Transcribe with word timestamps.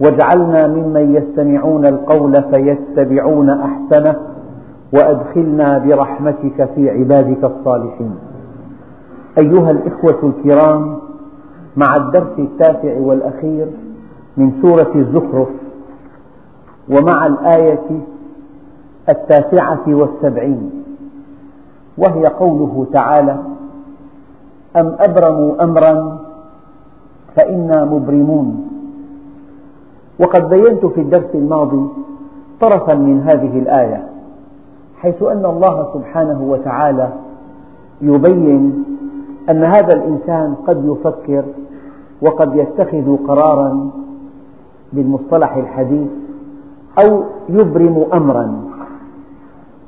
واجعلنا 0.00 0.66
ممن 0.66 1.14
يستمعون 1.14 1.86
القول 1.86 2.42
فيتبعون 2.42 3.50
أحسنه 3.50 4.16
وأدخلنا 4.92 5.78
برحمتك 5.78 6.68
في 6.74 6.90
عبادك 6.90 7.44
الصالحين. 7.44 8.14
أيها 9.38 9.70
الإخوة 9.70 10.18
الكرام 10.22 10.98
مع 11.76 11.96
الدرس 11.96 12.38
التاسع 12.38 12.98
والأخير 12.98 13.66
من 14.36 14.52
سورة 14.62 14.90
الزخرف 14.94 15.48
ومع 16.90 17.26
الآية 17.26 18.00
التاسعة 19.08 19.84
والسبعين 19.88 20.70
وهي 21.98 22.26
قوله 22.26 22.86
تعالى 22.92 23.36
أم 24.76 24.96
أبرموا 25.00 25.64
أمرا 25.64 26.18
فإنا 27.36 27.84
مبرمون. 27.84 28.69
وقد 30.20 30.48
بينت 30.48 30.86
في 30.86 31.00
الدرس 31.00 31.34
الماضي 31.34 31.86
طرفا 32.60 32.94
من 32.94 33.20
هذه 33.20 33.58
الآية 33.58 34.08
حيث 34.96 35.22
أن 35.22 35.44
الله 35.46 35.88
سبحانه 35.94 36.42
وتعالى 36.42 37.08
يبين 38.02 38.84
أن 39.50 39.64
هذا 39.64 39.92
الإنسان 39.94 40.54
قد 40.66 40.84
يفكر 40.84 41.44
وقد 42.22 42.56
يتخذ 42.56 43.16
قرارا 43.28 43.90
بالمصطلح 44.92 45.56
الحديث 45.56 46.08
أو 46.98 47.22
يبرم 47.48 48.06
أمرا. 48.12 48.54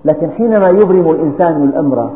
لكن 0.05 0.30
حينما 0.30 0.69
يبرم 0.69 1.11
الإنسان 1.11 1.64
الأمر 1.64 2.11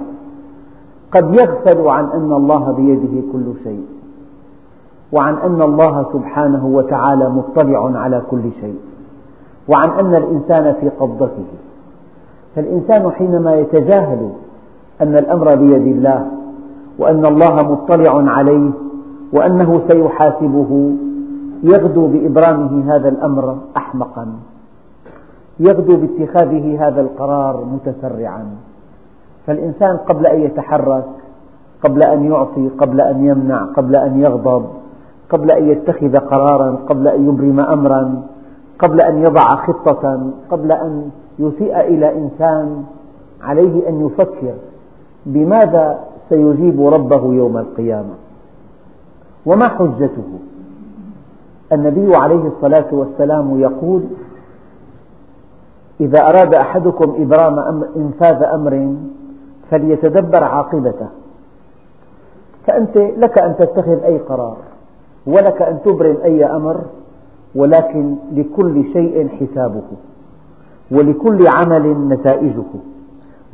قد 1.13 1.35
يغفل 1.35 1.89
عن 1.89 2.05
أن 2.05 2.33
الله 2.33 2.73
بيده 2.73 3.23
كل 3.33 3.53
شيء. 3.65 3.96
وعن 5.13 5.35
أن 5.35 5.63
الله 5.63 6.07
سبحانه 6.13 6.67
وتعالى 6.67 7.29
مطلع 7.29 7.99
على 7.99 8.23
كل 8.31 8.43
شيء 8.61 8.79
وعن 9.69 9.91
أن 9.91 10.15
الإنسان 10.15 10.75
في 10.81 10.89
قبضته. 10.89 11.47
فالإنسان 12.57 13.11
حينما 13.11 13.55
يتجاهل 13.55 14.31
أن 15.03 15.17
الأمر 15.17 15.55
بيد 15.55 15.87
الله 15.87 16.27
وأن 16.99 17.27
الله 17.27 17.73
مطلع 17.73 18.31
عليه 18.31 18.71
وأنه 19.33 19.81
سيحاسبه 19.89 20.95
يغدو 21.63 22.07
بإبرامه 22.07 22.95
هذا 22.95 23.09
الأمر 23.09 23.57
أحمقا. 23.77 24.27
يغدو 25.61 25.97
باتخاذه 25.97 26.89
هذا 26.89 27.01
القرار 27.01 27.65
متسرعا. 27.65 28.45
فالإنسان 29.47 29.97
قبل 29.97 30.27
أن 30.27 30.41
يتحرك 30.41 31.05
قبل 31.83 32.03
أن 32.03 32.25
يعطي 32.25 32.69
قبل 32.69 33.01
أن 33.01 33.25
يمنع 33.25 33.65
قبل 33.65 33.97
أن 33.97 34.21
يغضب 34.21 34.65
قبل 35.31 35.51
أن 35.51 35.69
يتخذ 35.69 36.17
قرارا 36.17 36.79
قبل 36.89 37.09
أن 37.09 37.29
يبرم 37.29 37.61
أمرا 37.61 38.23
قبل 38.79 39.01
أن 39.01 39.23
يضع 39.23 39.57
خطة 39.57 40.31
قبل 40.51 40.73
أن 40.73 41.11
يسيء 41.39 41.81
إلى 41.81 42.19
إنسان 42.19 42.85
عليه 43.43 43.89
أن 43.89 44.07
يفكر 44.07 44.55
بماذا 45.27 45.99
سيجيب 46.29 46.87
ربه 46.87 47.35
يوم 47.35 47.57
القيامة. 47.57 48.15
وما 49.47 49.69
حجته؟ 49.69 50.29
النبي 51.73 52.17
عليه 52.17 52.47
الصلاة 52.47 52.87
والسلام 52.93 53.61
يقول 53.61 54.03
إذا 56.01 56.29
أراد 56.29 56.55
أحدكم 56.55 57.15
إبرام 57.19 57.59
أمر 57.59 57.87
إنفاذ 57.97 58.43
أمر 58.43 58.95
فليتدبر 59.71 60.45
عاقبته. 60.45 61.09
فأنت 62.67 62.97
لك 62.97 63.39
أن 63.39 63.57
تتخذ 63.57 64.03
أي 64.03 64.19
قرار. 64.19 64.57
ولك 65.27 65.63
أن 65.63 65.79
تبرم 65.85 66.17
أي 66.25 66.45
أمر 66.45 66.81
ولكن 67.55 68.15
لكل 68.33 68.85
شيء 68.93 69.29
حسابه 69.29 69.83
ولكل 70.91 71.47
عمل 71.47 72.09
نتائجه 72.09 72.65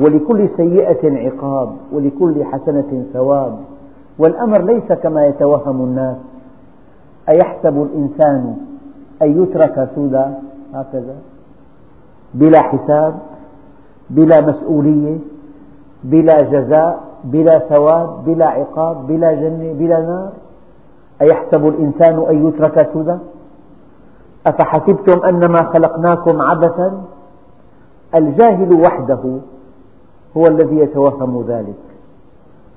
ولكل 0.00 0.48
سيئة 0.48 1.18
عقاب 1.18 1.72
ولكل 1.92 2.44
حسنة 2.44 3.04
ثواب. 3.12 3.58
والأمر 4.18 4.62
ليس 4.62 4.92
كما 4.92 5.26
يتوهم 5.26 5.84
الناس. 5.84 6.16
أيحسب 7.28 7.82
الإنسان 7.82 8.56
أن 9.22 9.42
يترك 9.42 9.88
سدى 9.96 10.24
هكذا. 10.74 11.14
بلا 12.34 12.62
حساب 12.62 13.14
بلا 14.10 14.40
مسؤولية 14.40 15.18
بلا 16.04 16.42
جزاء 16.42 17.00
بلا 17.24 17.58
ثواب 17.58 18.24
بلا 18.24 18.46
عقاب 18.46 19.06
بلا 19.06 19.32
جنة 19.34 19.72
بلا 19.72 20.00
نار. 20.00 20.32
أيحسب 21.22 21.66
الإنسان 21.66 22.24
أن 22.28 22.48
يترك 22.48 22.88
سدى؟ 22.94 23.16
أفحسبتم 24.46 25.24
أنما 25.24 25.62
خلقناكم 25.62 26.42
عبثا؟ 26.42 27.02
الجاهل 28.14 28.72
وحده 28.72 29.38
هو 30.36 30.46
الذي 30.46 30.78
يتوهم 30.78 31.44
ذلك. 31.48 31.74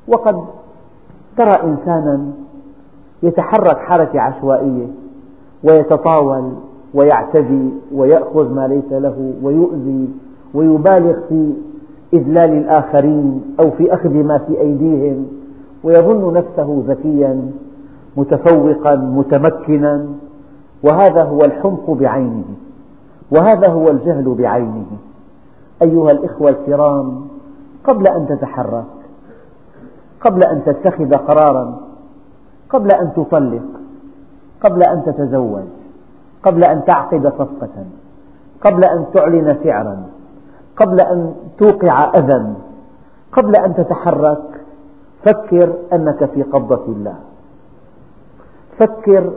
وقد 0.08 0.44
ترى 1.38 1.64
إنسانا 1.64 2.32
يتحرك 3.24 3.78
حركة 3.78 4.22
عشوائية 4.22 4.88
ويتطاول 5.64 6.52
ويعتدي 6.94 7.70
ويأخذ 7.94 8.54
ما 8.54 8.68
ليس 8.68 8.92
له 8.92 9.34
ويؤذي 9.44 10.10
ويبالغ 10.54 11.20
في 11.30 11.54
إذلال 12.14 12.50
الآخرين 12.50 13.56
أو 13.60 13.72
في 13.72 13.94
أخذ 13.94 14.10
ما 14.14 14.38
في 14.38 14.62
أيديهم 14.62 15.28
ويظن 15.84 16.34
نفسه 16.34 16.84
ذكيا. 16.88 17.52
متفوقا 18.18 18.96
متمكنا 18.96 20.06
وهذا 20.84 21.24
هو 21.24 21.42
الحمق 21.46 21.92
بعينه 21.92 22.46
وهذا 23.32 23.68
هو 23.68 23.90
الجهل 23.90 24.36
بعينه. 24.36 24.86
أيها 25.82 26.12
الإخوة 26.12 26.50
الكرام 26.50 27.28
قبل 27.84 28.08
أن 28.08 28.28
تتحرك 28.28 28.86
قبل 30.22 30.44
أن 30.44 30.64
تتخذ 30.66 31.16
قرارا 31.16 31.80
قبل 32.70 32.92
أن 32.92 33.14
تطلق 33.16 33.62
قبل 34.64 34.84
أن 34.84 35.04
تتزوج 35.06 35.64
قبل 36.44 36.64
أن 36.64 36.86
تعقد 36.86 37.28
صفقة 37.28 37.86
قبل 38.62 38.84
أن 38.84 39.06
تعلن 39.14 39.58
سعرا 39.64 39.98
قبل 40.78 41.02
أن 41.02 41.36
توقع 41.58 42.12
أذى 42.16 42.54
قبل 43.32 43.56
أن 43.56 43.76
تتحرك 43.76 44.62
فكر 45.24 45.74
أنك 45.94 46.26
في 46.26 46.44
قبضة 46.44 46.86
الله. 46.88 47.16
فكر 48.80 49.32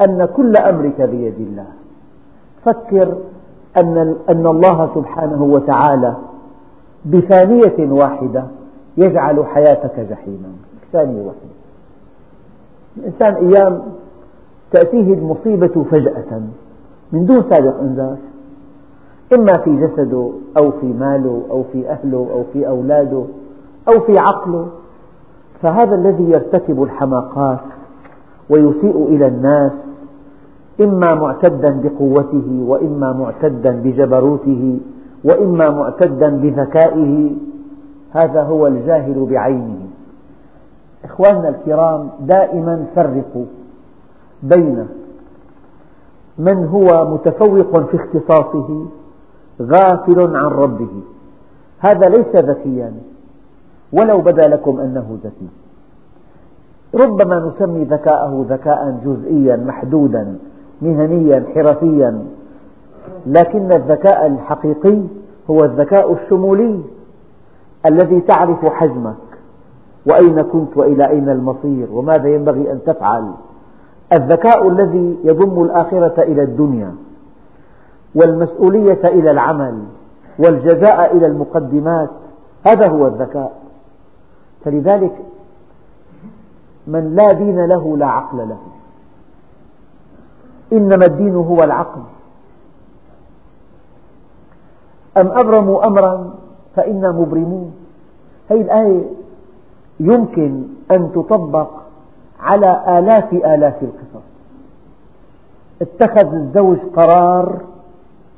أن 0.00 0.24
كل 0.36 0.56
أمرك 0.56 1.00
بيد 1.00 1.34
الله. 1.40 1.66
فكر 2.64 3.14
أن, 3.76 4.16
أن 4.28 4.46
الله 4.46 4.90
سبحانه 4.94 5.42
وتعالى 5.42 6.14
بثانية 7.06 7.92
واحدة 7.92 8.44
يجعل 8.96 9.44
حياتك 9.46 10.00
جحيما. 10.10 10.48
ثانية 10.92 11.22
واحدة. 11.22 11.54
الإنسان 12.96 13.34
أيام 13.34 13.82
تأتيه 14.70 15.14
المصيبة 15.14 15.84
فجأة 15.90 16.40
من 17.12 17.26
دون 17.26 17.42
سابق 17.42 17.80
إنذار. 17.80 18.16
إما 19.34 19.58
في 19.58 19.76
جسده 19.76 20.30
أو 20.56 20.70
في 20.70 20.86
ماله 20.86 21.42
أو 21.50 21.64
في 21.72 21.88
أهله 21.90 22.28
أو 22.32 22.44
في 22.52 22.68
أولاده 22.68 23.24
أو 23.88 24.00
في 24.00 24.18
عقله. 24.18 24.68
فهذا 25.62 25.94
الذي 25.94 26.30
يرتكب 26.30 26.82
الحماقات 26.82 27.58
ويسيء 28.50 29.06
إلى 29.08 29.26
الناس 29.26 29.72
إما 30.80 31.14
معتدا 31.14 31.80
بقوته 31.84 32.64
وإما 32.66 33.12
معتدا 33.12 33.70
بجبروته 33.70 34.78
وإما 35.24 35.70
معتدا 35.70 36.28
بذكائه. 36.28 37.30
هذا 38.10 38.42
هو 38.42 38.66
الجاهل 38.66 39.26
بعينه. 39.30 39.78
إخواننا 41.04 41.48
الكرام 41.48 42.08
دائما 42.20 42.86
فرقوا 42.94 43.44
بين 44.42 44.86
من 46.38 46.66
هو 46.66 47.14
متفوق 47.14 47.80
في 47.90 47.96
اختصاصه 47.96 48.86
غافل 49.62 50.36
عن 50.36 50.50
ربه. 50.50 51.02
هذا 51.78 52.08
ليس 52.08 52.36
ذكيا 52.36 52.92
ولو 53.92 54.20
بدا 54.20 54.48
لكم 54.48 54.80
أنه 54.80 55.18
ذكي. 55.24 55.48
ربما 56.94 57.38
نسمي 57.38 57.84
ذكاءه 57.84 58.46
ذكاء 58.48 59.00
جزئيا 59.04 59.56
محدودا 59.56 60.38
مهنيا 60.82 61.44
حرفيا. 61.54 62.24
لكن 63.26 63.72
الذكاء 63.72 64.26
الحقيقي 64.26 65.02
هو 65.50 65.64
الذكاء 65.64 66.12
الشمولي 66.12 66.80
الذي 67.86 68.20
تعرف 68.20 68.66
حجمك. 68.66 69.14
وأين 70.06 70.42
كنت 70.42 70.76
وإلى 70.76 71.08
أين 71.08 71.28
المصير؟ 71.28 71.88
وماذا 71.92 72.28
ينبغي 72.28 72.72
أن 72.72 72.82
تفعل؟ 72.86 73.30
الذكاء 74.12 74.68
الذي 74.68 75.18
يضم 75.24 75.62
الآخرة 75.62 76.22
إلى 76.22 76.42
الدنيا. 76.42 76.94
والمسؤولية 78.14 79.00
إلى 79.04 79.30
العمل. 79.30 79.78
والجزاء 80.38 81.16
إلى 81.16 81.26
المقدمات. 81.26 82.10
هذا 82.66 82.88
هو 82.88 83.06
الذكاء. 83.06 83.52
فلذلك 84.64 85.12
من 86.86 87.14
لا 87.14 87.32
دين 87.32 87.64
له 87.64 87.96
لا 87.96 88.06
عقل 88.06 88.38
له. 88.38 88.58
إنما 90.72 91.04
الدين 91.04 91.34
هو 91.34 91.64
العقل. 91.64 92.00
أم 95.16 95.28
أبرموا 95.28 95.86
أمرا 95.86 96.34
فإنا 96.76 97.12
مبرمون. 97.12 97.74
هذه 98.50 98.60
الآية 98.60 99.02
يمكن 100.00 100.62
أن 100.90 101.12
تطبق 101.12 101.70
على 102.40 102.98
آلاف 102.98 103.32
آلاف 103.32 103.82
القصص. 103.82 104.28
اتخذ 105.82 106.34
الزوج 106.34 106.78
قرار 106.96 107.60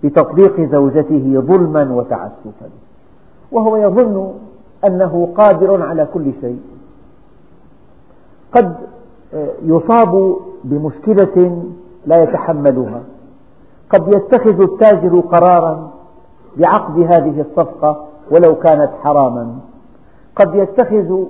بتطبيق 0.04 0.60
زوجته 0.60 1.40
ظلما 1.46 1.92
وتعسفا. 1.92 2.70
وهو 3.52 3.76
يظن 3.76 4.32
أنه 4.84 5.28
قادر 5.36 5.82
على 5.82 6.06
كل 6.14 6.32
شيء. 6.40 6.60
قد 8.52 8.76
يصاب 9.64 10.36
بمشكلة 10.64 11.62
لا 12.06 12.22
يتحملها. 12.22 13.00
قد 13.90 14.14
يتخذ 14.14 14.60
التاجر 14.60 15.20
قرارا 15.20 15.90
بعقد 16.56 16.98
هذه 16.98 17.40
الصفقة 17.40 18.04
ولو 18.30 18.54
كانت 18.54 18.90
حراما. 19.02 19.54
قد 20.36 20.54
يتخذ 20.54 21.24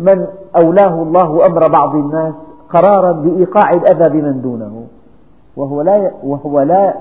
من 0.00 0.26
أولاه 0.56 1.02
الله 1.02 1.46
أمر 1.46 1.68
بعض 1.68 1.94
الناس 1.94 2.34
قرارا 2.70 3.12
بإيقاع 3.12 3.72
الأذى 3.72 4.20
بمن 4.20 4.42
دونه. 4.42 4.84
وهو 5.56 5.82
لا 5.82 6.10
وهو 6.24 6.60
لا 6.60 6.94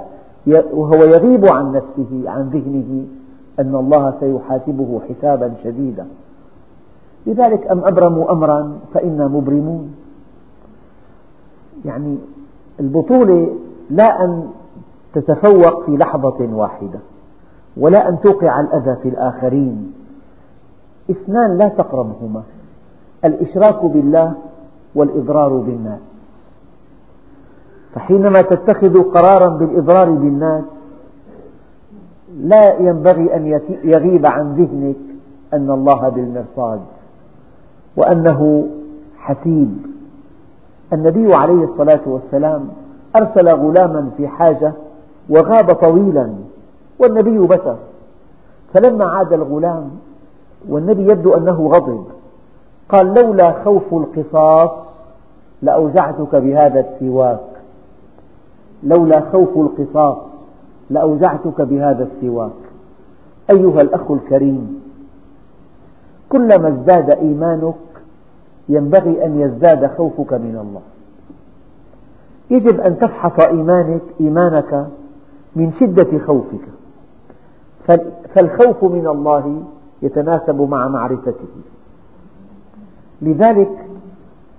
وهو 0.74 1.04
يغيب 1.04 1.46
عن 1.46 1.72
نفسه 1.72 2.24
عن 2.26 2.50
ذهنه 2.50 3.06
أن 3.60 3.76
الله 3.76 4.14
سيحاسبه 4.20 5.00
حسابا 5.10 5.54
شديدا. 5.64 6.08
لذلك 7.28 7.68
أم 7.68 7.86
أبرموا 7.86 8.32
أمرا 8.32 8.80
فإنا 8.94 9.28
مبرمون. 9.28 9.96
يعني 11.86 12.18
البطولة 12.80 13.56
لا 13.90 14.24
أن 14.24 14.50
تتفوق 15.14 15.86
في 15.86 15.98
لحظة 15.98 16.54
واحدة 16.54 17.00
ولا 17.78 18.10
أن 18.10 18.20
توقع 18.20 18.60
الأذى 18.60 18.96
في 18.96 19.10
الآخرين. 19.10 19.94
اثنان 21.12 21.58
لا 21.58 21.68
تقربهما 21.68 22.44
الإشراك 23.26 23.86
بالله 23.86 24.34
والإضرار 24.96 25.58
بالناس. 25.58 26.20
فحينما 27.94 28.42
تتخذ 28.42 29.04
قرارا 29.04 29.48
بالإضرار 29.48 30.10
بالناس 30.12 30.64
لا 32.40 32.80
ينبغي 32.80 33.36
أن 33.36 33.48
يغيب 33.84 34.26
عن 34.26 34.54
ذهنك 34.54 34.96
أن 35.54 35.72
الله 35.72 36.10
بالمرصاد. 36.10 36.80
وأنه 38.00 38.68
حسيب 39.18 39.78
النبي 40.94 41.34
عليه 41.34 41.64
الصلاة 41.64 42.00
والسلام 42.06 42.68
أرسل 43.16 43.50
غلاما 43.50 44.10
في 44.18 44.28
حاجة 44.28 44.74
وغاب 45.30 45.74
طويلا 45.74 46.34
والنبي 47.00 47.40
بشر 47.40 47.76
فلما 48.74 49.06
عاد 49.06 49.34
الغلام 49.34 49.90
والنبي 50.70 51.12
يبدو 51.12 51.34
أنه 51.34 51.68
غضب 51.68 52.04
قال 52.90 53.14
لولا 53.14 53.64
خوف 53.64 53.94
القصاص 53.94 54.72
لأوجعتك 55.62 56.36
بهذا 56.36 56.80
السواك. 56.80 57.40
لولا 58.84 59.20
خوف 59.32 59.58
القصاص 59.58 60.18
لأوجعتك 60.90 61.62
بهذا 61.62 62.08
السواك. 62.12 62.52
أيها 63.50 63.82
الأخ 63.82 64.12
الكريم 64.12 64.82
كلما 66.30 66.68
ازداد 66.68 67.10
إيمانك 67.10 67.76
ينبغي 68.70 69.26
أن 69.26 69.40
يزداد 69.40 69.88
خوفك 69.98 70.34
من 70.34 70.58
الله. 70.62 70.82
يجب 72.50 72.80
أن 72.80 73.00
تفحص 73.00 73.40
إيمانك 73.40 74.02
إيمانك 74.22 74.88
من 75.56 75.72
شدة 75.72 76.20
خوفك. 76.28 76.62
فالخوف 78.36 78.84
من 78.84 79.08
الله 79.08 79.64
يتناسب 80.02 80.62
مع 80.62 80.88
معرفته. 80.88 81.48
لذلك 83.22 83.86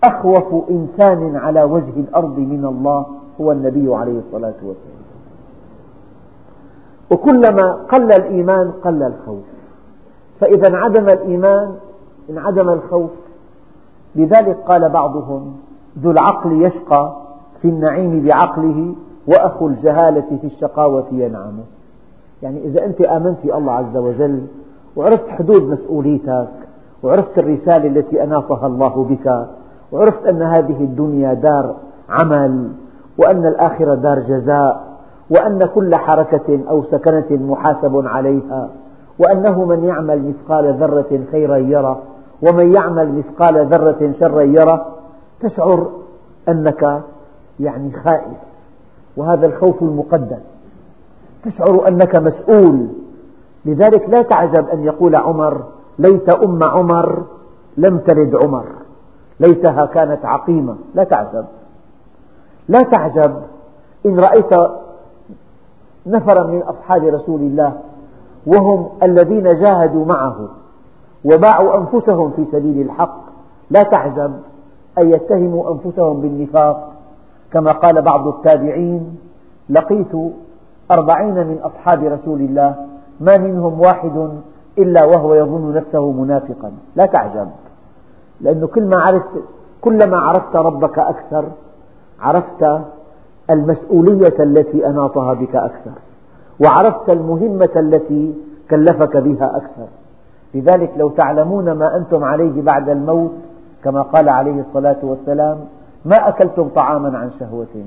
أخوف 0.04 0.70
إنسان 0.70 1.36
على 1.36 1.62
وجه 1.62 1.92
الأرض 1.96 2.38
من 2.38 2.64
الله 2.64 3.06
هو 3.40 3.52
النبي 3.52 3.94
عليه 3.94 4.18
الصلاة 4.18 4.54
والسلام. 4.62 5.00
وكلما 7.10 7.72
قل 7.72 8.12
الإيمان 8.12 8.70
قل 8.70 9.02
الخوف. 9.02 9.44
فإذا 10.40 10.68
انعدم 10.68 11.08
الإيمان 11.08 11.74
انعدم 12.30 12.68
الخوف 12.68 13.10
لذلك 14.14 14.56
قال 14.66 14.88
بعضهم 14.88 15.56
ذو 15.98 16.10
العقل 16.10 16.62
يشقى 16.62 17.16
في 17.62 17.68
النعيم 17.68 18.22
بعقله 18.24 18.94
وأخو 19.26 19.66
الجهالة 19.66 20.38
في 20.40 20.46
الشقاوة 20.46 21.06
ينعم. 21.12 21.58
يعني 22.42 22.64
إذا 22.64 22.84
أنت 22.84 23.00
آمنت 23.00 23.38
في 23.42 23.54
الله 23.54 23.72
عز 23.72 23.96
وجل 23.96 24.46
وعرفت 24.96 25.28
حدود 25.28 25.62
مسؤوليتك 25.62 26.48
وعرفت 27.02 27.38
الرسالة 27.38 27.86
التي 27.86 28.22
أناطها 28.22 28.66
الله 28.66 29.06
بك 29.10 29.46
وعرفت 29.92 30.26
أن 30.26 30.42
هذه 30.42 30.80
الدنيا 30.80 31.34
دار 31.34 31.74
عمل 32.08 32.68
وأن 33.18 33.46
الآخرة 33.46 33.94
دار 33.94 34.18
جزاء 34.18 34.90
وأن 35.30 35.68
كل 35.74 35.94
حركة 35.94 36.60
أو 36.70 36.82
سكنة 36.82 37.26
محاسب 37.30 38.06
عليها 38.06 38.68
وأنه 39.18 39.64
من 39.64 39.84
يعمل 39.84 40.28
مثقال 40.28 40.74
ذرة 40.74 41.20
خيرا 41.32 41.56
يره 41.56 41.98
ومن 42.42 42.74
يعمل 42.74 43.12
مثقال 43.12 43.66
ذرة 43.66 44.12
شرا 44.20 44.42
يره 44.42 44.86
تشعر 45.40 45.90
أنك 46.48 47.02
يعني 47.60 47.92
خائف 47.92 48.38
وهذا 49.16 49.46
الخوف 49.46 49.82
المقدس 49.82 50.42
تشعر 51.44 51.88
أنك 51.88 52.16
مسؤول. 52.16 52.86
لذلك 53.64 54.08
لا 54.08 54.22
تعجب 54.22 54.68
أن 54.68 54.84
يقول 54.84 55.16
عمر 55.16 55.62
ليت 55.98 56.28
أم 56.28 56.64
عمر 56.64 57.22
لم 57.76 57.98
تلد 57.98 58.36
عمر. 58.36 58.64
ليتها 59.40 59.86
كانت 59.86 60.24
عقيمة. 60.24 60.76
لا 60.94 61.04
تعجب. 61.04 61.44
لا 62.68 62.82
تعجب. 62.82 63.34
إن 64.06 64.20
رأيت 64.20 64.70
نفرا 66.06 66.46
من 66.46 66.62
أصحاب 66.62 67.04
رسول 67.04 67.40
الله 67.40 67.72
وهم 68.46 68.88
الذين 69.02 69.42
جاهدوا 69.42 70.04
معه. 70.04 70.48
وباعوا 71.24 71.78
أنفسهم 71.78 72.30
في 72.30 72.44
سبيل 72.44 72.80
الحق. 72.80 73.20
لا 73.70 73.82
تعجب 73.82 74.32
أن 74.98 75.10
يتهموا 75.10 75.72
أنفسهم 75.72 76.20
بالنفاق. 76.20 76.92
كما 77.52 77.72
قال 77.72 78.02
بعض 78.02 78.28
التابعين 78.28 79.18
لقيت 79.70 80.12
أربعين 80.90 81.34
من 81.34 81.58
أصحاب 81.62 82.04
رسول 82.04 82.40
الله 82.40 82.86
ما 83.20 83.36
منهم 83.36 83.80
واحد 83.80 84.30
إلا 84.78 85.04
وهو 85.04 85.34
يظن 85.34 85.74
نفسه 85.74 86.10
منافقا. 86.12 86.72
لا 86.96 87.06
تعجب 87.06 87.48
لأنه 88.40 88.66
كل 88.66 88.84
ما 88.84 88.96
عرفت 89.02 89.30
كلما 89.80 90.18
عرفت 90.18 90.56
ربك 90.56 90.98
أكثر 90.98 91.44
عرفت 92.20 92.80
المسؤولية 93.50 94.34
التي 94.40 94.86
أناطها 94.86 95.34
بك 95.34 95.56
أكثر 95.56 95.90
وعرفت 96.60 97.10
المهمة 97.10 97.70
التي 97.76 98.34
كلفك 98.70 99.16
بها 99.16 99.56
أكثر. 99.56 99.86
لذلك 100.54 100.92
لو 100.96 101.08
تعلمون 101.08 101.72
ما 101.72 101.96
أنتم 101.96 102.24
عليه 102.24 102.62
بعد 102.62 102.88
الموت 102.88 103.30
كما 103.84 104.02
قال 104.02 104.28
عليه 104.28 104.60
الصلاة 104.60 104.96
والسلام 105.02 105.58
ما 106.04 106.28
أكلتم 106.28 106.68
طعاما 106.68 107.18
عن 107.18 107.30
شهوة. 107.40 107.84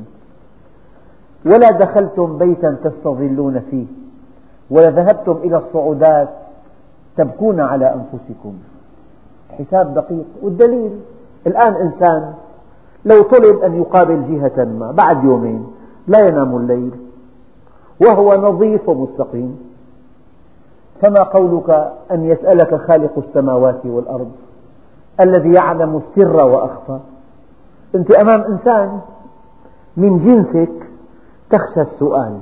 ولا 1.45 1.71
دخلتم 1.71 2.37
بيتا 2.37 2.77
تستظلون 2.83 3.59
فيه 3.59 3.85
ولا 4.69 4.89
ذهبتم 4.89 5.31
إلى 5.43 5.57
الصعودات 5.57 6.29
تبكون 7.17 7.59
على 7.59 7.93
أنفسكم. 7.93 8.53
حساب 9.59 9.93
دقيق 9.93 10.25
والدليل. 10.41 10.99
الآن 11.47 11.73
إنسان 11.73 12.33
لو 13.05 13.21
طلب 13.21 13.57
أن 13.57 13.75
يقابل 13.75 14.23
جهة 14.29 14.63
ما 14.63 14.91
بعد 14.91 15.23
يومين 15.23 15.67
لا 16.07 16.27
ينام 16.27 16.55
الليل 16.55 16.91
وهو 18.01 18.35
نظيف 18.35 18.89
ومستقيم. 18.89 19.72
فما 21.03 21.23
قولك 21.23 21.91
أن 22.11 22.25
يسألك 22.25 22.75
خالق 22.75 23.11
السماوات 23.17 23.85
والأرض 23.85 24.31
الذي 25.19 25.53
يعلم 25.53 25.97
السر 25.97 26.35
وأخفى؟ 26.47 26.99
أنت 27.95 28.11
أمام 28.11 28.41
إنسان 28.41 28.99
من 29.97 30.17
جنسك 30.17 30.89
تخشى 31.49 31.81
السؤال 31.81 32.37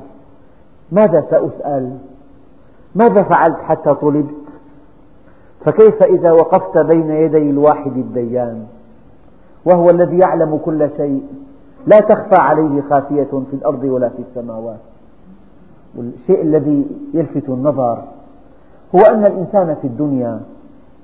ماذا 0.91 1.25
سأسأل؟ 1.29 1.97
ماذا 2.95 3.23
فعلت 3.23 3.57
حتى 3.57 3.93
طلبت؟ 3.93 4.35
فكيف 5.65 6.03
إذا 6.03 6.31
وقفت 6.31 6.77
بين 6.77 7.11
يدي 7.11 7.49
الواحد 7.49 7.97
الديان؟ 7.97 8.65
وهو 9.65 9.89
الذي 9.89 10.17
يعلم 10.17 10.57
كل 10.65 10.89
شيء 10.97 11.23
لا 11.87 11.99
تخفى 11.99 12.35
عليه 12.35 12.81
خافية 12.89 13.23
في 13.23 13.53
الأرض 13.53 13.83
ولا 13.83 14.09
في 14.09 14.23
السماوات. 14.29 14.79
والشيء 15.97 16.41
الذي 16.41 16.87
يلفت 17.13 17.49
النظر 17.49 18.03
هو 18.95 18.99
أن 18.99 19.25
الإنسان 19.25 19.75
في 19.81 19.87
الدنيا 19.87 20.39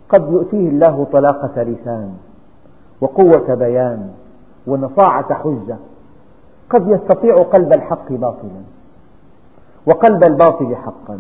قد 0.10 0.32
يؤتيه 0.32 0.70
الله 0.70 1.08
طلاقة 1.12 1.64
لسان 1.64 2.14
وقوة 3.02 3.56
بيان 3.56 4.10
ونصاعة 4.68 5.34
حجة. 5.34 5.78
قد 6.70 6.88
يستطيع 6.88 7.36
قلب 7.36 7.74
الحق 7.74 8.12
باطلا 8.12 8.62
وقلب 9.88 10.24
الباطل 10.24 10.76
حقا. 10.76 11.20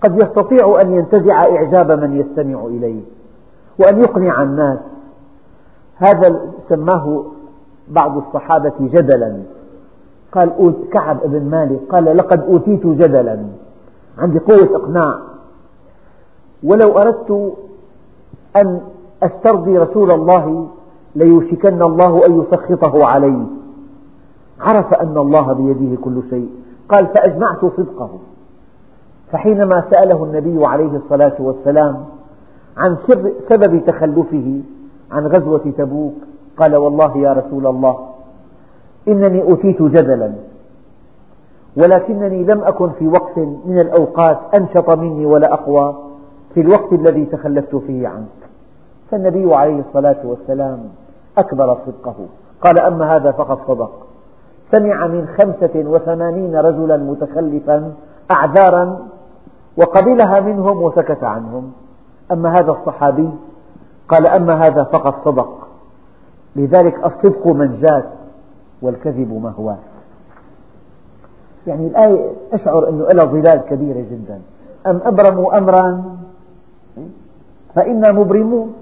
قد 0.00 0.22
يستطيع 0.22 0.80
أن 0.80 0.94
ينتزع 0.94 1.42
إعجاب 1.42 1.90
من 1.90 2.20
يستمع 2.20 2.64
إليه 2.64 3.00
وأن 3.78 4.00
يقنع 4.00 4.42
الناس. 4.42 4.80
هذا 5.96 6.40
سماه 6.68 7.24
بعض 7.88 8.16
الصحابة 8.16 8.72
جدلا. 8.80 9.42
قال 10.32 10.74
كعب 10.92 11.20
بن 11.24 11.50
مالك 11.50 11.80
قال 11.90 12.16
لقد 12.16 12.40
أوتيت 12.40 12.86
جدلا 12.86 13.38
عندي 14.18 14.38
قوة 14.38 14.76
إقناع. 14.76 15.18
ولو 16.64 16.98
أردت 16.98 17.52
أن 18.56 18.80
أسترضي 19.22 19.78
رسول 19.78 20.10
الله 20.10 20.68
ليوشكن 21.14 21.82
الله 21.82 22.26
أن 22.26 22.40
يسخطه 22.40 23.04
علي 23.06 23.46
عرف 24.60 24.94
أن 24.94 25.18
الله 25.18 25.52
بيده 25.52 25.96
كل 26.02 26.22
شيء. 26.30 26.48
قال 26.88 27.06
فأجمعت 27.06 27.64
صدقه. 27.64 28.10
فحينما 29.32 29.84
سأله 29.90 30.24
النبي 30.24 30.66
عليه 30.66 30.90
الصلاة 30.96 31.36
والسلام 31.38 32.04
عن 32.76 32.96
سبب 33.48 33.82
تخلفه 33.86 34.60
عن 35.12 35.26
غزوة 35.26 35.72
تبوك 35.78 36.14
قال 36.56 36.76
والله 36.76 37.16
يا 37.18 37.32
رسول 37.32 37.66
الله 37.66 37.98
إنني 39.08 39.42
أوتيت 39.42 39.82
جدلا 39.82 40.32
ولكنني 41.76 42.44
لم 42.44 42.60
أكن 42.64 42.90
في 42.98 43.08
وقت 43.08 43.38
من 43.38 43.78
الأوقات 43.80 44.38
أنشط 44.54 44.90
مني 44.90 45.26
ولا 45.26 45.52
أقوى. 45.54 45.94
في 46.56 46.62
الوقت 46.62 46.92
الذي 46.92 47.24
تخلفت 47.24 47.76
فيه 47.76 48.08
عنك. 48.08 48.48
فالنبي 49.10 49.54
عليه 49.54 49.80
الصلاة 49.80 50.16
والسلام 50.24 50.78
أكبر 51.38 51.78
صدقه. 51.86 52.14
قال 52.60 52.78
أما 52.78 53.16
هذا 53.16 53.30
فقد 53.30 53.58
صدق. 53.68 53.90
سمع 54.72 55.06
من 55.06 55.28
خمسة 55.38 55.70
وثمانين 55.74 56.56
رجلا 56.56 56.96
متخلفا 56.96 57.92
أعذارا 58.30 58.98
وقبلها 59.76 60.40
منهم 60.40 60.82
وسكت 60.82 61.24
عنهم. 61.24 61.72
أما 62.32 62.58
هذا 62.58 62.70
الصحابي؟ 62.70 63.30
قال 64.08 64.26
أما 64.26 64.66
هذا 64.66 64.84
فقد 64.84 65.14
صدق. 65.24 65.68
لذلك 66.56 67.04
الصدق 67.04 67.46
منجاة 67.46 68.04
والكذب 68.82 69.40
مهواة. 69.42 69.78
يعني 71.66 71.86
الآية 71.86 72.30
أشعر 72.52 72.88
أنه 72.88 73.04
لها 73.12 73.24
ظلال 73.24 73.60
كبيرة 73.60 74.00
جدا. 74.00 74.40
أم 74.86 75.00
أبرموا 75.04 75.58
أمرا؟ 75.58 76.15
فإنا 77.76 78.12
مبرمون. 78.12 78.74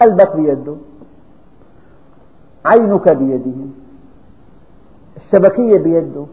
قلبك 0.00 0.36
بيده. 0.36 0.76
عينك 2.64 3.08
بيده. 3.08 3.58
الشبكية 5.16 5.78
بيده. 5.78 6.26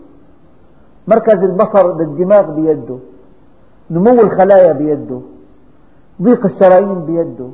مركز 1.07 1.43
البصر 1.43 1.91
بالدماغ 1.91 2.51
بيده. 2.51 2.97
نمو 3.91 4.21
الخلايا 4.21 4.73
بيده. 4.73 5.19
ضيق 6.21 6.45
الشرايين 6.45 6.99
بيده. 7.05 7.49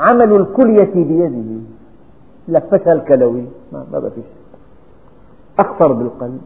عمل 0.00 0.32
الكلية 0.36 0.94
بيده. 0.94 1.60
لفشها 2.48 2.92
الكلوي. 2.92 3.44
ما 3.72 3.86
بقى 3.92 4.10
في 4.10 4.20
أخطر 5.58 5.92
بالقلب. 5.92 6.40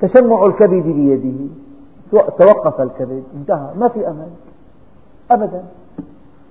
تشمع 0.00 0.46
الكبد 0.46 0.86
بيده. 0.86 1.65
توقف 2.10 2.80
الكبد 2.80 3.22
انتهى 3.36 3.70
ما 3.78 3.88
في 3.88 4.08
أمل 4.08 4.28
أبدا 5.30 5.64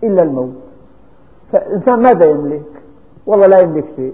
إلا 0.03 0.23
الموت. 0.23 0.53
فالإنسان 1.51 1.99
ماذا 1.99 2.25
يملك؟ 2.25 2.83
والله 3.25 3.47
لا 3.47 3.59
يملك 3.59 3.85
شيء. 3.95 4.13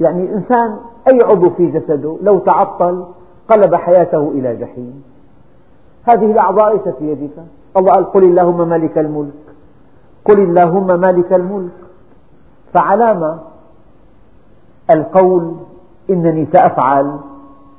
يعني 0.00 0.22
الإنسان 0.22 0.76
أي 1.08 1.22
عضو 1.22 1.50
في 1.50 1.66
جسده 1.66 2.16
لو 2.22 2.38
تعطل 2.38 3.04
قلب 3.48 3.74
حياته 3.74 4.30
إلى 4.30 4.56
جحيم. 4.56 5.02
هذه 6.04 6.32
الأعضاء 6.32 6.72
ليست 6.72 6.96
في 6.98 7.10
يدك 7.10 7.30
الله 7.76 7.92
قال 7.92 8.12
قل 8.12 8.24
اللهم 8.24 8.68
مالك 8.68 8.98
الملك. 8.98 9.32
قل 10.24 10.40
اللهم 10.40 11.00
مالك 11.00 11.32
الملك. 11.32 11.72
فعلام 12.74 13.38
القول 14.90 15.54
إنني 16.10 16.46
سأفعل 16.46 17.16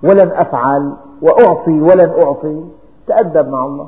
ولن 0.03 0.31
أفعل 0.31 0.93
وأعطي 1.21 1.81
ولن 1.81 2.09
أعطي 2.09 2.63
تأدب 3.07 3.47
مع 3.49 3.65
الله. 3.65 3.87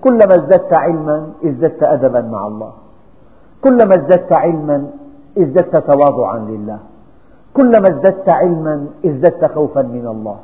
كلما 0.00 0.34
ازددت 0.34 0.72
علما 0.72 1.32
ازددت 1.44 1.82
أدبا 1.82 2.20
مع 2.20 2.46
الله. 2.46 2.72
كلما 3.62 3.94
ازددت 3.94 4.32
علما 4.32 4.86
ازددت 5.38 5.76
تواضعا 5.76 6.38
لله. 6.38 6.78
كلما 7.54 7.88
ازددت 7.88 8.28
علما 8.28 8.86
ازددت 9.06 9.44
خوفا 9.54 9.82
من 9.82 10.06
الله. 10.06 10.38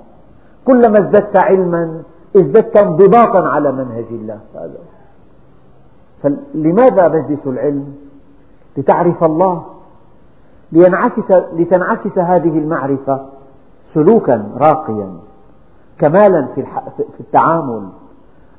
كلما 0.64 0.98
ازددت 0.98 1.36
علما 1.36 2.02
ازددت 2.36 2.76
انضباطا 2.76 3.48
على 3.48 3.72
منهج 3.72 4.04
الله. 4.10 4.38
فلماذا 6.22 7.08
مجلس 7.08 7.46
العلم؟ 7.46 7.94
لتعرف 8.76 9.24
الله. 9.24 9.64
لتنعكس 11.52 12.18
هذه 12.18 12.58
المعرفة 12.58 13.26
سلوكا 13.94 14.48
راقيا. 14.56 15.10
كمالا 16.00 16.46
في 16.96 17.20
التعامل 17.20 17.82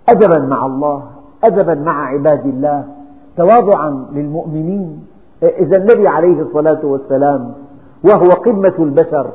أدبا 0.10 0.40
مع 0.40 0.66
الله 0.66 1.04
أدبا 1.44 1.76
مع 1.76 2.06
عباد 2.06 2.46
الله 2.46 2.86
تواضعا 3.38 4.06
للمؤمنين. 4.14 5.08
إذا 5.44 5.78
النبي 5.78 6.08
عليه 6.08 6.42
الصلاة 6.42 6.80
والسلام 6.84 7.54
وهو 8.04 8.30
قمة 8.30 8.74
البشر 8.80 9.28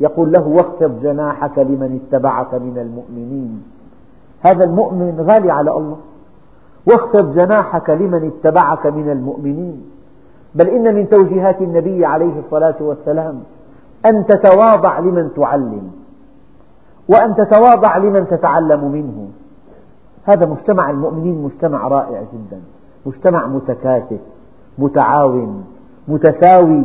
يقول 0.00 0.32
له 0.32 0.46
واخفض 0.46 1.02
جناحك 1.02 1.58
لمن 1.58 2.00
اتبعك 2.02 2.54
من 2.54 2.78
المؤمنين. 2.78 3.62
هذا 4.40 4.64
المؤمن 4.64 5.24
غالي 5.28 5.50
على 5.50 5.70
الله. 5.70 5.96
واخفض 6.86 7.34
جناحك 7.34 7.90
لمن 7.90 8.32
اتبعك 8.32 8.86
من 8.86 9.10
المؤمنين. 9.10 9.90
بل 10.54 10.68
إن 10.68 10.94
من 10.94 11.08
توجيهات 11.08 11.60
النبي 11.60 12.06
عليه 12.06 12.38
الصلاة 12.38 12.76
والسلام 12.80 13.40
أن 14.06 14.26
تتواضع 14.26 14.98
لمن 14.98 15.30
تعلم. 15.36 15.90
وأن 17.08 17.34
تتواضع 17.34 17.96
لمن 17.96 18.26
تتعلم 18.26 18.92
منه. 18.92 19.28
هذا 20.24 20.46
مجتمع 20.46 20.90
المؤمنين 20.90 21.42
مجتمع 21.42 21.88
رائع 21.88 22.22
جدا. 22.32 22.60
مجتمع 23.06 23.46
متكاتف 23.46 24.20
متعاون 24.78 25.64
متساوي. 26.08 26.84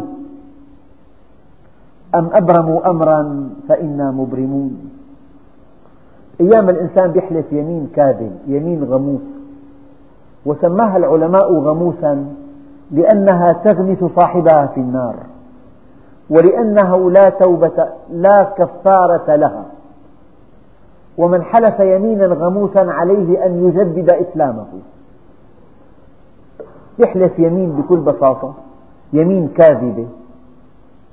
أم 2.15 2.30
أبرموا 2.34 2.89
أمرا 2.89 3.50
فإنا 3.70 4.12
مبرمون. 4.12 4.92
أيام 6.42 6.70
الإنسان 6.70 7.15
يحلف 7.15 7.46
يمين 7.51 7.89
كاذب 7.96 8.32
يمين 8.48 8.84
غموس. 8.84 9.22
وسماها 10.46 10.98
العلماء 10.98 11.53
غموسا 11.53 12.25
لأنها 12.92 13.53
تغمس 13.53 14.03
صاحبها 14.15 14.65
في 14.65 14.80
النار. 14.80 15.15
ولأنه 16.30 17.12
لا 17.12 17.30
توبة 17.30 17.88
لا 18.12 18.44
كفارة 18.44 19.36
لها. 19.36 19.65
ومن 21.17 21.43
حلف 21.43 21.79
يمينا 21.79 22.25
غموسا 22.25 22.79
عليه 22.79 23.46
أن 23.46 23.65
يجدد 23.67 24.10
إسلامه. 24.10 24.67
يحلف 27.00 27.39
يمين 27.39 27.72
بكل 27.72 28.00
بساطة 28.00 28.53
يمين 29.13 29.48
كاذبة. 29.48 30.08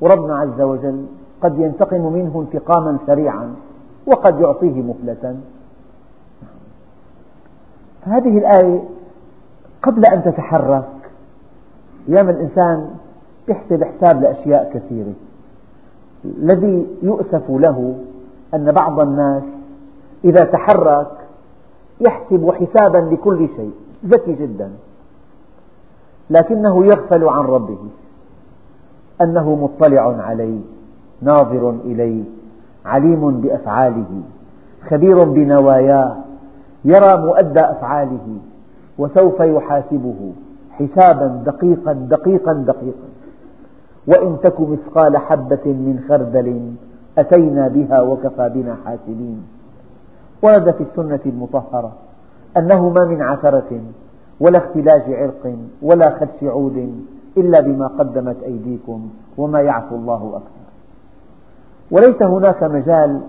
وربنا 0.00 0.38
عز 0.38 0.60
وجل 0.60 1.06
قد 1.42 1.58
ينتقم 1.58 2.12
منه 2.12 2.46
انتقاما 2.46 2.98
سريعا 3.06 3.54
وقد 4.06 4.40
يعطيه 4.40 4.82
مهلة 4.82 5.36
فهذه 8.04 8.38
الآية 8.38 8.82
قبل 9.82 10.04
أن 10.06 10.22
تتحرك 10.24 10.88
أيام 12.08 12.28
الإنسان 12.28 12.90
يحسب 13.48 13.84
حساب 13.84 14.22
لأشياء 14.22 14.70
كثيرة. 14.74 15.12
الذي 16.24 16.86
يؤسف 17.02 17.50
له 17.50 17.94
أن 18.54 18.72
بعض 18.72 19.00
الناس 19.00 19.42
إذا 20.24 20.44
تحرك 20.44 21.10
يحسب 22.00 22.50
حسابا 22.50 22.98
لكل 22.98 23.48
شيء 23.56 23.72
ذكي 24.06 24.32
جدا. 24.32 24.70
لكنه 26.30 26.86
يغفل 26.86 27.24
عن 27.24 27.44
ربه 27.44 27.78
أنه 29.20 29.54
مطلع 29.54 30.16
عليه 30.22 30.60
ناظر 31.22 31.70
إليه 31.84 32.22
عليم 32.86 33.40
بأفعاله 33.40 34.22
خبير 34.88 35.24
بنواياه 35.24 36.16
يرى 36.84 37.16
مؤدى 37.16 37.60
أفعاله 37.60 38.36
وسوف 38.98 39.40
يحاسبه 39.40 40.32
حسابا 40.70 41.42
دقيقا 41.46 41.92
دقيقا 41.92 42.52
دقيقا. 42.52 43.08
وإن 44.06 44.36
تك 44.42 44.60
مثقال 44.60 45.16
حبة 45.16 45.66
من 45.66 46.04
خردل 46.08 46.72
أتينا 47.18 47.68
بها 47.68 48.00
وكفى 48.00 48.50
بنا 48.54 48.76
حاسبين. 48.84 49.42
ورد 50.42 50.70
في 50.70 50.82
السنة 50.82 51.20
المطهرة 51.26 51.92
أنه 52.56 52.88
ما 52.88 53.04
من 53.04 53.22
عثرة 53.22 53.80
ولا 54.40 54.58
اختلاج 54.58 55.02
عرق 55.12 55.56
ولا 55.82 56.18
خدش 56.18 56.42
عود 56.42 57.04
إلا 57.36 57.60
بما 57.60 57.86
قدمت 57.86 58.42
أيديكم 58.42 59.10
وما 59.38 59.60
يعفو 59.60 59.96
الله 59.96 60.32
أكثر. 60.36 60.70
وليس 61.90 62.22
هناك 62.22 62.62
مجال 62.62 63.20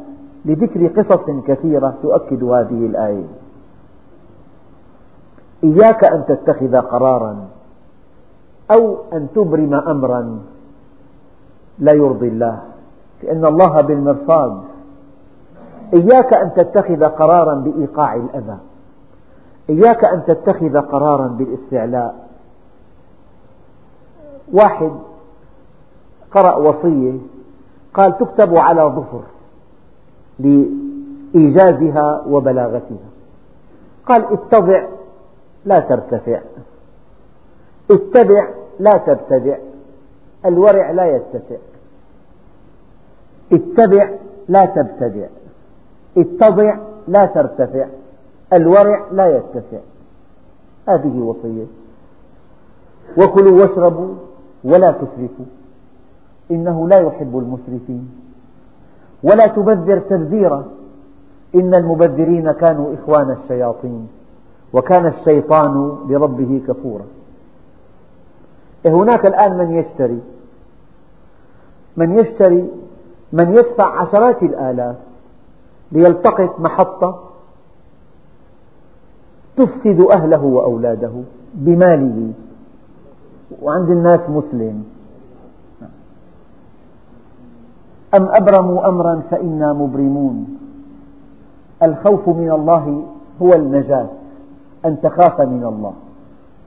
لذكر 0.46 0.88
قصص 0.88 1.26
كثيرة 1.48 1.94
تؤكد 2.02 2.44
هذه 2.44 2.86
الآية. 2.86 3.28
إياك 5.64 6.04
أن 6.04 6.26
تتخذ 6.26 6.76
قرارا 6.76 7.48
أو 8.72 8.98
أن 9.14 9.28
تبرم 9.36 9.74
أمرا 9.74 10.40
لا 11.80 11.92
يرضي 11.92 12.28
الله 12.28 12.62
لأن 13.24 13.46
الله 13.46 13.82
بالمرصاد 13.82 14.62
إياك 15.94 16.34
أن 16.34 16.54
تتخذ 16.54 17.04
قرارا 17.04 17.56
بإيقاع 17.56 18.16
الأذى. 18.16 18.58
إياك 19.70 20.06
أن 20.06 20.26
تتخذ 20.26 20.78
قرارا 20.78 21.28
بالاستعلاء. 21.28 22.28
واحد 24.54 24.92
قرأ 26.32 26.56
وصية 26.56 27.14
قال 27.94 28.18
تكتب 28.18 28.58
على 28.58 28.82
ظفر 28.82 29.22
لإيجازها 30.40 32.24
وبلاغتها. 32.28 33.10
قال 34.06 34.34
اتضع 34.34 34.88
لا 35.66 35.80
ترتفع. 35.80 36.40
اتبع 37.92 38.48
لا 38.80 38.98
تبتدع 38.98 39.58
الورع 40.46 40.92
لا 40.92 41.06
يتسع 41.16 41.56
اتبع 43.54 44.10
لا 44.48 44.66
تبتدع 44.66 45.28
اتضع 46.18 46.76
لا 47.08 47.26
ترتفع. 47.26 47.86
الورع 48.54 49.06
لا 49.12 49.38
يتسع. 49.38 49.78
هذه 50.90 51.20
وصية. 51.20 51.66
وكلوا 53.18 53.62
واشربوا 53.62 54.16
ولا 54.64 54.92
تسرفوا 54.92 55.46
إنه 56.52 56.88
لا 56.88 57.00
يحب 57.00 57.38
المسرفين 57.38 58.12
ولا 59.24 59.48
تبذر 59.48 60.00
تبذيرا. 60.00 60.66
إن 61.56 61.74
المبذرين 61.74 62.52
كانوا 62.52 62.94
إخوان 62.94 63.32
الشياطين. 63.32 64.08
وكان 64.74 65.08
الشيطان 65.08 65.98
لربه 66.10 66.62
كفورا. 66.68 67.06
هناك 68.86 69.26
الآن 69.26 69.58
من 69.58 69.72
يشتري. 69.72 70.20
من 71.98 72.20
يشتري 72.20 72.70
من 73.34 73.54
يدفع 73.54 74.02
عشرات 74.02 74.44
الآلاف. 74.44 74.96
ليلتقط 75.92 76.60
محطة 76.60 77.20
تفسد 79.58 80.02
أهله 80.12 80.44
وأولاده 80.44 81.12
بماله. 81.54 82.32
وعند 83.62 83.90
الناس 83.90 84.30
مسلم. 84.30 84.84
أم 88.14 88.28
أبرموا 88.30 88.88
أمرا 88.88 89.22
فإنا 89.32 89.74
مبرمون. 89.74 90.58
الخوف 91.84 92.30
من 92.30 92.52
الله 92.52 93.04
هو 93.42 93.54
النجاة 93.54 94.10
أن 94.86 95.02
تخاف 95.02 95.42
من 95.42 95.64
الله. 95.64 95.94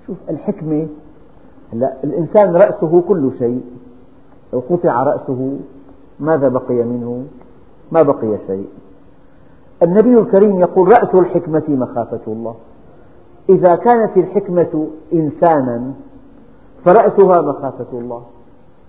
شوف 0.06 0.16
الحكمة 0.30 0.86
لا 1.72 1.94
الإنسان 2.04 2.56
رأسه 2.56 3.02
كل 3.08 3.30
شيء. 3.38 3.62
لو 4.52 4.62
قطع 4.70 5.02
رأسه 5.02 5.58
ماذا 6.20 6.48
بقي 6.48 6.82
منه؟ 6.82 7.24
ما 7.92 8.02
بقي 8.02 8.38
شيء. 8.46 8.68
النبي 9.82 10.18
الكريم 10.18 10.60
يقول 10.60 10.88
رأس 10.88 11.14
الحكمة 11.14 11.62
مخافة 11.68 12.20
الله. 12.26 12.54
إذا 13.48 13.74
كانت 13.74 14.16
الحكمة 14.16 14.88
إنسانا 15.12 15.92
فرأسها 16.84 17.40
مخافة 17.40 17.86
الله. 17.92 18.22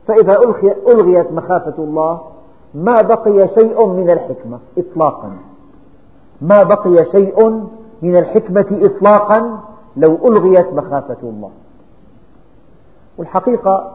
فإذا 0.08 0.39
ألغيت 0.88 1.32
مخافة 1.32 1.84
الله 1.84 2.21
ما 2.74 3.02
بقي 3.02 3.48
شيء 3.48 3.86
من 3.86 4.10
الحكمة 4.10 4.60
إطلاقا. 4.78 5.32
ما 6.41 6.63
بقي 6.63 7.06
شيء 7.12 7.63
من 8.02 8.17
الحكمة 8.17 8.65
إطلاقا 8.71 9.60
لو 9.98 10.17
ألغيت 10.28 10.74
مخافة 10.74 11.17
الله. 11.24 11.50
والحقيقة 13.17 13.91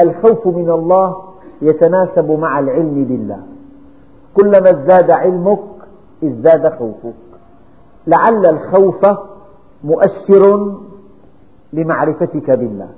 الخوف 0.00 0.46
من 0.46 0.70
الله 0.70 1.16
يتناسب 1.62 2.30
مع 2.30 2.58
العلم 2.58 3.04
بالله. 3.04 3.40
كلما 4.34 4.70
ازداد 4.70 5.10
علمك 5.10 5.58
إزداد 6.24 6.68
خوفك. 6.78 7.14
لعل 8.06 8.46
الخوف 8.46 9.06
مؤشر 9.84 10.74
لمعرفتك 11.72 12.50
بالله. 12.50 12.88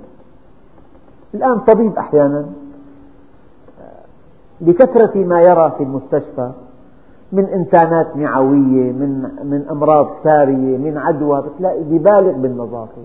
الآن 1.33 1.59
طبيب 1.59 1.97
أحيانا 1.97 2.45
لكثرة 4.61 5.17
ما 5.17 5.41
يرى 5.41 5.73
في 5.77 5.83
المستشفى 5.83 6.51
من 7.31 7.45
إنسانات 7.45 8.17
معوية 8.17 8.91
من 8.91 9.29
من 9.43 9.65
أمراض 9.71 10.07
سارية 10.23 10.77
من 10.77 10.97
عدوى 10.97 11.41
بتلاقي 11.41 11.83
ببالغ 11.83 12.31
بالنظافة. 12.31 13.01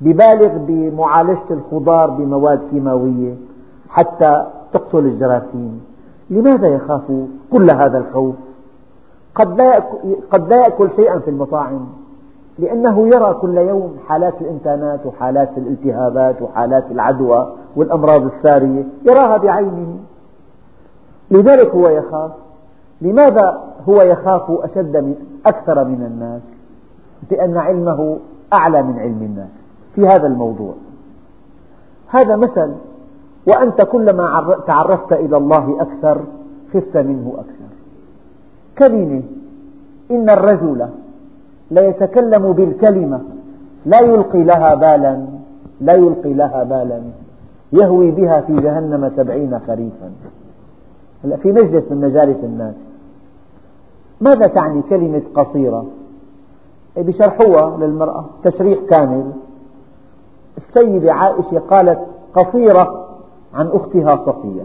ببالغ 0.00 0.52
بمعالجة 0.58 1.50
الخضار 1.50 2.10
بمواد 2.10 2.60
كيماوية 2.70 3.34
حتى 3.88 4.46
تقتل 4.72 4.98
الجراثيم. 4.98 5.80
لماذا 6.30 6.68
يخاف 6.68 7.02
كل 7.52 7.70
هذا 7.70 7.98
الخوف؟ 7.98 8.34
قد 9.34 9.60
لا 9.60 9.84
قد 10.30 10.48
لا 10.48 10.56
يأكل 10.56 10.90
شيئا 10.96 11.18
في 11.18 11.30
المطاعم 11.30 11.86
لأنه 12.58 13.08
يرى 13.08 13.34
كل 13.34 13.58
يوم 13.58 13.96
حالات 14.08 14.34
الإنتانات 14.40 15.06
وحالات 15.06 15.50
الالتهابات 15.56 16.42
وحالات 16.42 16.84
العدوى 16.90 17.52
والأمراض 17.76 18.24
السارية 18.24 18.84
يراها 19.04 19.36
بعينه. 19.36 19.98
لذلك 21.30 21.70
هو 21.70 21.88
يخاف. 21.88 22.30
لماذا 23.00 23.60
هو 23.88 24.02
يخاف 24.02 24.50
أشد 24.50 24.96
من 24.96 25.14
أكثر 25.46 25.84
من 25.84 26.02
الناس؟ 26.02 26.42
لأن 27.30 27.56
علمه 27.56 28.18
أعلى 28.52 28.82
من 28.82 28.98
علم 28.98 29.22
الناس 29.22 29.50
في 29.94 30.08
هذا 30.08 30.26
الموضوع. 30.26 30.74
هذا 32.08 32.36
مثل 32.36 32.74
وأنت 33.46 33.82
كلما 33.82 34.56
تعرفت 34.66 35.12
إلى 35.12 35.36
الله 35.36 35.76
أكثر 35.80 36.20
خفت 36.74 36.96
منه 36.96 37.32
أكثر. 37.38 37.53
كلمة 38.78 39.22
إن 40.10 40.30
الرجل 40.30 40.88
ليتكلم 41.70 42.52
بالكلمة. 42.52 43.20
لا 43.86 44.00
يلقي 44.00 44.44
لها 44.44 44.74
بالا. 44.74 45.26
لا 45.80 45.92
يلقي 45.92 46.34
لها 46.34 46.64
بالا. 46.64 47.02
يهوي 47.72 48.10
بها 48.10 48.40
في 48.40 48.56
جهنم 48.56 49.08
سبعين 49.16 49.58
خريفا. 49.58 50.10
هلا 51.24 51.36
في 51.36 51.52
مجلس 51.52 51.84
من 51.90 52.00
مجالس 52.00 52.44
الناس. 52.44 52.74
ماذا 54.20 54.46
تعني 54.46 54.82
كلمة 54.82 55.22
قصيرة؟ 55.34 55.86
بشرحوها 56.96 57.76
للمرأة. 57.76 58.24
تشريح 58.44 58.78
كامل. 58.90 59.32
السيدة 60.58 61.12
عائشة 61.12 61.58
قالت 61.58 61.98
قصيرة 62.34 63.06
عن 63.54 63.66
أختها 63.66 64.16
صفية. 64.16 64.62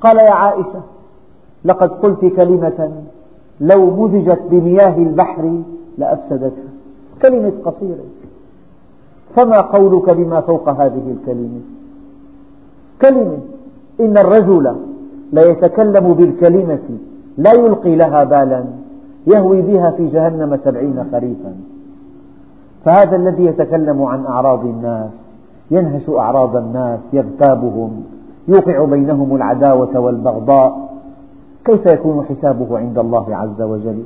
قال 0.00 0.16
يا 0.16 0.30
عائشة 0.30 0.80
لقد 1.64 1.90
قلت 1.90 2.24
كلمة 2.24 2.90
لو 3.60 3.90
مزجت 3.90 4.42
بمياه 4.50 4.98
البحر 4.98 5.62
لأفسدتها. 5.98 6.72
كلمة 7.22 7.52
قصيرة. 7.64 8.04
فما 9.36 9.60
قولك 9.60 10.10
بما 10.10 10.40
فوق 10.40 10.68
هذه 10.68 11.16
الكلمة؟ 11.16 11.60
كلمة. 13.02 13.38
إن 14.00 14.18
الرجل 14.18 14.76
ليتكلم 15.32 16.12
بالكلمة 16.12 16.98
لا 17.38 17.52
يلقي 17.52 17.96
لها 17.96 18.24
بالا 18.24 18.64
يهوي 19.26 19.62
بها 19.62 19.90
في 19.90 20.06
جهنم 20.06 20.56
سبعين 20.56 21.04
خريفا. 21.12 21.54
فهذا 22.84 23.16
الذي 23.16 23.44
يتكلم 23.44 24.02
عن 24.02 24.26
أعراض 24.26 24.64
الناس 24.64 25.10
ينهش 25.70 26.08
أعراض 26.08 26.56
الناس 26.56 27.00
يغتابهم 27.12 28.04
يوقع 28.48 28.84
بينهم 28.84 29.36
العداوة 29.36 29.98
والبغضاء. 29.98 30.91
كيف 31.64 31.86
يكون 31.86 32.24
حسابه 32.24 32.78
عند 32.78 32.98
الله 32.98 33.36
عز 33.36 33.62
وجل؟ 33.62 34.02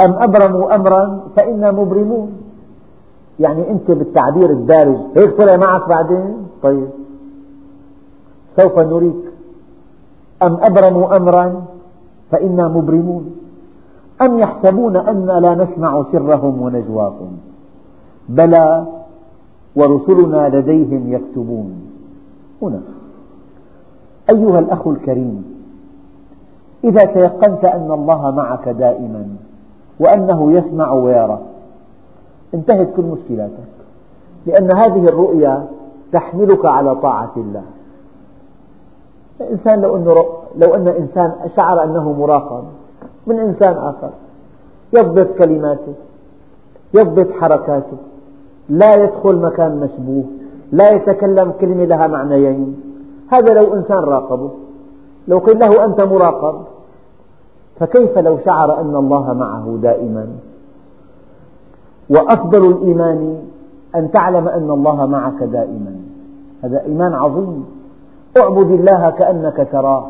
أم 0.00 0.12
أبرموا 0.12 0.74
أمرا 0.74 1.20
فإنا 1.36 1.72
مبرمون؟ 1.72 2.32
يعني 3.40 3.70
أنت 3.70 3.90
بالتعبير 3.90 4.50
الدارج 4.50 4.96
هيك 5.16 5.36
طلع 5.36 5.56
معك 5.56 5.88
بعدين؟ 5.88 6.36
طيب. 6.62 6.88
سوف 8.56 8.78
نريك. 8.78 9.24
أم 10.42 10.56
أبرموا 10.62 11.16
أمرا 11.16 11.62
فإنا 12.30 12.68
مبرمون؟ 12.68 13.30
أم 14.22 14.38
يحسبون 14.38 14.96
أنا 14.96 15.40
لا 15.40 15.54
نسمع 15.54 16.04
سرهم 16.12 16.62
ونجواهم؟ 16.62 17.36
بلى 18.28 18.86
ورسلنا 19.76 20.48
لديهم 20.48 21.12
يكتبون. 21.12 21.72
هنا. 22.62 22.80
أيها 24.30 24.58
الأخ 24.58 24.86
الكريم 24.86 25.57
إذا 26.84 27.04
تيقنت 27.04 27.64
أن 27.64 27.92
الله 27.92 28.30
معك 28.30 28.68
دائما 28.68 29.26
وأنه 30.00 30.52
يسمع 30.52 30.92
ويرى 30.92 31.38
انتهت 32.54 32.88
كل 32.96 33.02
مشكلاتك. 33.02 33.68
لأن 34.46 34.70
هذه 34.70 35.08
الرؤيا 35.08 35.66
تحملك 36.12 36.64
على 36.64 36.94
طاعة 36.94 37.32
الله. 37.36 37.62
الإنسان 39.40 39.80
لو, 39.80 39.96
أنه 39.96 40.24
لو 40.56 40.74
أن 40.74 40.88
إنسان 40.88 41.32
شعر 41.56 41.84
أنه 41.84 42.12
مراقب 42.12 42.64
من 43.26 43.38
إنسان 43.38 43.76
آخر 43.76 44.10
يضبط 44.92 45.26
كلماته 45.38 45.94
يضبط 46.94 47.32
حركاته 47.32 47.96
لا 48.68 48.94
يدخل 48.94 49.36
مكان 49.36 49.80
مشبوه 49.80 50.24
لا 50.72 50.90
يتكلم 50.90 51.52
كلمة 51.60 51.84
لها 51.84 52.06
معنيين. 52.06 52.80
هذا 53.30 53.54
لو 53.54 53.74
إنسان 53.74 53.98
راقبه. 53.98 54.50
لو 55.28 55.38
قيل 55.38 55.58
له 55.58 55.84
أنت 55.84 56.00
مراقب 56.00 56.54
فكيف 57.80 58.18
لو 58.18 58.38
شعر 58.38 58.80
أن 58.80 58.96
الله 58.96 59.32
معه 59.32 59.78
دائما؟ 59.82 60.26
وأفضل 62.10 62.66
الإيمان 62.66 63.38
أن 63.94 64.10
تعلم 64.10 64.48
أن 64.48 64.70
الله 64.70 65.06
معك 65.06 65.42
دائما. 65.42 65.96
هذا 66.62 66.82
إيمان 66.82 67.14
عظيم. 67.14 67.64
اعبد 68.36 68.70
الله 68.70 69.10
كأنك 69.10 69.68
تراه 69.72 70.06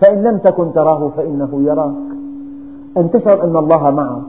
فإن 0.00 0.22
لم 0.22 0.38
تكن 0.38 0.72
تراه 0.72 1.10
فإنه 1.16 1.48
يراك. 1.62 1.94
أن 2.96 3.10
تشعر 3.10 3.44
أن 3.44 3.56
الله 3.56 3.90
معك. 3.90 4.22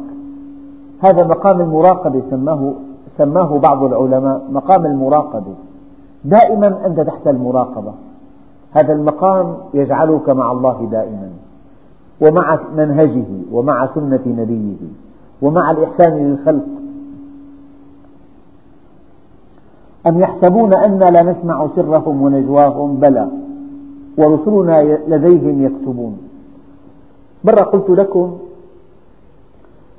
هذا 0.99 1.27
مقام 1.27 1.61
المراقبة 1.61 2.21
سماه, 2.29 2.73
سماه 3.17 3.59
بعض 3.59 3.83
العلماء 3.83 4.41
مقام 4.51 4.85
المراقبة. 4.85 5.53
دائما 6.25 6.85
أنت 6.85 6.99
تحت 6.99 7.27
المراقبة. 7.27 7.93
هذا 8.77 8.93
المقام 8.93 9.57
يجعلك 9.73 10.29
مع 10.29 10.51
الله 10.51 10.87
دائما 10.91 11.29
ومع 12.21 12.59
منهجه 12.77 13.25
ومع 13.51 13.87
سنة 13.95 14.19
نبيه 14.25 14.75
ومع 15.41 15.71
الإحسان 15.71 16.13
للخلق. 16.17 16.65
أم 20.07 20.19
يحسبون 20.19 20.73
أنا 20.73 21.11
لا 21.11 21.23
نسمع 21.23 21.67
سرهم 21.75 22.21
ونجواهم؟ 22.21 22.95
بلى. 22.95 23.27
ورسلنا 24.17 24.97
لديهم 25.07 25.65
يكتبون. 25.65 26.17
مرة 27.43 27.61
قلت 27.61 27.89
لكم 27.89 28.37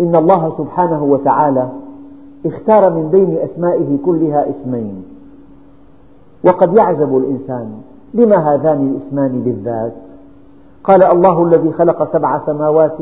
إن 0.00 0.16
الله 0.16 0.52
سبحانه 0.58 1.04
وتعالى 1.04 1.68
اختار 2.46 2.94
من 2.94 3.08
بين 3.08 3.38
أسمائه 3.38 3.98
كلها 4.04 4.50
اسمين 4.50 5.02
وقد 6.44 6.76
يعجب 6.76 7.16
الإنسان 7.16 7.70
لما 8.14 8.54
هذان 8.54 8.90
الاسمان 8.90 9.42
بالذات؟ 9.42 9.96
قال 10.84 11.02
الله 11.02 11.42
الذي 11.42 11.72
خلق 11.72 12.12
سبع 12.12 12.38
سماوات 12.38 12.98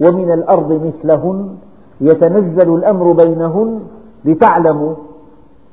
ومن 0.00 0.32
الأرض 0.32 0.72
مثلهن 0.72 1.56
يتنزل 2.00 2.74
الأمر 2.74 3.12
بينهن 3.12 3.80
لتعلموا 4.24 4.94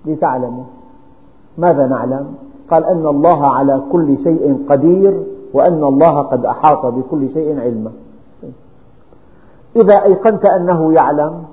لتعلموا. 0.06 0.64
ماذا 1.58 1.88
نعلم؟ 1.88 2.26
قال 2.70 2.86
أن 2.86 3.08
الله 3.08 3.48
على 3.48 3.82
كل 3.92 4.18
شيء 4.24 4.66
قدير 4.70 5.24
وأن 5.54 5.84
الله 5.84 6.22
قد 6.22 6.46
أحاط 6.46 6.86
بكل 6.86 7.30
شيء 7.34 7.60
علما. 7.60 7.92
إذا 9.76 10.04
أيقنت 10.04 10.46
أنه 10.46 10.94
يعلم 10.94 11.44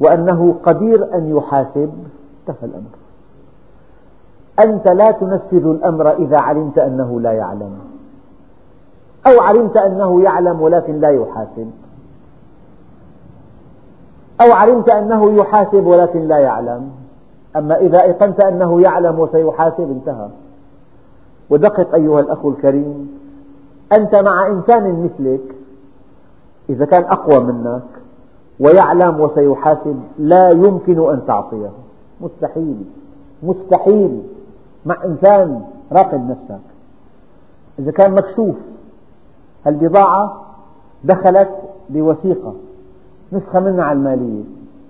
وأنه 0.00 0.54
قدير 0.62 1.14
أن 1.14 1.36
يحاسب 1.36 1.90
انتهى 2.48 2.68
الأمر. 2.68 2.99
أنت 4.62 4.88
لا 4.88 5.10
تنفذ 5.10 5.66
الأمر 5.66 6.12
إذا 6.12 6.38
علمت 6.38 6.78
أنه 6.78 7.20
لا 7.20 7.32
يعلم. 7.32 7.72
أو 9.26 9.40
علمت 9.40 9.76
أنه 9.76 10.22
يعلم 10.22 10.60
ولكن 10.60 11.00
لا 11.00 11.08
يحاسب. 11.08 11.70
أو 14.40 14.52
علمت 14.52 14.88
أنه 14.88 15.32
يحاسب 15.32 15.86
ولكن 15.86 16.28
لا 16.28 16.38
يعلم. 16.38 16.90
أما 17.56 17.76
إذا 17.76 18.02
أيقنت 18.02 18.40
أنه 18.40 18.80
يعلم 18.80 19.18
وسيحاسب 19.18 19.90
انتهى. 19.90 20.28
ودقق 21.50 21.94
أيها 21.94 22.20
الأخ 22.20 22.46
الكريم 22.46 23.20
أنت 23.92 24.14
مع 24.14 24.46
إنسان 24.46 25.04
مثلك 25.04 25.54
إذا 26.70 26.84
كان 26.84 27.02
أقوى 27.02 27.40
منك 27.40 27.82
ويعلم 28.60 29.20
وسيحاسب 29.20 30.00
لا 30.18 30.50
يمكن 30.50 31.10
أن 31.10 31.26
تعصيه. 31.26 31.70
مستحيل 32.20 32.84
مستحيل. 33.42 34.22
مع 34.86 35.04
إنسان 35.04 35.62
راقب 35.92 36.30
نفسك. 36.30 36.60
إذا 37.78 37.92
كان 37.92 38.14
مكشوف 38.14 38.56
البضاعة 39.66 40.42
دخلت 41.04 41.50
بوثيقة 41.88 42.54
نسخة 43.32 43.60
منها 43.60 43.84
على 43.84 43.98
المالية. 43.98 44.42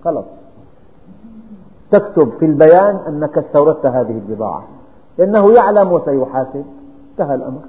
خلص 0.05 0.25
تكتب 1.91 2.33
في 2.39 2.45
البيان 2.45 2.97
أنك 2.97 3.39
استوردت 3.39 3.87
هذه 3.87 4.21
البضاعة. 4.29 4.65
لأنه 5.19 5.53
يعلم 5.53 5.93
وسيحاسب. 5.93 6.65
انتهى 7.11 7.35
الأمر. 7.35 7.61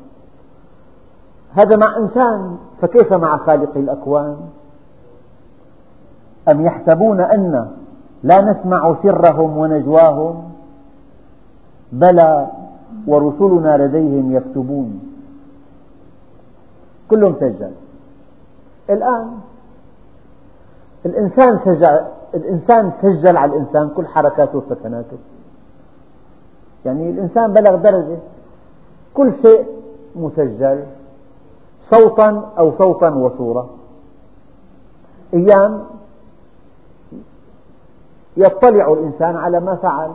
هذا 1.54 1.76
مع 1.78 1.98
إنسان 1.98 2.58
فكيف 2.82 3.14
مع 3.14 3.38
خالق 3.38 3.78
الأكوان؟ 3.78 4.38
أم 6.52 6.66
يحسبون 6.66 7.22
أن 7.22 7.72
لا 8.24 8.42
نسمع 8.42 8.96
سرهم 9.04 9.58
ونجواهم؟ 9.58 10.51
بلى 11.92 12.48
ورسلنا 13.08 13.78
لديهم 13.78 14.32
يكتبون. 14.32 15.00
كله 17.10 17.30
مسجل 17.30 17.72
الآن 18.90 19.32
الإنسان 21.06 21.60
سجل, 21.60 22.02
الإنسان 22.34 22.92
سجل 23.02 23.38
على 23.38 23.52
الإنسان 23.52 23.90
كل 23.90 24.08
حركاته 24.08 24.58
وسكناته 24.58 25.18
يعني 26.86 27.10
الإنسان 27.10 27.54
بلغ 27.54 27.76
درجة 27.76 28.18
كل 29.14 29.34
شيء 29.42 29.66
مسجل 30.16 30.84
صوتا 31.90 32.52
أو 32.58 32.72
صوتا 32.78 33.10
وصورة. 33.10 33.70
أيام 35.34 35.84
يطلع 38.38 38.94
الإنسان 38.94 39.36
على 39.36 39.60
ما 39.60 39.76
فعل. 39.76 40.12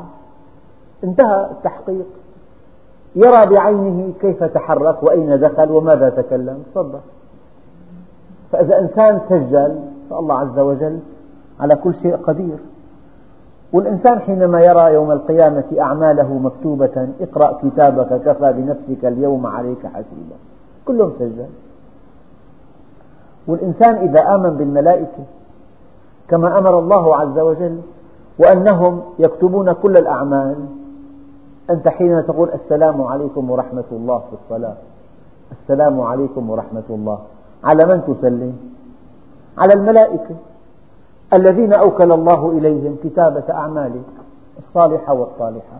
انتهى 1.06 1.48
التحقيق. 1.50 2.06
يرى 3.16 3.46
بعينه 3.46 4.12
كيف 4.20 4.44
تحرك 4.44 5.02
وأين 5.02 5.40
دخل 5.40 5.70
وماذا 5.70 6.08
تكلم. 6.08 6.62
تفضل. 6.74 6.98
فإذا 8.52 8.78
إنسان 8.78 9.20
سجل 9.28 9.78
فالله 10.10 10.38
عز 10.38 10.58
وجل 10.58 10.98
على 11.60 11.76
كل 11.76 11.94
شيء 11.94 12.16
قدير. 12.16 12.58
والإنسان 13.72 14.18
حينما 14.18 14.60
يرى 14.60 14.94
يوم 14.94 15.12
القيامة 15.12 15.64
أعماله 15.80 16.34
مكتوبة 16.34 17.08
اقرأ 17.20 17.58
كتابك 17.62 18.22
كفى 18.22 18.52
بنفسك 18.52 19.04
اليوم 19.04 19.46
عليك 19.46 19.86
حسيبا. 19.86 20.36
كله 20.86 21.06
مسجل 21.06 21.46
والإنسان 23.46 23.94
إذا 23.94 24.34
آمن 24.34 24.50
بالملائكة 24.50 25.24
كما 26.28 26.58
أمر 26.58 26.78
الله 26.78 27.16
عز 27.16 27.38
وجل 27.38 27.78
وأنهم 28.38 29.02
يكتبون 29.18 29.72
كل 29.72 29.96
الأعمال 29.96 30.56
أنت 31.70 31.88
حين 31.88 32.26
تقول 32.26 32.48
السلام 32.50 33.02
عليكم 33.02 33.50
ورحمة 33.50 33.84
الله 33.92 34.18
في 34.18 34.32
الصلاة 34.32 34.76
السلام 35.52 36.00
عليكم 36.00 36.50
ورحمة 36.50 36.82
الله 36.90 37.18
على 37.64 37.86
من 37.86 38.02
تسلم؟ 38.14 38.56
على 39.58 39.72
الملائكة 39.72 40.34
الذين 41.32 41.72
أوكل 41.72 42.12
الله 42.12 42.50
إليهم 42.50 42.96
كتابة 43.04 43.44
أعمالك 43.50 44.04
الصالحة 44.58 45.14
والطالحة. 45.14 45.78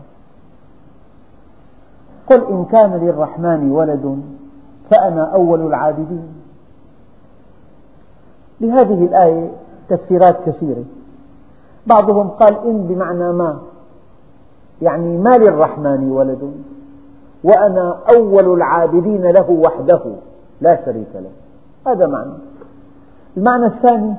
قل 2.29 2.43
إن 2.47 2.65
كان 2.65 2.93
للرحمن 2.93 3.71
ولد 3.71 4.21
فأنا 4.89 5.33
أول 5.33 5.61
العابدين. 5.61 6.27
لهذه 8.61 9.05
الآية 9.05 9.51
تفسيرات 9.89 10.37
كثيرة. 10.45 10.83
بعضهم 11.87 12.27
قال 12.27 12.57
إن 12.67 12.87
بمعنى 12.87 13.33
ما. 13.33 13.59
يعني 14.81 15.17
ما 15.17 15.37
للرحمن 15.37 16.11
ولد 16.11 16.53
وأنا 17.43 17.99
أول 18.09 18.53
العابدين 18.53 19.25
له 19.25 19.49
وحده 19.49 20.01
لا 20.61 20.85
شريك 20.85 21.07
له. 21.15 21.31
هذا 21.91 22.07
معنى. 22.07 22.33
المعنى 23.37 23.65
الثاني 23.65 24.13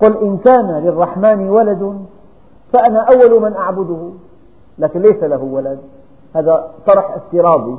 قل 0.00 0.16
إن 0.16 0.36
كان 0.36 0.70
للرحمن 0.84 1.48
ولد 1.48 2.00
فأنا 2.72 2.98
أول 2.98 3.42
من 3.42 3.56
أعبده 3.56 4.10
لكن 4.78 5.02
ليس 5.02 5.22
له 5.22 5.42
ولد. 5.42 5.78
هذا 6.34 6.70
طرح 6.86 7.14
افتراضي 7.14 7.76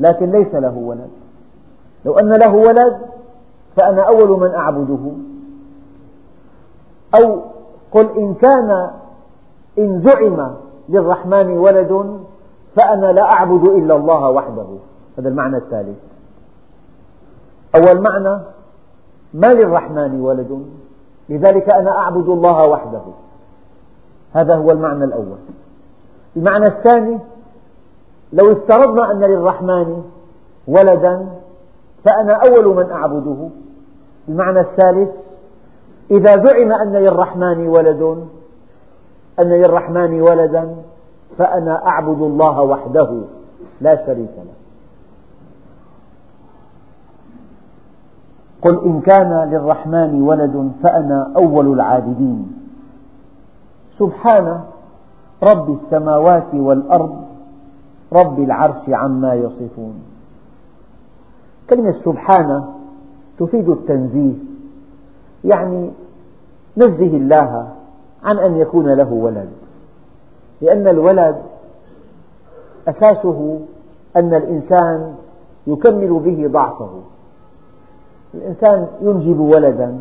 لكن 0.00 0.30
ليس 0.30 0.54
له 0.54 0.76
ولد. 0.78 1.10
لو 2.04 2.18
أن 2.18 2.32
له 2.32 2.54
ولد 2.54 2.98
فأنا 3.76 4.02
أول 4.02 4.40
من 4.40 4.54
أعبده. 4.54 5.12
أو 7.14 7.40
قل 7.92 8.18
إن 8.18 8.34
كان 8.34 8.90
إن 9.78 10.02
زعم 10.04 10.54
للرحمن 10.88 11.58
ولد 11.58 12.20
فأنا 12.76 13.12
لا 13.12 13.22
أعبد 13.22 13.64
إلا 13.64 13.96
الله 13.96 14.30
وحده. 14.30 14.66
هذا 15.18 15.28
المعنى 15.28 15.56
الثالث. 15.56 15.96
أول 17.74 18.00
معنى 18.00 18.40
ما 19.34 19.54
للرحمن 19.54 20.20
ولد؟ 20.20 20.66
لذلك 21.28 21.70
أنا 21.70 21.90
أعبد 21.90 22.28
الله 22.28 22.66
وحده. 22.66 23.02
هذا 24.32 24.54
هو 24.54 24.70
المعنى 24.70 25.04
الأول. 25.04 25.38
المعنى 26.36 26.66
الثاني 26.66 27.18
لو 28.32 28.52
افترضنا 28.52 29.12
أن 29.12 29.20
للرحمن 29.20 30.02
ولدا 30.68 31.26
فأنا 32.04 32.32
أول 32.32 32.76
من 32.76 32.90
أعبده. 32.90 33.48
المعنى 34.28 34.60
الثالث 34.60 35.10
إذا 36.10 36.36
زعم 36.36 36.72
أن 36.72 36.92
للرحمن 36.92 37.68
ولد 37.68 38.26
أن 39.40 39.48
للرحمن 39.48 40.22
ولدا 40.22 40.76
فأنا 41.38 41.86
أعبد 41.86 42.22
الله 42.22 42.62
وحده 42.62 43.20
لا 43.80 44.06
شريك 44.06 44.30
له. 44.36 44.56
قل 48.62 48.84
إن 48.84 49.00
كان 49.00 49.50
للرحمن 49.50 50.22
ولد 50.22 50.72
فأنا 50.82 51.32
أول 51.36 51.72
العابدين. 51.72 52.52
سبحان 53.98 54.60
رب 55.42 55.70
السماوات 55.70 56.54
والأرض 56.54 57.16
رب 58.12 58.38
العرش 58.38 58.88
عما 58.88 59.34
يصفون. 59.34 59.94
كلمة 61.70 61.92
سبحانه 62.04 62.72
تفيد 63.38 63.68
التنزيه 63.68 64.34
يعني 65.44 65.90
نزه 66.76 67.16
الله 67.16 67.68
عن 68.24 68.38
أن 68.38 68.56
يكون 68.56 68.88
له 68.94 69.12
ولد. 69.12 69.48
لأن 70.60 70.88
الولد 70.88 71.36
أساسه 72.88 73.60
أن 74.16 74.34
الإنسان 74.34 75.14
يكمل 75.66 76.08
به 76.08 76.48
ضعفه. 76.48 76.90
الإنسان 78.34 78.86
ينجب 79.00 79.40
ولدا. 79.40 79.98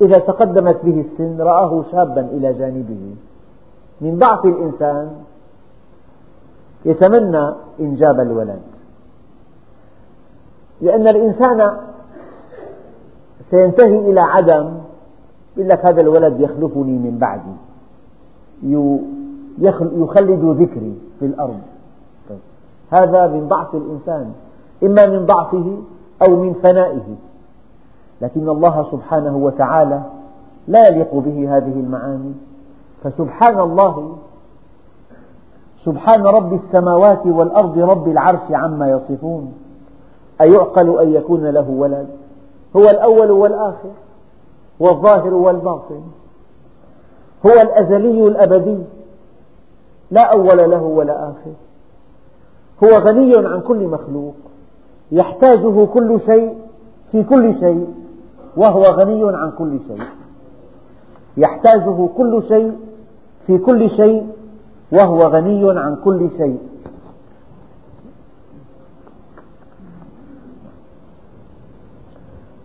إذا 0.00 0.18
تقدمت 0.18 0.84
به 0.84 1.00
السن 1.00 1.40
رآه 1.40 1.84
شابا 1.92 2.20
إلى 2.20 2.52
جانبه. 2.52 3.14
من 4.00 4.18
ضعف 4.18 4.44
الإنسان 4.44 5.10
يتمنى 6.84 7.50
إنجاب 7.80 8.20
الولد. 8.20 8.62
لأن 10.80 11.08
الإنسان 11.08 11.76
سينتهي 13.50 13.98
إلى 13.98 14.20
عدم 14.20 14.83
يقول 15.56 15.68
لك 15.68 15.84
هذا 15.86 16.00
الولد 16.00 16.40
يخلفني 16.40 16.98
من 16.98 17.18
بعدي. 17.20 17.54
يخلد 19.96 20.60
ذكري 20.62 20.94
في 21.20 21.26
الأرض. 21.26 21.60
طيب. 22.28 22.38
هذا 22.90 23.26
من 23.26 23.48
ضعف 23.48 23.74
الإنسان. 23.74 24.32
إما 24.82 25.06
من 25.06 25.26
ضعفه 25.26 25.76
أو 26.22 26.36
من 26.36 26.52
فنائه. 26.62 27.14
لكن 28.20 28.48
الله 28.48 28.86
سبحانه 28.90 29.36
وتعالى 29.36 30.02
لا 30.68 30.88
يليق 30.88 31.14
به 31.14 31.56
هذه 31.56 31.72
المعاني. 31.80 32.32
فسبحان 33.02 33.60
الله 33.60 34.16
سبحان 35.84 36.26
رب 36.26 36.52
السماوات 36.52 37.26
والأرض 37.26 37.78
رب 37.78 38.08
العرش 38.08 38.50
عما 38.50 38.90
يصفون. 38.90 39.52
أيعقل 40.40 40.98
أن 40.98 41.12
يكون 41.12 41.46
له 41.46 41.70
ولد؟ 41.70 42.06
هو 42.76 42.90
الأول 42.90 43.30
والآخر. 43.30 43.90
والظاهر 44.80 45.34
والباطن. 45.34 46.00
هو 47.46 47.52
الأزلي 47.52 48.26
الأبدي. 48.26 48.78
لا 50.10 50.32
أول 50.32 50.70
له 50.70 50.82
ولا 50.82 51.12
آخر. 51.12 51.52
هو 52.84 52.98
غني 52.98 53.36
عن 53.36 53.60
كل 53.60 53.86
مخلوق. 53.86 54.34
يحتاجه 55.12 55.84
كل 55.84 56.20
شيء 56.26 56.54
في 57.12 57.22
كل 57.22 57.54
شيء. 57.60 57.94
وهو 58.56 58.82
غني 58.82 59.36
عن 59.36 59.50
كل 59.58 59.78
شيء. 59.88 60.06
يحتاجه 61.36 62.08
كل 62.16 62.42
شيء 62.48 62.72
في 63.46 63.58
كل 63.58 63.90
شيء. 63.90 64.26
وهو 64.92 65.22
غني 65.22 65.80
عن 65.80 65.96
كل 66.04 66.28
شيء. 66.36 66.58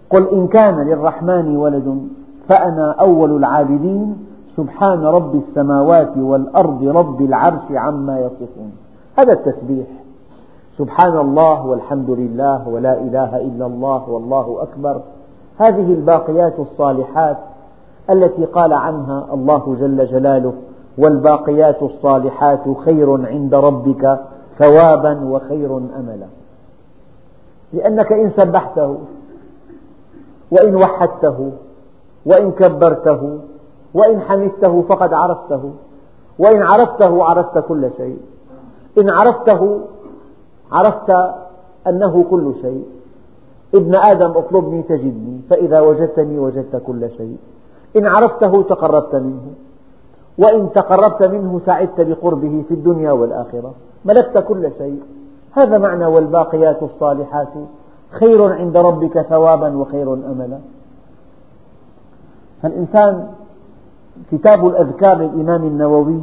قل 0.09 0.27
إن 0.27 0.47
كان 0.47 0.79
للرحمن 0.79 1.57
ولد 1.57 2.07
فأنا 2.47 2.91
أول 2.91 3.35
العابدين. 3.37 4.25
سبحان 4.57 5.05
رب 5.05 5.35
السماوات 5.35 6.17
والأرض 6.17 6.83
رب 6.83 7.21
العرش 7.21 7.71
عما 7.71 8.19
يصفون. 8.19 8.71
هذا 9.17 9.33
التسبيح. 9.33 9.87
سبحان 10.77 11.17
الله 11.17 11.65
والحمد 11.65 12.09
لله 12.09 12.67
ولا 12.67 13.01
إله 13.01 13.37
إلا 13.37 13.65
الله 13.65 14.09
والله 14.09 14.57
أكبر. 14.61 15.01
هذه 15.57 15.93
الباقيات 15.93 16.59
الصالحات 16.59 17.37
التي 18.09 18.45
قال 18.45 18.73
عنها 18.73 19.27
الله 19.33 19.75
جل 19.79 20.05
جلاله 20.05 20.53
والباقيات 20.97 21.83
الصالحات 21.83 22.63
خير 22.85 23.27
عند 23.27 23.55
ربك 23.55 24.19
ثوابا 24.57 25.25
وخير 25.25 25.77
أملا. 25.77 26.27
لأنك 27.73 28.11
إن 28.11 28.31
سبحته 28.37 28.97
وإن 30.51 30.75
وحدته 30.75 31.51
وإن 32.25 32.51
كبرته 32.51 33.39
وإن 33.93 34.21
حمدته 34.21 34.81
فقد 34.81 35.13
عرفته 35.13 35.71
وإن 36.39 36.61
عرفته 36.61 37.23
عرفت 37.23 37.57
كل 37.57 37.89
شيء. 37.97 38.17
إن 38.97 39.09
عرفته 39.09 39.79
عرفت 40.71 41.09
أنه 41.87 42.25
كل 42.29 42.53
شيء. 42.61 42.85
ابن 43.75 43.95
آدم 43.95 44.31
اطلبني 44.31 44.81
تجدني 44.81 45.41
فإذا 45.49 45.79
وجدتني 45.79 46.39
وجدت 46.39 46.83
كل 46.87 47.09
شيء. 47.17 47.37
إن 47.97 48.07
عرفته 48.07 48.63
تقربت 48.63 49.15
منه 49.15 49.41
وإن 50.37 50.73
تقربت 50.73 51.23
منه 51.23 51.59
سعدت 51.65 52.01
بقربه 52.01 52.63
في 52.67 52.73
الدنيا 52.73 53.11
والآخرة. 53.11 53.73
ملكت 54.05 54.37
كل 54.37 54.71
شيء. 54.77 54.99
هذا 55.51 55.77
معنى 55.77 56.05
والباقيات 56.05 56.83
الصالحات. 56.83 57.53
خير 58.11 58.53
عند 58.53 58.77
ربك 58.77 59.21
ثوابا 59.21 59.77
وخير 59.77 60.13
أملا. 60.13 60.59
فالإنسان 62.61 63.27
كتاب 64.31 64.67
الأذكار 64.67 65.17
للإمام 65.17 65.63
النووي 65.63 66.21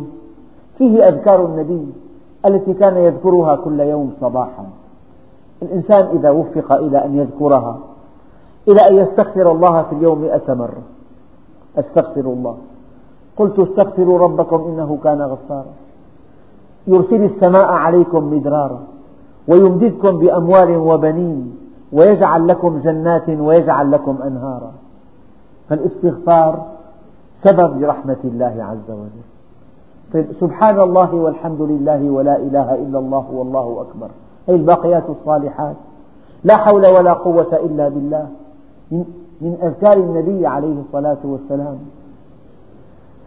فيه 0.78 1.08
أذكار 1.08 1.44
النبي 1.44 1.86
التي 2.46 2.74
كان 2.74 2.96
يذكرها 2.96 3.56
كل 3.56 3.80
يوم 3.80 4.12
صباحا. 4.20 4.66
الإنسان 5.62 6.04
إذا 6.04 6.30
وفق 6.30 6.72
إلى 6.72 7.04
أن 7.04 7.18
يذكرها 7.18 7.78
إلى 8.68 8.88
أن 8.88 8.94
يستغفر 8.94 9.52
الله 9.52 9.82
في 9.82 9.94
اليوم 9.94 10.20
مئة 10.20 10.54
مرة. 10.54 10.82
أستغفر 11.78 12.20
الله. 12.20 12.56
قلت 13.36 13.58
استغفروا 13.58 14.18
ربكم 14.18 14.56
إنه 14.56 14.98
كان 15.04 15.22
غفارا. 15.22 15.72
يرسل 16.86 17.24
السماء 17.24 17.66
عليكم 17.66 18.34
مدرارا 18.34 18.80
ويمددكم 19.48 20.18
بأموال 20.18 20.76
وبنين. 20.76 21.56
ويجعل 21.96 22.48
لكم 22.48 22.78
جنات 22.78 23.28
ويجعل 23.28 23.92
لكم 23.92 24.18
أنهارا. 24.22 24.72
فالاستغفار 25.68 26.66
سبب 27.42 27.80
لرحمة 27.80 28.16
الله 28.24 28.54
عز 28.70 28.90
وجل. 28.90 29.26
طيب 30.12 30.26
سبحان 30.40 30.80
الله 30.80 31.14
والحمد 31.14 31.60
لله 31.60 32.10
ولا 32.10 32.36
إله 32.36 32.74
إلا 32.74 32.98
الله 32.98 33.24
والله 33.32 33.66
أكبر. 33.80 34.08
هذه 34.48 34.56
الباقيات 34.56 35.04
الصالحات. 35.08 35.76
لا 36.44 36.56
حول 36.56 36.86
ولا 36.86 37.12
قوة 37.12 37.52
إلا 37.52 37.88
بالله. 37.88 38.26
من 39.40 39.56
أذكار 39.62 39.96
النبي 39.96 40.46
عليه 40.46 40.80
الصلاة 40.80 41.22
والسلام. 41.24 41.78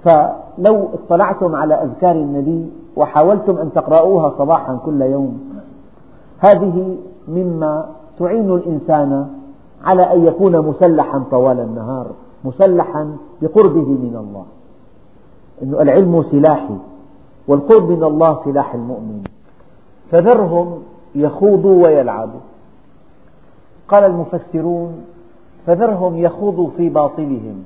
فلو 0.04 0.88
اطلعتم 0.94 1.56
على 1.56 1.74
أذكار 1.74 2.16
النبي 2.16 2.70
وحاولتم 2.96 3.58
أن 3.58 3.74
تقرؤوها 3.74 4.34
صباحا 4.38 4.80
كل 4.86 5.02
يوم 5.02 5.40
هذه 6.40 6.98
مما 7.28 7.86
تعين 8.20 8.52
الإنسان 8.52 9.30
على 9.84 10.14
أن 10.14 10.26
يكون 10.26 10.60
مسلحا 10.60 11.24
طوال 11.32 11.60
النهار 11.60 12.12
مسلحا 12.44 13.18
بقربه 13.42 13.88
من 13.88 14.16
الله. 14.20 14.46
إن 15.64 15.82
العلم 15.82 16.24
سلاحي 16.24 16.78
والقرب 17.48 17.90
من 17.90 18.04
الله 18.04 18.44
سلاح 18.44 18.74
المؤمن. 18.74 19.24
فذرهم 20.12 20.84
يخوضوا 21.16 21.84
ويلعبوا. 21.84 22.40
قال 23.88 24.04
المفسرون 24.04 25.06
فذرهم 25.66 26.18
يخوضوا 26.18 26.70
في 26.78 26.90
باطلهم 26.90 27.64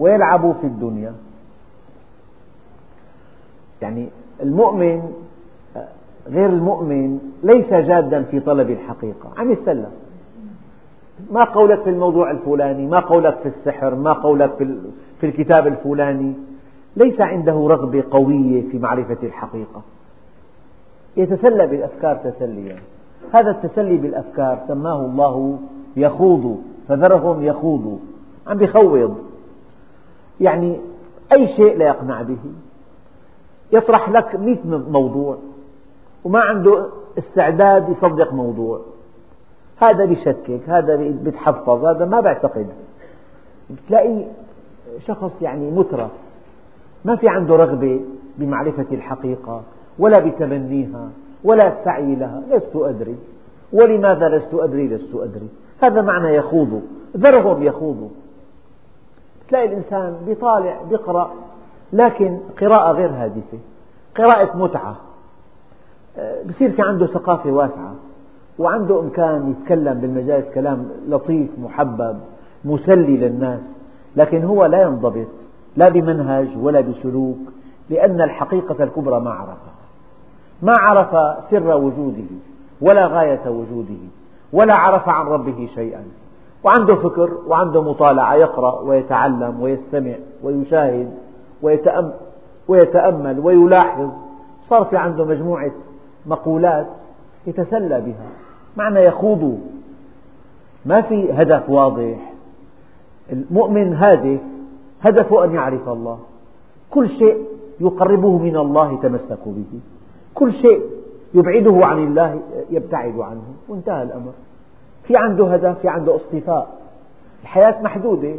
ويلعبوا 0.00 0.52
في 0.52 0.66
الدنيا. 0.66 1.12
يعني 3.82 4.08
المؤمن 4.42 5.12
غير 6.28 6.48
المؤمن 6.48 7.18
ليس 7.42 7.66
جادا 7.70 8.22
في 8.22 8.40
طلب 8.40 8.70
الحقيقة. 8.70 9.30
عم 9.36 9.52
يتسلى 9.52 9.88
ما 11.30 11.44
قولك 11.44 11.82
في 11.82 11.90
الموضوع 11.90 12.30
الفلاني 12.30 12.86
ما 12.86 13.00
قولك 13.00 13.38
في 13.38 13.48
السحر 13.48 13.94
ما 13.94 14.12
قولك 14.12 14.56
في 15.20 15.26
الكتاب 15.26 15.66
الفلاني. 15.66 16.32
ليس 16.96 17.20
عنده 17.20 17.52
رغبة 17.52 18.04
قوية 18.10 18.70
في 18.70 18.78
معرفة 18.78 19.18
الحقيقة. 19.22 19.82
يتسلى 21.16 21.66
بالأفكار 21.66 22.16
تسليا. 22.16 22.76
هذا 23.32 23.50
التسلي 23.50 23.96
بالأفكار 23.96 24.58
سماه 24.68 25.00
الله 25.00 25.58
يخوض 25.96 26.58
فذرهم 26.88 27.42
يخوضوا 27.42 27.96
عم 28.46 28.58
بيخوض 28.58 29.16
يعني 30.40 30.80
أي 31.32 31.48
شيء 31.56 31.78
لا 31.78 31.86
يقنع 31.86 32.22
به. 32.22 32.38
يطرح 33.72 34.08
لك 34.08 34.34
مئة 34.34 34.78
موضوع. 34.90 35.38
وما 36.24 36.40
عنده 36.40 36.86
استعداد 37.18 37.88
يصدق 37.88 38.32
موضوع. 38.32 38.80
هذا 39.76 40.04
بيشكك 40.04 40.60
هذا 40.68 40.96
بيتحفظ 40.96 41.84
هذا 41.84 42.04
ما 42.04 42.20
بيعتقد 42.20 42.66
بتلاقي 43.70 44.24
شخص 45.06 45.30
يعني 45.42 45.70
مترف 45.70 46.10
ما 47.04 47.16
في 47.16 47.28
عنده 47.28 47.56
رغبة 47.56 48.00
بمعرفة 48.38 48.86
الحقيقة 48.92 49.62
ولا 49.98 50.18
بتمنيها 50.18 51.08
ولا 51.44 51.68
السعي 51.68 52.14
لها 52.14 52.42
لست 52.50 52.76
أدري. 52.76 53.16
ولماذا 53.72 54.28
لست 54.28 54.54
أدري؟ 54.54 54.88
لست 54.88 55.14
أدري. 55.14 55.48
هذا 55.82 56.02
معنى 56.02 56.34
يخوض 56.34 56.82
ذرهم 57.16 57.62
يخوضوا 57.62 58.08
تلاقي 59.48 59.66
الإنسان 59.66 60.16
بيطالع 60.26 60.82
بيقرأ 60.88 61.30
لكن 61.92 62.38
قراءة 62.60 62.92
غير 62.92 63.10
هادفة. 63.10 63.58
قراءة 64.16 64.56
متعة. 64.56 64.96
بصير 66.48 66.70
في 66.70 66.82
عنده 66.82 67.06
ثقافة 67.06 67.50
واسعة 67.50 67.94
وعنده 68.58 69.00
إمكان 69.00 69.50
يتكلم 69.50 69.94
بالمجالس 69.94 70.46
كلام 70.54 70.88
لطيف 71.08 71.50
محبب 71.58 72.16
مسلي 72.64 73.16
للناس 73.16 73.60
لكن 74.16 74.44
هو 74.44 74.64
لا 74.66 74.82
ينضبط 74.82 75.26
لا 75.76 75.88
بمنهج 75.88 76.48
ولا 76.60 76.80
بسلوك 76.80 77.38
لأن 77.90 78.20
الحقيقة 78.20 78.84
الكبرى 78.84 79.20
ما 79.20 79.30
عرفها. 79.30 79.74
ما 80.62 80.72
عرف 80.72 81.40
سر 81.50 81.76
وجوده 81.76 82.24
ولا 82.80 83.06
غاية 83.06 83.40
وجوده 83.46 84.00
ولا 84.52 84.74
عرف 84.74 85.08
عن 85.08 85.26
ربه 85.26 85.68
شيئا. 85.74 86.04
وعنده 86.64 86.94
فكر 86.94 87.30
وعنده 87.46 87.82
مطالعة 87.82 88.34
يقرأ 88.34 88.80
ويتعلم 88.80 89.60
ويستمع 89.60 90.14
ويشاهد 90.42 91.10
ويتأمل 92.68 93.40
ويلاحظ. 93.40 94.10
صار 94.68 94.84
في 94.84 94.96
عنده 94.96 95.24
مجموعة 95.24 95.72
مقولات 96.26 96.86
يتسلى 97.46 98.00
بها. 98.00 98.26
معنى 98.76 99.00
يخوض 99.00 99.60
ما 100.86 101.00
في 101.00 101.32
هدف 101.32 101.70
واضح. 101.70 102.32
المؤمن 103.32 103.94
هادف 103.94 104.40
هدفه 105.02 105.44
أن 105.44 105.54
يعرف 105.54 105.88
الله. 105.88 106.18
كل 106.90 107.08
شيء 107.08 107.44
يقربه 107.80 108.38
من 108.38 108.56
الله 108.56 108.92
يتمسك 108.92 109.38
به. 109.46 109.80
كل 110.34 110.52
شيء 110.52 110.82
يبعده 111.34 111.86
عن 111.86 111.98
الله 111.98 112.40
يبتعد 112.70 113.20
عنه. 113.20 113.42
وانتهى 113.68 114.02
الأمر. 114.02 114.32
في 115.04 115.16
عنده 115.16 115.54
هدف 115.54 115.78
في 115.78 115.88
عنده 115.88 116.16
اصطفاء. 116.16 116.78
الحياة 117.42 117.82
محدودة. 117.82 118.34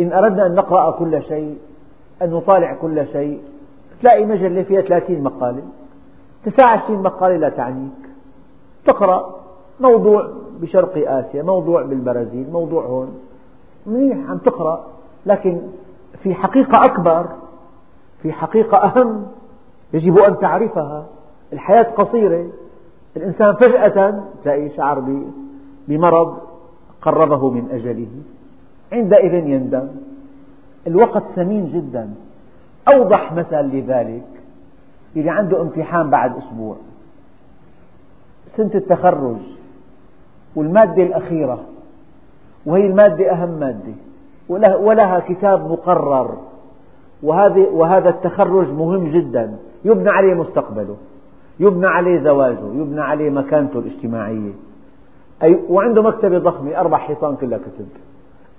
إن 0.00 0.12
أردنا 0.12 0.46
أن 0.46 0.54
نقرأ 0.54 0.90
كل 0.90 1.22
شيء 1.22 1.58
أن 2.22 2.30
نطالع 2.30 2.74
كل 2.74 3.06
شيء 3.12 3.40
تلاقي 4.00 4.26
مجلة 4.26 4.62
فيها 4.62 4.80
ثلاثين 4.80 5.22
مقالة. 5.22 5.62
تسعة 6.46 6.66
وعشرين 6.66 7.02
مقالة 7.02 7.36
لا 7.36 7.48
تعنيك. 7.48 7.92
تقرأ 8.84 9.34
موضوع 9.80 10.30
بشرق 10.60 11.10
آسيا 11.10 11.42
موضوع 11.42 11.82
بالبرازيل 11.82 12.50
موضوع 12.50 12.84
هون. 12.84 13.18
منيح 13.86 14.30
عم 14.30 14.38
تقرأ 14.38 14.86
لكن 15.26 15.60
في 16.22 16.34
حقيقة 16.34 16.84
أكبر 16.84 17.26
في 18.22 18.32
حقيقة 18.32 18.78
أهم 18.78 19.26
يجب 19.92 20.18
أن 20.18 20.38
تعرفها. 20.38 21.06
الحياة 21.52 21.82
قصيرة. 21.82 22.46
الإنسان 23.16 23.54
فجأة 23.54 24.24
تلاقي 24.44 24.70
شعر 24.70 25.22
بمرض 25.88 26.38
قربه 27.02 27.50
من 27.50 27.68
أجله. 27.72 28.08
عندئذ 28.92 29.34
يندم. 29.34 29.88
الوقت 30.86 31.22
ثمين 31.36 31.72
جدا. 31.72 32.10
أوضح 32.88 33.32
مثل 33.32 33.56
لذلك. 33.56 34.35
اللي 35.16 35.30
عنده 35.30 35.60
امتحان 35.62 36.10
بعد 36.10 36.36
أسبوع. 36.36 36.76
سنة 38.56 38.70
التخرج 38.74 39.36
والمادة 40.56 41.02
الأخيرة 41.02 41.60
وهي 42.66 42.86
المادة 42.86 43.32
أهم 43.32 43.50
مادة 43.50 43.94
ولها 44.78 45.18
كتاب 45.18 45.70
مقرر 45.70 46.36
وهذا 47.72 48.08
التخرج 48.08 48.68
مهم 48.68 49.10
جدا 49.10 49.56
يبنى 49.84 50.10
عليه 50.10 50.34
مستقبله 50.34 50.96
يبنى 51.60 51.86
عليه 51.86 52.20
زواجه 52.20 52.72
يبنى 52.74 53.00
عليه 53.00 53.30
مكانته 53.30 53.78
الاجتماعية. 53.78 54.52
أي 55.42 55.60
وعنده 55.68 56.02
مكتبة 56.02 56.38
ضخمة 56.38 56.80
أربع 56.80 56.98
حيطان 56.98 57.36
كلها 57.36 57.58
كتب. 57.58 57.88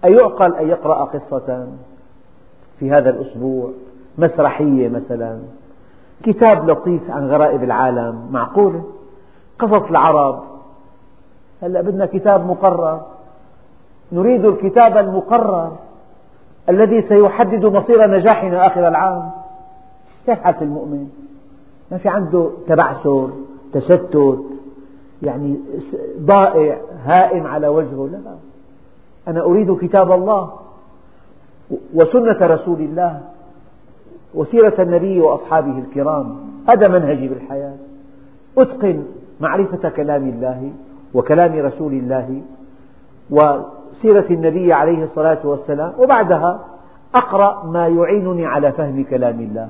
أيعقل 0.06 0.56
أن 0.56 0.68
يقرأ 0.68 1.04
قصة 1.04 1.68
في 2.80 2.92
هذا 2.92 3.10
الأسبوع؟ 3.10 3.72
مسرحية 4.18 4.90
مثلا. 4.90 5.40
كتاب 6.24 6.70
لطيف 6.70 7.12
عن 7.12 7.28
غرائب 7.28 7.64
العالم 7.64 8.28
معقولة؟ 8.32 8.84
قصص 9.60 9.90
العرب. 9.90 10.44
هلأ 11.62 11.82
بدنا 11.82 12.06
كتاب 12.06 12.46
مقرر. 12.46 13.02
نريد 14.12 14.46
الكتاب 14.46 14.98
المقرر 14.98 15.72
الذي 16.70 17.02
سيحدد 17.02 17.66
مصير 17.66 18.08
نجاحنا 18.08 18.68
آخر 18.68 18.88
العام. 18.88 19.30
كيف 20.26 20.40
حالة 20.40 20.62
المؤمن؟ 20.62 21.10
ما 21.92 21.98
في 21.98 22.10
عنده 22.10 22.50
تبعثر 22.68 23.30
تشتت 23.74 24.40
يعني 25.22 25.60
ضائع 26.20 26.78
هائم 27.06 27.48
على 27.48 27.68
وجهه. 27.68 28.10
لا. 28.12 28.20
أنا 29.28 29.42
أريد 29.42 29.78
كتاب 29.78 30.12
الله 30.12 30.52
وسنة 31.94 32.38
رسول 32.42 32.80
الله. 32.80 33.22
وسيرة 34.38 34.74
النبي 34.80 35.20
وأصحابه 35.20 35.80
الكرام 35.80 36.36
هذا 36.70 36.88
منهجي 36.88 37.28
بالحياة. 37.28 37.74
أتقن 38.58 39.04
معرفة 39.42 39.90
كلام 39.90 40.30
الله 40.30 40.72
وكلام 41.14 41.56
رسول 41.56 41.94
الله 41.94 42.42
وسيرة 43.30 44.26
النبي 44.32 44.74
عليه 44.74 45.04
الصلاة 45.04 45.40
والسلام 45.44 45.94
وبعدها 46.00 46.60
أقرأ 47.16 47.66
ما 47.66 47.88
يعينني 47.88 48.46
على 48.46 48.72
فهم 48.72 49.04
كلام 49.04 49.40
الله. 49.40 49.70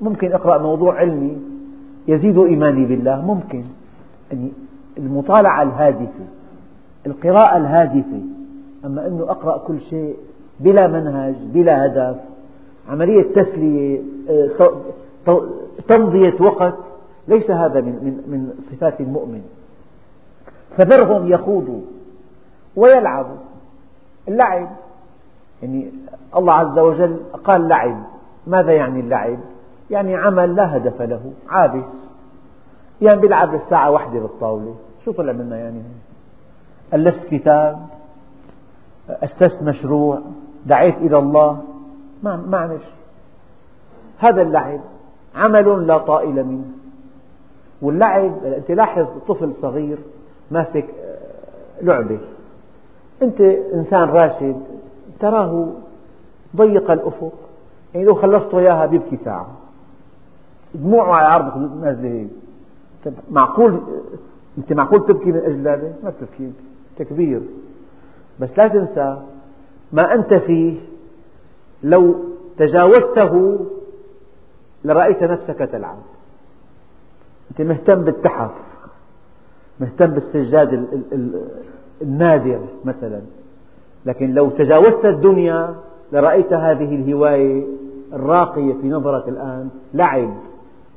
ممكن 0.00 0.32
أقرأ 0.32 0.58
موضوع 0.58 0.94
علمي 0.98 1.36
يزيد 2.08 2.38
إيماني 2.38 2.84
بالله 2.86 3.20
ممكن. 3.20 3.64
يعني 4.30 4.52
المطالعة 4.98 5.62
الهادفة 5.62 6.24
القراءة 7.06 7.56
الهادفة 7.56 8.20
أما 8.84 9.06
أنه 9.06 9.22
أقرأ 9.22 9.58
كل 9.58 9.80
شيء 9.80 10.16
بلا 10.60 10.86
منهج 10.86 11.34
بلا 11.54 11.86
هدف 11.86 12.16
عملية 12.88 13.22
تسلية 13.22 14.02
آه، 15.26 15.40
تمضية 15.88 16.34
وقت 16.40 16.74
ليس 17.28 17.50
هذا 17.50 17.80
من, 17.80 18.52
صفات 18.70 19.00
المؤمن. 19.00 19.42
فذرهم 20.76 21.32
يخوضوا 21.32 21.80
ويلعبوا 22.76 23.36
اللعب 24.28 24.68
يعني 25.62 25.92
الله 26.36 26.52
عز 26.52 26.78
وجل 26.78 27.16
قال 27.44 27.68
لعب. 27.68 28.04
ماذا 28.46 28.72
يعني 28.72 29.00
اللعب؟ 29.00 29.38
يعني 29.90 30.16
عمل 30.16 30.54
لا 30.54 30.76
هدف 30.76 31.02
له 31.02 31.32
عابس. 31.48 31.92
يعني 33.00 33.20
بيلعب 33.20 33.54
الساعة 33.54 33.90
واحدة 33.90 34.20
بالطاولة. 34.20 34.74
شو 35.04 35.12
طلع 35.12 35.32
منا 35.32 35.58
يعني؟ 35.58 35.82
ألفت 36.94 37.26
كتاب 37.30 37.86
أسست 39.08 39.62
مشروع 39.62 40.18
دعيت 40.66 40.96
إلى 40.96 41.18
الله. 41.18 41.62
ما 42.24 42.78
هذا 44.18 44.42
اللعب 44.42 44.80
عمل 45.34 45.86
لا 45.86 45.98
طائل 45.98 46.44
منه. 46.44 46.64
واللعب 47.82 48.44
أنت 48.44 48.70
لاحظ 48.70 49.06
طفل 49.28 49.52
صغير 49.62 49.98
ماسك 50.50 50.84
آه، 51.04 51.82
لعبة. 51.82 52.18
أنت 53.22 53.40
إنسان 53.74 54.08
راشد 54.08 54.56
تراه 55.20 55.68
ضيق 56.56 56.90
الأفق. 56.90 57.32
يعني 57.94 58.06
لو 58.06 58.14
خلصته 58.14 58.58
إياها 58.58 58.86
بيبكي 58.86 59.16
ساعة. 59.16 59.48
دموعه 60.74 61.14
على 61.14 61.26
عرضك 61.26 61.56
نازلة 61.82 62.08
هيك 62.08 62.28
طيب 63.04 63.14
معقول؟ 63.30 63.80
أنت 64.58 64.72
معقول 64.72 65.06
تبكي 65.06 65.32
من 65.32 65.38
أجل؟ 65.38 65.92
ما 66.04 66.10
بتبكي 66.10 66.52
تكبير. 66.98 67.40
بس 68.40 68.48
لا 68.56 68.68
تنسى 68.68 69.22
ما 69.92 70.14
أنت 70.14 70.34
فيه 70.34 70.80
لو 71.84 72.14
تجاوزته 72.58 73.58
لرأيت 74.84 75.22
نفسك 75.22 75.58
تلعب. 75.72 75.98
أنت 77.50 77.68
مهتم 77.68 78.04
بالتحف 78.04 78.50
مهتم 79.80 80.06
بالسجاد 80.06 80.86
النادر 82.02 82.60
مثلا. 82.84 83.20
لكن 84.06 84.34
لو 84.34 84.50
تجاوزت 84.50 85.04
الدنيا 85.04 85.74
لرأيت 86.12 86.52
هذه 86.52 86.94
الهواية 86.94 87.64
الراقية 88.12 88.72
في 88.72 88.88
نظرك 88.88 89.28
الآن 89.28 89.68
لعب 89.94 90.34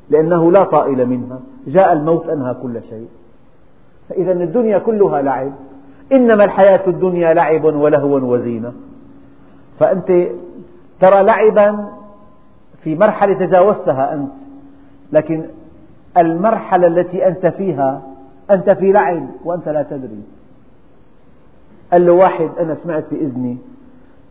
لأنه 0.09 0.51
لا 0.51 0.63
طائل 0.63 1.05
منها. 1.05 1.39
جاء 1.67 1.93
الموت 1.93 2.29
أنهى 2.29 2.53
كل 2.53 2.81
شيء. 2.89 3.07
فإذا 4.09 4.31
الدنيا 4.31 4.77
كلها 4.77 5.21
لعب. 5.21 5.53
إنما 6.11 6.43
الحياة 6.43 6.87
الدنيا 6.87 7.33
لعب 7.33 7.63
ولهو 7.63 8.33
وزينة. 8.33 8.73
فأنت 9.79 10.27
ترى 10.99 11.23
لعبا 11.23 11.89
في 12.83 12.95
مرحلة 12.95 13.33
تجاوزتها 13.33 14.13
أنت 14.13 14.31
لكن 15.11 15.45
المرحلة 16.17 16.87
التي 16.87 17.27
أنت 17.27 17.45
فيها 17.45 18.01
أنت 18.51 18.69
في 18.69 18.91
لعب 18.91 19.27
وأنت 19.45 19.69
لا 19.69 19.83
تدري. 19.83 20.21
قال 21.91 22.05
له 22.05 22.11
واحد 22.11 22.49
أنا 22.59 22.75
سمعت 22.75 23.05
بإذني 23.11 23.57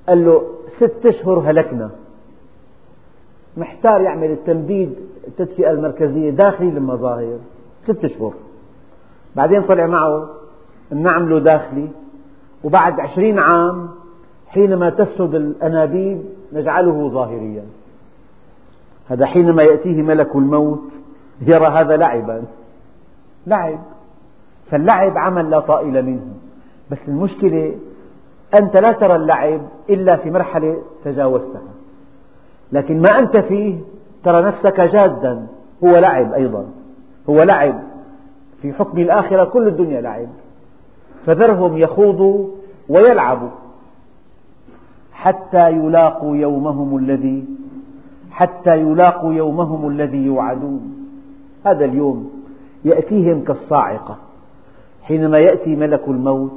قال 0.09 0.25
له 0.25 0.43
ست 0.77 1.07
أشهر 1.07 1.39
هلكنا. 1.39 1.91
محتار 3.57 4.01
يعمل 4.01 4.31
التمديد 4.31 4.95
التدفئة 5.29 5.71
المركزية 5.71 6.31
داخلي 6.31 6.71
للمظاهر. 6.71 7.39
ست 7.85 8.05
أشهر. 8.05 8.33
بعدين 9.37 9.63
طلع 9.63 9.87
معه 9.87 10.29
نعمله 10.91 11.39
داخلي. 11.39 11.89
وبعد 12.65 13.01
عشرين 13.01 13.39
عام 13.39 13.89
حينما 14.49 14.91
تفسد 14.91 15.35
الأنابيب 15.35 16.23
نجعله 16.53 17.09
ظاهريا. 17.09 17.65
هذا 19.09 19.27
حينما 19.27 19.63
يأتيه 19.63 20.03
ملك 20.03 20.37
الموت 20.37 20.85
يرى 21.41 21.67
هذا 21.67 21.97
لعبا. 21.97 22.43
لعب. 23.47 23.79
فاللعب 24.71 25.19
عمل 25.19 25.51
لا 25.51 25.61
طائل 25.61 26.05
منه. 26.05 26.35
بس 26.91 26.99
المشكلة 27.09 27.75
أنت 28.55 28.77
لا 28.77 28.93
ترى 28.93 29.17
اللعب 29.17 29.61
إلا 29.91 30.17
في 30.17 30.31
مرحلة 30.31 30.83
تجاوزتها. 31.05 31.73
لكن 32.73 33.03
ما 33.03 33.19
أنت 33.19 33.37
فيه 33.37 33.79
ترى 34.25 34.43
نفسك 34.43 34.81
جادا. 34.81 35.47
هو 35.85 35.99
لعب 35.99 36.33
أيضا. 36.33 36.67
هو 37.31 37.43
لعب. 37.43 37.83
في 38.63 38.73
حكم 38.73 38.99
الآخرة 38.99 39.45
كل 39.45 39.69
الدنيا 39.69 40.01
لعب. 40.01 40.29
فذرهم 41.27 41.79
يخوضوا 41.79 42.49
ويلعبوا. 42.89 43.49
حتى 45.27 45.71
يلاقوا 45.71 46.37
يومهم 46.37 46.97
الذي 46.97 47.45
حتى 48.31 48.81
يلاقوا 48.81 49.33
يومهم 49.33 49.89
الذي 49.89 50.19
يوعدون. 50.27 51.09
هذا 51.65 51.85
اليوم 51.85 52.31
يأتيهم 52.85 53.45
كالصاعقة. 53.45 54.17
حينما 55.03 55.39
يأتي 55.39 55.77
ملك 55.77 56.03
الموت 56.09 56.53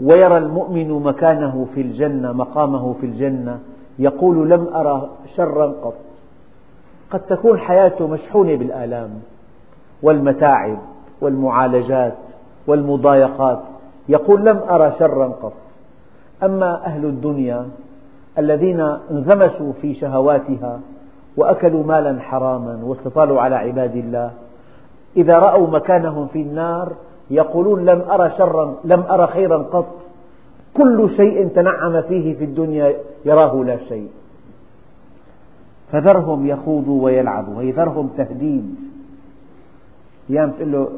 ويرى 0.00 0.38
المؤمن 0.38 1.02
مكانه 1.02 1.66
في 1.74 1.80
الجنة 1.80 2.32
مقامه 2.32 2.94
في 3.00 3.06
الجنة 3.06 3.58
يقول 3.98 4.50
لم 4.50 4.68
أرى 4.74 5.10
شرا 5.36 5.66
قط. 5.66 5.94
قد 7.10 7.20
تكون 7.20 7.58
حياته 7.58 8.06
مشحونة 8.06 8.54
بالآلام 8.54 9.10
والمتاعب 10.02 10.78
والمعالجات 11.20 12.16
والمضايقات. 12.66 13.60
يقول 14.08 14.44
لم 14.44 14.60
أرى 14.70 14.92
شرا 14.98 15.26
قط. 15.26 15.67
أما 16.42 16.86
أهل 16.86 17.04
الدنيا 17.04 17.68
الذين 18.38 18.80
انغمسوا 18.80 19.72
في 19.82 19.94
شهواتها 19.94 20.80
وأكلوا 21.36 21.84
مالا 21.84 22.20
حراما 22.20 22.80
واستطالوا 22.84 23.40
على 23.40 23.56
عباد 23.56 23.96
الله 23.96 24.30
إذا 25.16 25.38
رأوا 25.38 25.66
مكانهم 25.66 26.26
في 26.26 26.42
النار 26.42 26.92
يقولون 27.30 27.84
لم 27.84 28.00
أرى 28.10 28.30
شرا 28.38 28.76
لم 28.84 29.00
أرى 29.00 29.26
خيرا 29.26 29.56
قط. 29.58 29.94
كل 30.74 31.10
شيء 31.16 31.48
تنعم 31.48 32.02
فيه 32.02 32.34
في 32.34 32.44
الدنيا 32.44 32.94
يراه 33.24 33.64
لا 33.64 33.76
شيء. 33.88 34.08
فذرهم 35.92 36.46
يخوضوا 36.46 37.04
ويلعبوا 37.04 37.62
هي 37.62 37.70
ذرهم 37.70 38.10
تهديد. 38.16 38.74
أيام 40.30 40.50
تقول 40.50 40.72
له 40.72 40.88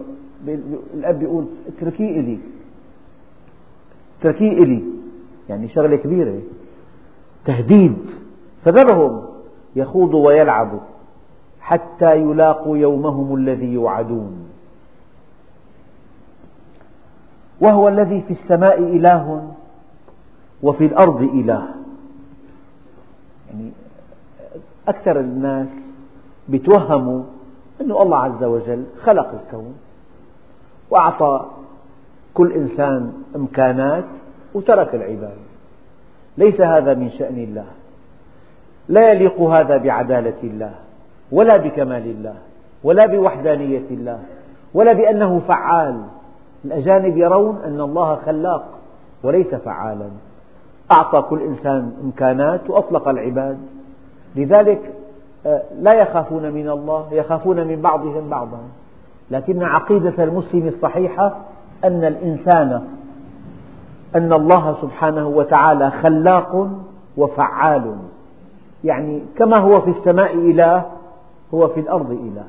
الأب 0.94 1.22
يقول 1.22 1.44
اتركيه 1.68 2.20
إلي 2.20 2.38
اتركيه 4.20 4.52
إلي. 4.52 4.82
يعني 5.50 5.68
شغلة 5.68 5.96
كبيرة. 5.96 6.40
تهديد. 7.44 7.96
فذرهم 8.64 9.22
يخوضوا 9.76 10.26
ويلعبوا 10.26 10.80
حتى 11.60 12.16
يلاقوا 12.16 12.76
يومهم 12.76 13.34
الذي 13.34 13.72
يوعدون. 13.72 14.48
وهو 17.60 17.88
الذي 17.88 18.22
في 18.28 18.32
السماء 18.32 18.78
إله 18.78 19.52
وفي 20.62 20.86
الأرض 20.86 21.22
إله. 21.22 21.68
يعني 23.50 23.70
أكثر 24.88 25.20
الناس 25.20 25.68
يتوهموا 26.48 27.22
أن 27.80 27.90
الله 27.90 28.16
عز 28.18 28.44
وجل 28.44 28.84
خلق 29.04 29.40
الكون 29.42 29.74
وأعطى 30.90 31.46
كل 32.34 32.52
إنسان 32.52 33.12
إمكانات 33.36 34.04
وترك 34.54 34.94
العباد 34.94 35.36
ليس 36.38 36.60
هذا 36.60 36.94
من 36.94 37.10
شأن 37.10 37.38
الله. 37.38 37.64
لا 38.88 39.12
يليق 39.12 39.40
هذا 39.40 39.76
بعدالة 39.76 40.34
الله 40.44 40.74
ولا 41.32 41.56
بكمال 41.56 42.06
الله 42.06 42.34
ولا 42.84 43.06
بوحدانية 43.06 43.84
الله 43.90 44.18
ولا 44.74 44.92
بأنه 44.92 45.40
فعال. 45.48 46.02
الأجانب 46.64 47.16
يرون 47.18 47.58
أن 47.64 47.80
الله 47.80 48.16
خلاق 48.26 48.68
وليس 49.22 49.54
فعالا. 49.54 50.08
أعطى 50.92 51.22
كل 51.22 51.42
إنسان 51.42 51.92
إمكانات 52.04 52.70
وأطلق 52.70 53.08
العباد. 53.08 53.58
لذلك 54.36 54.80
آه، 55.46 55.62
لا 55.80 55.92
يخافون 55.92 56.50
من 56.50 56.68
الله 56.68 57.08
يخافون 57.12 57.66
من 57.66 57.82
بعضهم 57.82 58.28
بعضا. 58.28 58.60
لكن 59.30 59.62
عقيدة 59.62 60.24
المسلم 60.24 60.68
الصحيحة 60.68 61.36
أن 61.84 62.04
الإنسان 62.04 62.88
أن 64.16 64.32
الله 64.32 64.76
سبحانه 64.82 65.28
وتعالى 65.28 65.90
خلاق 65.90 66.70
وفعال. 67.16 67.96
يعني 68.84 69.22
كما 69.36 69.56
هو 69.56 69.80
في 69.80 69.90
السماء 69.90 70.34
إله 70.34 70.86
هو 71.54 71.68
في 71.68 71.80
الأرض 71.80 72.10
إله. 72.10 72.44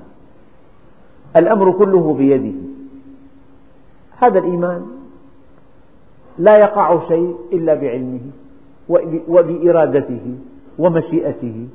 الأمر 1.36 1.72
كله 1.72 2.14
بيده. 2.14 2.58
هذا 4.20 4.40
الإيمان 4.40 4.86
لا 6.38 6.58
يقع 6.58 7.08
شيء 7.08 7.36
إلا 7.54 7.74
بعلمه 7.74 8.20
وبإرادته 9.28 10.36
ومشيئته. 10.80 11.68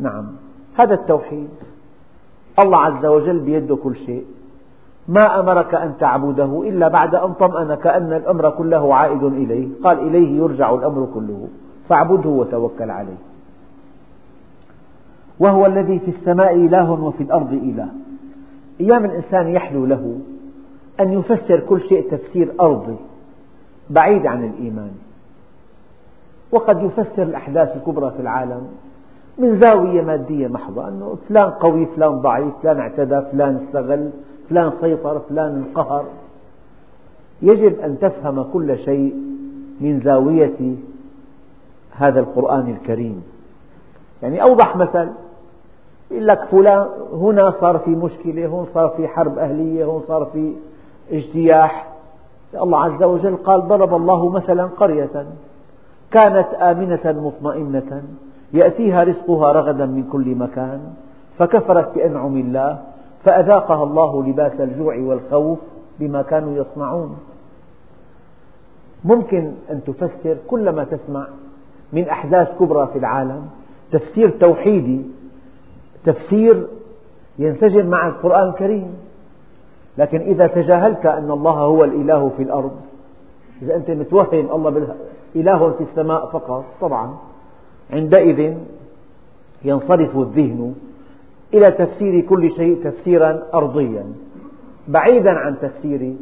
نعم. 0.00 0.26
هذا 0.76 0.94
التوحيد. 0.94 1.48
الله 2.58 2.78
عز 2.78 3.06
وجل 3.06 3.38
بيده 3.38 3.76
كل 3.76 3.96
شيء. 3.96 4.24
ما 5.08 5.40
أمرك 5.40 5.74
أن 5.74 5.92
تعبده 6.00 6.62
إلا 6.66 6.88
بعد 6.88 7.14
أن 7.14 7.32
طمأن 7.32 7.74
كأن 7.74 8.12
الأمر 8.12 8.50
كله 8.50 8.94
عائد 8.94 9.22
إليه. 9.22 9.68
قال 9.84 9.98
إليه 9.98 10.38
يرجع 10.38 10.74
الأمر 10.74 11.08
كله. 11.14 11.48
فاعبده 11.88 12.28
وتوكل 12.28 12.90
عليه. 12.90 13.18
وهو 15.40 15.66
الذي 15.66 15.98
في 15.98 16.08
السماء 16.10 16.54
إله 16.54 16.90
وفي 16.90 17.22
الأرض 17.22 17.52
إله. 17.52 17.88
أيام 18.80 19.04
الإنسان 19.04 19.48
يحلو 19.48 19.86
له 19.86 20.18
أن 21.00 21.12
يفسر 21.12 21.60
كل 21.60 21.80
شيء 21.80 22.10
تفسير 22.10 22.52
أرضي 22.60 22.96
بعيد 23.90 24.26
عن 24.26 24.44
الإيمان. 24.44 24.92
وقد 26.52 26.82
يفسر 26.82 27.22
الأحداث 27.22 27.76
الكبرى 27.76 28.10
في 28.10 28.20
العالم 28.20 28.66
من 29.38 29.56
زاوية 29.56 30.02
مادية 30.02 30.48
محضة 30.48 30.88
أنه 30.88 31.16
فلان 31.28 31.50
قوي 31.50 31.86
فلان 31.86 32.10
ضعيف 32.10 32.54
فلان 32.62 32.78
اعتدى 32.78 33.20
فلان 33.32 33.64
استغل. 33.66 34.10
فلان 34.50 34.72
سيطر 34.80 35.18
فلان 35.28 35.64
انقهر. 35.66 36.04
يجب 37.42 37.80
أن 37.80 37.98
تفهم 38.00 38.42
كل 38.52 38.78
شيء 38.78 39.14
من 39.80 40.00
زاوية 40.00 40.74
هذا 41.96 42.20
القرآن 42.20 42.70
الكريم. 42.70 43.22
يعني 44.22 44.42
أوضح 44.42 44.76
مثل 44.76 45.08
يقول 46.10 46.26
لك 46.26 46.44
فلان 46.44 46.86
هنا 47.12 47.50
صار 47.60 47.78
في 47.78 47.90
مشكلة 47.90 48.46
هون 48.46 48.66
صار 48.74 48.88
في 48.88 49.08
حرب 49.08 49.38
أهلية 49.38 49.84
هون 49.84 50.02
صار 50.08 50.24
في 50.24 50.52
اجتياح. 51.12 51.88
الله 52.54 52.84
عز 52.84 53.02
وجل 53.02 53.36
قال 53.36 53.68
ضرب 53.68 53.94
الله 53.94 54.28
مثلا 54.28 54.64
قرية 54.64 55.26
كانت 56.10 56.48
آمنة 56.54 57.00
مطمئنة 57.04 58.02
يأتيها 58.52 59.04
رزقها 59.04 59.52
رغدا 59.52 59.86
من 59.86 60.08
كل 60.12 60.34
مكان 60.34 60.80
فكفرت 61.38 61.94
بأنعم 61.94 62.36
الله. 62.36 62.78
فأذاقها 63.24 63.84
الله 63.84 64.22
لباس 64.22 64.60
الجوع 64.60 64.96
والخوف 64.98 65.58
بما 66.00 66.22
كانوا 66.22 66.56
يصنعون. 66.56 67.16
ممكن 69.04 69.52
أن 69.70 69.80
تفسر 69.86 70.36
كل 70.46 70.70
ما 70.70 70.84
تسمع 70.84 71.26
من 71.92 72.08
أحداث 72.08 72.58
كبرى 72.58 72.88
في 72.92 72.98
العالم 72.98 73.46
تفسير 73.92 74.30
توحيدي 74.30 75.02
تفسير 76.04 76.66
ينسجم 77.38 77.86
مع 77.86 78.06
القرآن 78.06 78.48
الكريم. 78.48 78.94
لكن 79.98 80.20
إذا 80.20 80.46
تجاهلت 80.46 81.06
أن 81.06 81.30
الله 81.30 81.52
هو 81.52 81.84
الإله 81.84 82.30
في 82.36 82.42
الأرض 82.42 82.76
إذا 83.62 83.76
أنت 83.76 83.90
متوهم 83.90 84.50
الله 84.50 84.94
إله 85.36 85.70
في 85.70 85.84
السماء 85.84 86.26
فقط 86.26 86.64
طبعا 86.80 87.14
عندئذ 87.90 88.54
ينصرف 89.64 90.16
الذهن 90.16 90.74
إلى 91.54 91.70
تفسير 91.70 92.20
كل 92.20 92.52
شيء 92.52 92.84
تفسيرا 92.84 93.42
أرضيا. 93.54 94.04
بعيدا 94.88 95.30
عن 95.30 95.56
تفسير 95.62 96.14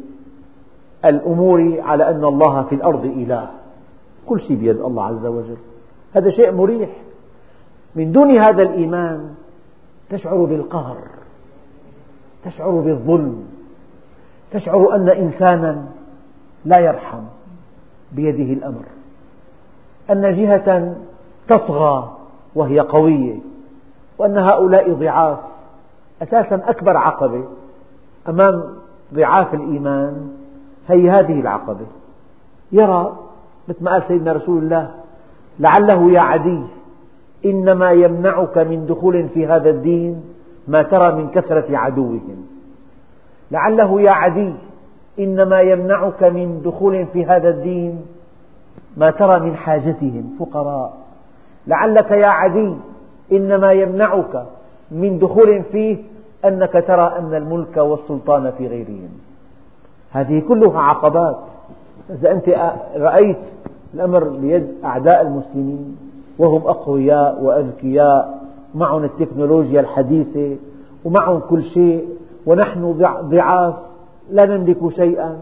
الأمور 1.05 1.81
على 1.81 2.09
أن 2.09 2.25
الله 2.25 2.63
في 2.63 2.75
الأرض 2.75 3.05
إله. 3.05 3.47
كل 4.25 4.39
شيء 4.39 4.57
بيد 4.57 4.79
الله 4.79 5.05
عز 5.05 5.25
وجل. 5.25 5.57
هذا 6.13 6.29
شيء 6.29 6.51
مريح. 6.51 6.89
من 7.95 8.11
دون 8.11 8.37
هذا 8.37 8.61
الإيمان 8.61 9.29
تشعر 10.09 10.45
بالقهر 10.45 10.97
تشعر 12.45 12.71
بالظلم 12.71 13.43
تشعر 14.51 14.95
أن 14.95 15.09
إنسانا 15.09 15.85
لا 16.65 16.79
يرحم 16.79 17.23
بيده 18.11 18.53
الأمر. 18.53 18.85
أن 20.11 20.35
جهة 20.35 20.95
تطغى 21.47 22.17
وهي 22.55 22.79
قوية. 22.79 23.52
وأن 24.17 24.37
هؤلاء 24.37 24.93
ضعاف. 24.93 25.37
أساسا 26.21 26.61
أكبر 26.67 26.97
عقبة 26.97 27.43
أمام 28.29 28.63
ضعاف 29.13 29.53
الإيمان 29.53 30.31
هي 30.87 31.09
هذه 31.09 31.39
العقبة. 31.39 31.85
يرى 32.71 33.15
مثل 33.67 33.83
ما 33.83 33.91
قال 33.91 34.03
سيدنا 34.07 34.33
رسول 34.33 34.63
الله 34.63 34.91
لعله 35.59 36.11
يا 36.11 36.19
عدي 36.19 36.63
إنما 37.45 37.91
يمنعك 37.91 38.57
من 38.57 38.85
دخول 38.85 39.29
في 39.29 39.47
هذا 39.47 39.69
الدين 39.69 40.23
ما 40.67 40.83
ترى 40.83 41.11
من 41.11 41.29
كثرة 41.29 41.77
عدوهم. 41.77 42.47
لعله 43.51 44.01
يا 44.01 44.11
عدي 44.11 44.53
إنما 45.19 45.61
يمنعك 45.61 46.23
من 46.23 46.61
دخول 46.65 47.05
في 47.13 47.25
هذا 47.25 47.49
الدين 47.49 48.05
ما 48.97 49.11
ترى 49.11 49.39
من 49.39 49.55
حاجتهم 49.55 50.35
فقراء. 50.39 50.97
لعلك 51.67 52.11
يا 52.11 52.27
عدي 52.27 52.75
إنما 53.33 53.71
يمنعك 53.71 54.45
من 54.91 55.19
دخول 55.19 55.63
فيه 55.71 55.97
أنك 56.45 56.83
ترى 56.87 57.13
أن 57.19 57.35
الملك 57.35 57.77
والسلطان 57.77 58.51
في 58.57 58.67
غيرهم. 58.67 59.09
هذه 60.11 60.39
كلها 60.47 60.79
عقبات. 60.81 61.37
إذا 62.09 62.31
أنت 62.31 62.73
رأيت 62.97 63.37
الأمر 63.93 64.23
بيد 64.23 64.67
أعداء 64.85 65.21
المسلمين 65.21 65.97
وهم 66.39 66.61
أقوياء 66.67 67.43
وأذكياء 67.43 68.41
معهم 68.75 69.03
التكنولوجيا 69.03 69.79
الحديثة 69.79 70.55
ومعهم 71.05 71.39
كل 71.39 71.63
شيء 71.63 72.07
ونحن 72.45 72.93
ضعاف 73.21 73.75
لا 74.31 74.45
نملك 74.45 74.89
شيئا. 74.95 75.37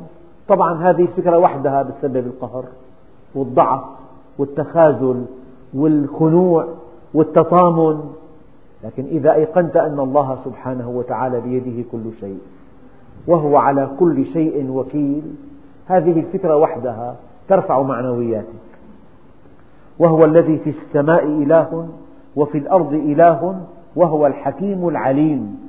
طبعا 0.47 0.89
هذه 0.89 1.01
الفكرة 1.01 1.37
وحدها 1.37 1.83
بتسبب 1.83 2.25
القهر 2.27 2.63
والضعف 3.35 3.81
والتخاذل 4.37 5.25
والخنوع. 5.73 6.65
والتطامن. 7.13 7.99
لكن 8.83 9.05
إذا 9.05 9.33
أيقنت 9.33 9.77
أن 9.77 9.99
الله 9.99 10.37
سبحانه 10.45 10.89
وتعالى 10.89 11.41
بيده 11.41 11.83
كل 11.91 12.03
شيء 12.19 12.39
وهو 13.27 13.57
على 13.57 13.89
كل 13.99 14.25
شيء 14.25 14.69
وكيل 14.69 15.21
هذه 15.87 16.19
الفكرة 16.19 16.57
وحدها 16.57 17.15
ترفع 17.49 17.81
معنوياتك. 17.81 18.71
وهو 19.99 20.25
الذي 20.25 20.57
في 20.57 20.69
السماء 20.69 21.23
إله 21.25 21.87
وفي 22.35 22.57
الأرض 22.57 22.93
إله 22.93 23.61
وهو 23.95 24.27
الحكيم 24.27 24.87
العليم. 24.87 25.59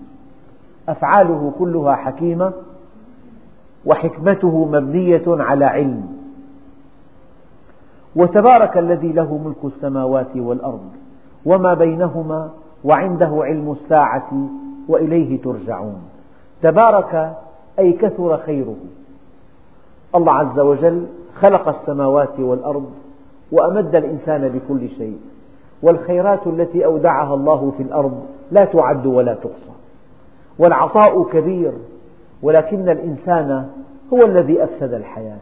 أفعاله 0.88 1.53
كلها 1.59 1.97
حكيمة 1.97 2.53
وحكمته 3.86 4.64
مبنية 4.64 5.22
على 5.26 5.64
علم. 5.64 6.07
وتبارك 8.16 8.78
الذي 8.78 9.12
له 9.12 9.38
ملك 9.45 9.72
السماوات 9.74 10.36
والأرض. 10.36 11.02
وما 11.47 11.74
بينهما 11.74 12.51
وعنده 12.84 13.30
علم 13.32 13.72
الساعة 13.72 14.49
وإليه 14.88 15.43
ترجعون. 15.43 16.03
تبارك 16.62 17.36
أي 17.78 17.93
كثر 17.93 18.36
خيره. 18.36 18.76
الله 20.14 20.32
عز 20.32 20.59
وجل 20.59 21.07
خلق 21.40 21.68
السماوات 21.68 22.40
والأرض 22.40 22.90
وأمد 23.53 23.95
الإنسان 23.95 24.49
بكل 24.49 24.88
شيء 24.88 25.18
والخيرات 25.82 26.47
التي 26.47 26.84
أودعها 26.84 27.34
الله 27.34 27.72
في 27.76 27.82
الأرض 27.82 28.26
لا 28.51 28.64
تعد 28.64 29.07
ولا 29.07 29.34
تحصى. 29.34 29.72
والعطاء 30.59 31.24
كبير 31.24 31.72
ولكن 32.43 32.88
الإنسان 32.88 33.68
هو 34.12 34.22
الذي 34.26 34.64
أفسد 34.64 34.95
الحياة. 34.95 35.38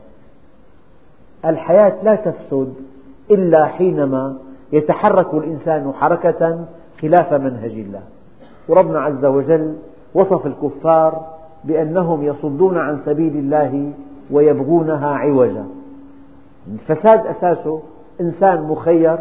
الحياة 1.44 1.94
لا 2.02 2.14
تفسد 2.14 2.74
إلا 3.30 3.64
حينما 3.66 4.36
يتحرك 4.72 5.34
الإنسان 5.34 5.92
حركة 5.92 6.64
خلاف 7.00 7.32
منهج 7.32 7.70
الله. 7.70 8.02
وربنا 8.68 9.00
عز 9.00 9.24
وجل 9.24 9.76
وصف 10.14 10.46
الكفار 10.46 11.26
بأنهم 11.64 12.22
يصدون 12.22 12.78
عن 12.78 13.00
سبيل 13.04 13.36
الله 13.36 13.92
ويبغونها 14.30 15.08
عوجا. 15.08 15.64
الفساد 16.72 17.26
أساسه 17.26 17.82
إنسان 18.20 18.62
مخير 18.62 19.18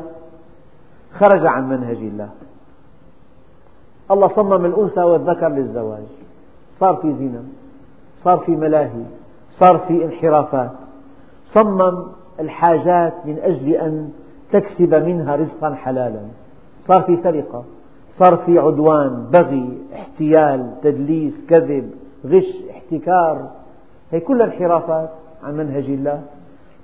خرج 1.13 1.45
عن 1.45 1.69
منهج 1.69 1.97
الله. 1.97 2.29
الله 4.11 4.27
صمم 4.27 4.65
الأنثى 4.65 5.01
والذكر 5.01 5.47
للزواج. 5.47 6.05
صار 6.79 6.95
في 6.95 7.13
زنا 7.13 7.43
صار 8.23 8.37
في 8.37 8.55
ملاهي 8.55 9.03
صار 9.51 9.77
في 9.77 10.05
انحرافات. 10.05 10.71
صمم 11.45 12.03
الحاجات 12.39 13.13
من 13.25 13.39
أجل 13.39 13.69
أن 13.69 14.09
تكسب 14.51 14.95
منها 14.95 15.35
رزقا 15.35 15.73
حلالا. 15.73 16.21
صار 16.87 17.01
في 17.01 17.17
سرقة 17.17 17.63
صار 18.19 18.37
في 18.37 18.59
عدوان 18.59 19.25
بغي 19.31 19.77
احتيال 19.93 20.71
تدليس 20.83 21.45
كذب 21.49 21.91
غش 22.25 22.55
احتكار. 22.69 23.49
هي 24.11 24.19
كلها 24.19 24.45
انحرافات 24.45 25.09
عن 25.43 25.57
منهج 25.57 25.85
الله. 25.85 26.21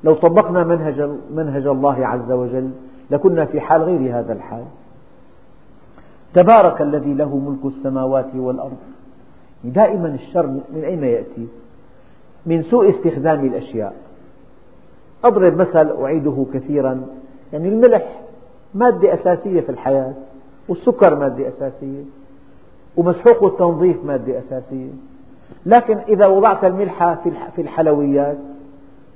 لو 0.04 0.14
طبقنا 0.14 0.64
منهج, 0.64 1.10
منهج 1.36 1.68
الله 1.68 2.08
عز 2.08 2.32
وجل 2.32 2.72
لكنا 3.12 3.46
في 3.46 3.62
حال 3.62 3.82
غير 3.82 4.20
هذا 4.20 4.34
الحال. 4.34 4.64
تبارك 6.34 6.82
الذي 6.82 7.14
له 7.14 7.38
ملك 7.38 7.74
السماوات 7.74 8.36
والأرض. 8.36 8.78
دائما 9.64 10.08
الشر 10.08 10.48
من 10.48 10.84
أين 10.84 11.04
يأتي؟ 11.04 11.48
من 12.46 12.62
سوء 12.62 12.90
استخدام 12.90 13.46
الأشياء. 13.46 13.94
أضرب 15.24 15.58
مثل 15.58 15.90
أعيده 16.02 16.46
كثيرا. 16.54 17.08
يعني 17.56 17.70
الملح 17.70 18.22
مادة 18.74 19.14
أساسية 19.14 19.62
في 19.62 19.70
الحياة 19.70 20.14
والسكر 20.70 21.16
مادة 21.16 21.48
أساسية 21.48 22.04
ومسحوق 22.98 23.44
التنظيف 23.44 24.06
مادة 24.06 24.40
أساسية. 24.40 24.90
لكن 25.66 25.98
إذا 25.98 26.28
وضعت 26.28 26.64
الملح 26.64 27.14
في 27.56 27.62
الحلويات 27.62 28.38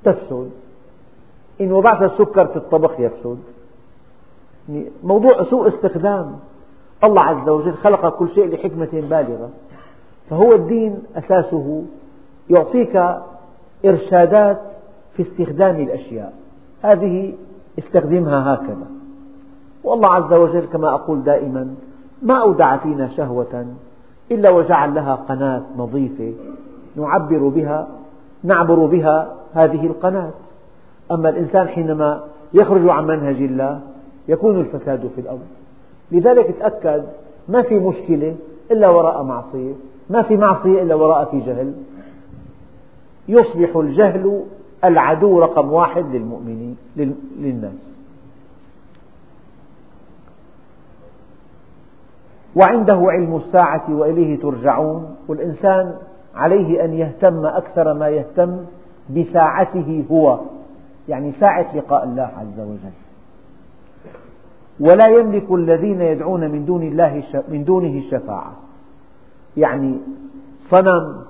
تفسد. 0.04 0.50
إن 1.62 1.72
وضعت 1.72 2.02
السكر 2.02 2.48
في 2.48 2.56
الطبخ 2.56 3.00
يفسد. 3.00 3.38
يعني 4.70 4.86
موضوع 5.04 5.44
سوء 5.44 5.68
استخدام. 5.68 6.40
الله 7.04 7.22
عز 7.22 7.50
وجل 7.50 7.74
خلق 7.74 8.10
كل 8.10 8.30
شيء 8.30 8.48
لحكمة 8.48 8.90
بالغة. 8.94 9.50
فهو 10.30 10.54
الدين 10.54 11.00
أساسه 11.16 11.84
يعطيك 12.50 13.04
إرشادات 13.86 14.62
في 15.16 15.22
استخدام 15.22 15.76
الأشياء. 15.82 16.34
هذه 16.82 17.34
استخدمها 17.80 18.54
هكذا. 18.54 18.88
والله 19.84 20.08
عز 20.08 20.34
وجل 20.34 20.66
كما 20.66 20.90
أقول 20.90 21.24
دائما 21.24 21.76
ما 22.22 22.42
أودع 22.42 22.78
فينا 22.78 23.08
شهوة 23.08 23.66
إلا 24.32 24.50
وجعل 24.50 24.96
لها 24.96 25.16
قناة 25.16 25.62
نظيفة 25.78 26.34
نعبر 26.96 27.48
بها 27.48 27.88
نعبر 28.44 28.86
بها 28.86 29.34
هذه 29.54 29.86
القناة. 29.86 30.32
أما 31.12 31.30
الإنسان 31.30 31.68
حينما 31.68 32.24
يخرج 32.54 32.90
عن 32.90 33.08
منهج 33.08 33.36
الله 33.36 33.80
يكون 34.28 34.60
الفساد 34.60 35.12
في 35.16 35.22
الأرض. 35.22 35.48
لذلك 36.12 36.56
تأكد 36.60 37.04
ما 37.50 37.62
في 37.62 37.80
مشكلة 37.80 38.36
إلا 38.72 38.90
وراء 38.90 39.24
معصية 39.24 39.74
ما 40.10 40.22
في 40.22 40.38
معصية 40.38 40.82
إلا 40.82 40.96
وراء 40.96 41.26
في 41.26 41.40
جهل. 41.40 41.74
يصبح 43.28 43.76
الجهل 43.76 44.44
العدو 44.84 45.40
رقم 45.40 45.74
واحد 45.74 46.06
للمؤمنين 46.06 46.78
للناس. 47.40 47.90
وعنده 52.56 53.06
علم 53.10 53.36
الساعة 53.36 53.86
وإليه 53.90 54.40
ترجعون. 54.40 55.16
والإنسان 55.28 55.96
عليه 56.36 56.86
أن 56.86 56.94
يهتم 56.94 57.46
أكثر 57.46 57.94
ما 57.94 58.10
يهتم 58.10 58.58
بساعته 59.10 60.06
هو 60.12 60.40
يعني 61.10 61.32
ساعة 61.40 61.78
لقاء 61.78 62.04
الله 62.04 62.32
عز 62.38 62.60
وجل. 62.60 63.10
ولا 64.80 65.08
يملك 65.08 65.52
الذين 65.52 66.02
يدعون 66.02 66.52
من 66.52 66.66
دون 66.66 66.84
الله 66.84 67.24
من 67.48 67.64
دونه 67.64 67.98
الشفاعة 67.98 68.54
يعني 69.58 69.98
صنم 70.70 71.22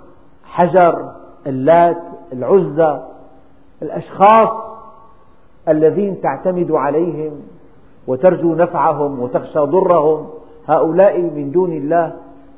حجر 0.45 1.11
اللات 1.47 2.01
العزى 2.33 2.99
الأشخاص 3.82 4.80
الذين 5.67 6.21
تعتمد 6.21 6.71
عليهم 6.71 7.32
وترجو 8.07 8.55
نفعهم 8.55 9.19
وتخشى 9.19 9.59
ضرهم 9.59 10.27
هؤلاء 10.67 11.21
من 11.21 11.51
دون 11.51 11.73
الله 11.73 12.13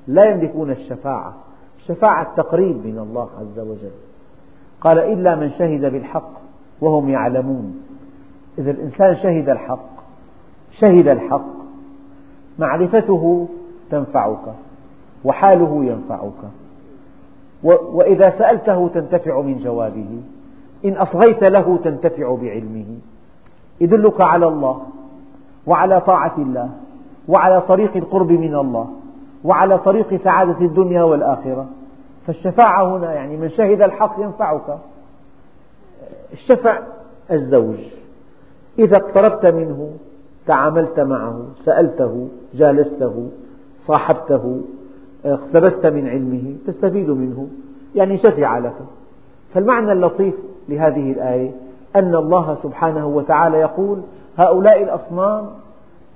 لا 0.08 0.26
يملكون 0.26 0.72
الشفاعة 0.72 1.34
الشفاعة 1.80 2.24
التقريب 2.24 2.86
من 2.86 3.00
الله 3.00 3.30
عز 3.40 3.60
وجل. 3.60 3.92
قال 4.82 4.98
إلا 5.00 5.36
من 5.36 5.50
شهد 5.50 5.82
بالحق 5.82 6.32
وهم 6.82 7.10
يعلمون. 7.10 7.84
إذا 8.58 8.72
الإنسان 8.72 9.16
شهد 9.16 9.50
الحق 9.50 9.90
شهد 10.72 11.08
الحق 11.08 11.52
معرفته 12.60 13.48
تنفعك 13.92 14.54
وحاله 15.26 15.86
ينفعك 15.86 16.52
وإذا 17.64 18.30
سألته 18.30 18.88
تنتفع 18.94 19.42
من 19.42 19.60
جوابه. 19.60 20.22
إن 20.86 20.94
أصغيت 20.94 21.44
له 21.44 21.80
تنتفع 21.84 22.36
بعلمه. 22.36 22.86
يدلك 23.82 24.22
على 24.22 24.48
الله 24.48 24.82
وعلى 25.68 26.02
طاعة 26.02 26.36
الله 26.38 26.70
وعلى 27.28 27.62
طريق 27.62 27.98
القرب 27.98 28.32
من 28.32 28.56
الله 28.56 28.88
وعلى 29.44 29.78
طريق 29.78 30.24
سعادة 30.24 30.66
الدنيا 30.66 31.04
والآخرة. 31.04 31.68
فالشفاعة 32.28 32.98
هنا 32.98 33.14
يعني 33.14 33.38
من 33.38 33.50
شهد 33.50 33.82
الحق 33.82 34.16
ينفعك. 34.20 34.78
الشفع 36.34 36.80
الزوج. 37.32 37.80
إذا 38.80 38.98
اقتربت 38.98 39.46
منه 39.46 39.90
تعاملت 40.48 41.00
معه 41.00 41.46
سألته 41.64 42.28
جالسته 42.54 43.30
صاحبته 43.88 44.62
اقتبست 45.26 45.86
من 45.86 46.08
علمه 46.08 46.56
تستفيد 46.68 47.10
منه. 47.10 47.48
يعني 47.96 48.18
شفع 48.18 48.58
لك. 48.58 48.76
فالمعنى 49.54 49.92
اللطيف 49.92 50.34
لهذه 50.70 51.12
الآية 51.12 51.52
أن 51.96 52.16
الله 52.16 52.58
سبحانه 52.64 53.08
وتعالى 53.08 53.58
يقول 53.58 54.02
هؤلاء 54.38 54.84
الأصنام 54.84 55.46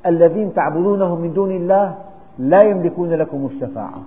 الذين 0.06 0.54
تعبدونهم 0.54 1.22
من 1.22 1.34
دون 1.34 1.52
الله 1.52 1.96
لا 2.40 2.62
يملكون 2.62 3.14
لكم 3.14 3.50
الشفاعة 3.54 4.02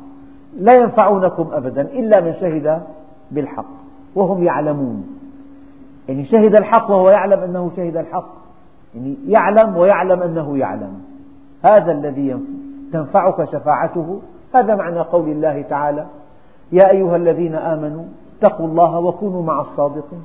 لا 0.58 0.74
ينفعونكم 0.74 1.48
أبدا 1.52 1.82
إلا 1.82 2.20
من 2.20 2.34
شهد 2.40 2.82
بالحق 3.30 3.64
وهم 4.14 4.44
يعلمون. 4.44 5.18
يعني 6.08 6.24
شهد 6.24 6.54
الحق 6.54 6.90
وهو 6.90 7.10
يعلم 7.10 7.40
أنه 7.40 7.70
شهد 7.76 7.96
الحق. 7.96 8.28
يعني 8.94 9.16
يعلم 9.26 9.76
ويعلم 9.76 10.22
أنه 10.22 10.58
يعلم. 10.58 11.00
هذا 11.62 11.92
الذي 11.92 12.36
تنفعك 12.92 13.44
شفاعته؟ 13.44 14.20
هذا 14.54 14.74
معنى 14.74 15.00
قول 15.00 15.28
الله 15.30 15.62
تعالى 15.62 16.06
يا 16.72 16.90
أيها 16.90 17.16
الذين 17.16 17.54
آمنوا 17.54 18.04
اتقوا 18.38 18.66
الله 18.66 18.98
وكونوا 18.98 19.42
مع 19.42 19.60
الصادقين. 19.60 20.24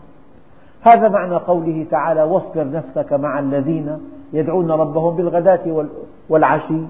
هذا 0.81 1.09
معنى 1.09 1.35
قوله 1.35 1.85
تعالى 1.91 2.23
واصبر 2.23 2.71
نفسك 2.71 3.13
مع 3.13 3.39
الذين 3.39 3.97
يدعون 4.33 4.71
ربهم 4.71 5.15
بالغداة 5.15 5.85
والعشي. 6.29 6.81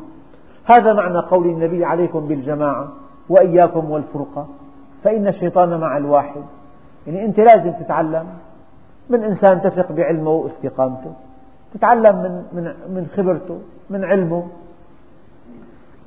هذا 0.65 0.93
معنى 0.93 1.17
قول 1.19 1.47
النبي 1.47 1.85
عليكم 1.85 2.19
بالجماعة 2.19 2.87
وإياكم 3.29 3.91
والفرقة. 3.91 4.47
فإن 5.03 5.27
الشيطان 5.27 5.79
مع 5.79 5.97
الواحد. 5.97 6.41
يعني 7.07 7.25
أنت 7.25 7.39
لازم 7.39 7.71
تتعلم. 7.71 8.25
من 9.09 9.23
إنسان 9.23 9.61
تثق 9.61 9.91
بعلمه 9.91 10.31
واستقامته. 10.31 11.11
تتعلم 11.73 12.15
من, 12.15 12.43
من, 12.53 12.73
من 12.95 13.07
خبرته 13.15 13.59
من 13.89 14.03
علمه. 14.03 14.43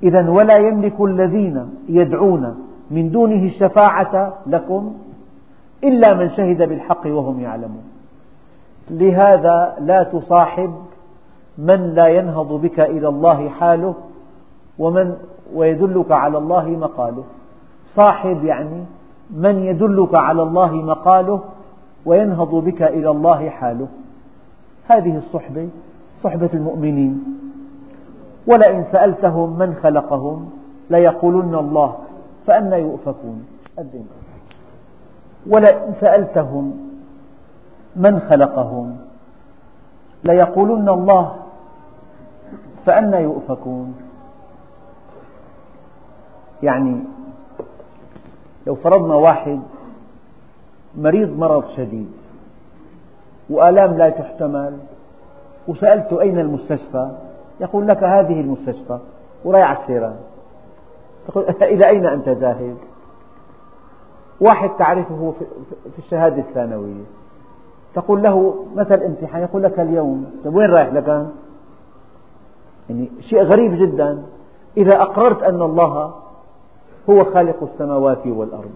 إذا 0.02 0.30
ولا 0.30 0.56
يملك 0.56 1.00
الذين 1.00 1.70
يدعون 1.88 2.66
من 2.90 3.10
دونه 3.10 3.44
الشفاعة 3.44 4.34
لكم 4.46 4.94
إلا 5.84 6.14
من 6.14 6.30
شهد 6.30 6.68
بالحق 6.68 7.06
وهم 7.06 7.40
يعلمون. 7.40 7.84
لهذا 8.90 9.76
لا 9.80 10.02
تصاحب 10.02 10.74
من 11.58 11.94
لا 11.94 12.06
ينهض 12.06 12.52
بك 12.52 12.80
إلى 12.80 13.08
الله 13.08 13.48
حاله 13.48 13.94
ومن 14.78 15.16
ويدلك 15.54 16.12
على 16.12 16.38
الله 16.38 16.68
مقاله. 16.68 17.24
صاحب 17.96 18.44
يعني 18.44 18.84
من 19.30 19.64
يدلك 19.64 20.14
على 20.14 20.42
الله 20.42 20.72
مقاله 20.74 21.40
وينهض 22.06 22.54
بك 22.54 22.82
إلى 22.82 23.10
الله 23.10 23.48
حاله. 23.48 23.86
هذه 24.88 25.16
الصحبة 25.16 25.68
صحبة 26.22 26.50
المؤمنين. 26.54 27.24
ولئن 28.46 28.84
سألتهم 28.92 29.58
من 29.58 29.74
خلقهم 29.82 30.50
ليقولن 30.90 31.54
الله 31.54 31.94
فأنى 32.46 32.76
يؤفكون. 32.76 33.46
ولئن 35.48 35.94
سألتهم 36.00 36.88
من 37.96 38.20
خلقهم 38.20 38.96
ليقولن 40.24 40.88
الله 40.88 41.36
فأنى 42.86 43.16
يؤفكون. 43.16 43.94
يعني 46.62 47.00
لو 48.66 48.74
فرضنا 48.74 49.14
واحد 49.14 49.60
مريض 50.96 51.38
مرض 51.38 51.64
شديد 51.76 52.12
وآلام 53.50 53.98
لا 53.98 54.10
تحتمل 54.10 54.78
وسألته 55.68 56.20
أين 56.20 56.38
المستشفى؟ 56.38 57.10
يقول 57.60 57.88
لك 57.88 58.02
هذه 58.02 58.40
المستشفى 58.40 58.98
ورايح 59.44 59.68
على 59.68 59.78
السيران. 59.78 60.16
تقول 61.28 61.44
إلى 61.62 61.88
أين 61.88 62.06
أنت 62.06 62.28
ذاهب 62.28 62.76
واحد 64.40 64.70
تعرفه 64.78 65.34
في 65.92 65.98
الشهادة 65.98 66.38
الثانوية. 66.38 67.04
تقول 67.94 68.22
له 68.22 68.64
متى 68.76 68.94
الامتحان 68.94 69.42
يقول 69.42 69.62
لك 69.62 69.80
اليوم 69.80 70.26
طيب 70.44 70.54
وين 70.54 70.70
رايح 70.70 70.92
لكان 70.92 71.30
يعني 72.90 73.10
شيء 73.20 73.42
غريب 73.42 73.74
جدا. 73.74 74.22
إذا 74.76 75.02
أقررت 75.02 75.42
أن 75.42 75.62
الله 75.62 76.14
هو 77.10 77.24
خالق 77.24 77.62
السماوات 77.72 78.26
والأرض 78.26 78.70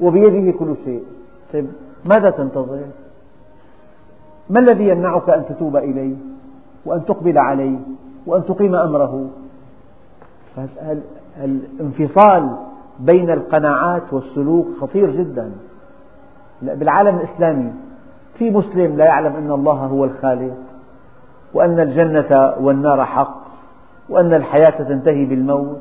وبيده 0.00 0.58
كل 0.58 0.74
شيء 0.84 1.04
طيب 1.52 1.66
ماذا 2.04 2.30
تنتظر؟ 2.30 2.80
ما 4.50 4.60
الذي 4.60 4.88
يمنعك 4.88 5.30
أن 5.30 5.44
تتوب 5.48 5.76
إليه 5.76 6.14
وأن 6.84 7.04
تقبل 7.04 7.38
عليه 7.38 7.78
وأن 8.26 8.44
تقيم 8.46 8.74
أمره؟ 8.74 9.28
الانفصال 11.44 12.56
بين 13.00 13.30
القناعات 13.30 14.12
والسلوك 14.12 14.66
خطير 14.80 15.10
جدا. 15.10 15.52
بالعالم 16.62 17.16
الإسلامي 17.16 17.72
في 18.34 18.50
مسلم 18.50 18.96
لا 18.96 19.04
يعلم 19.04 19.36
أن 19.36 19.50
الله 19.50 19.72
هو 19.72 20.04
الخالق 20.04 20.54
وأن 21.54 21.80
الجنة 21.80 22.54
والنار 22.60 23.04
حق 23.04 23.40
وأن 24.08 24.34
الحياة 24.34 24.82
تنتهي 24.82 25.24
بالموت. 25.24 25.80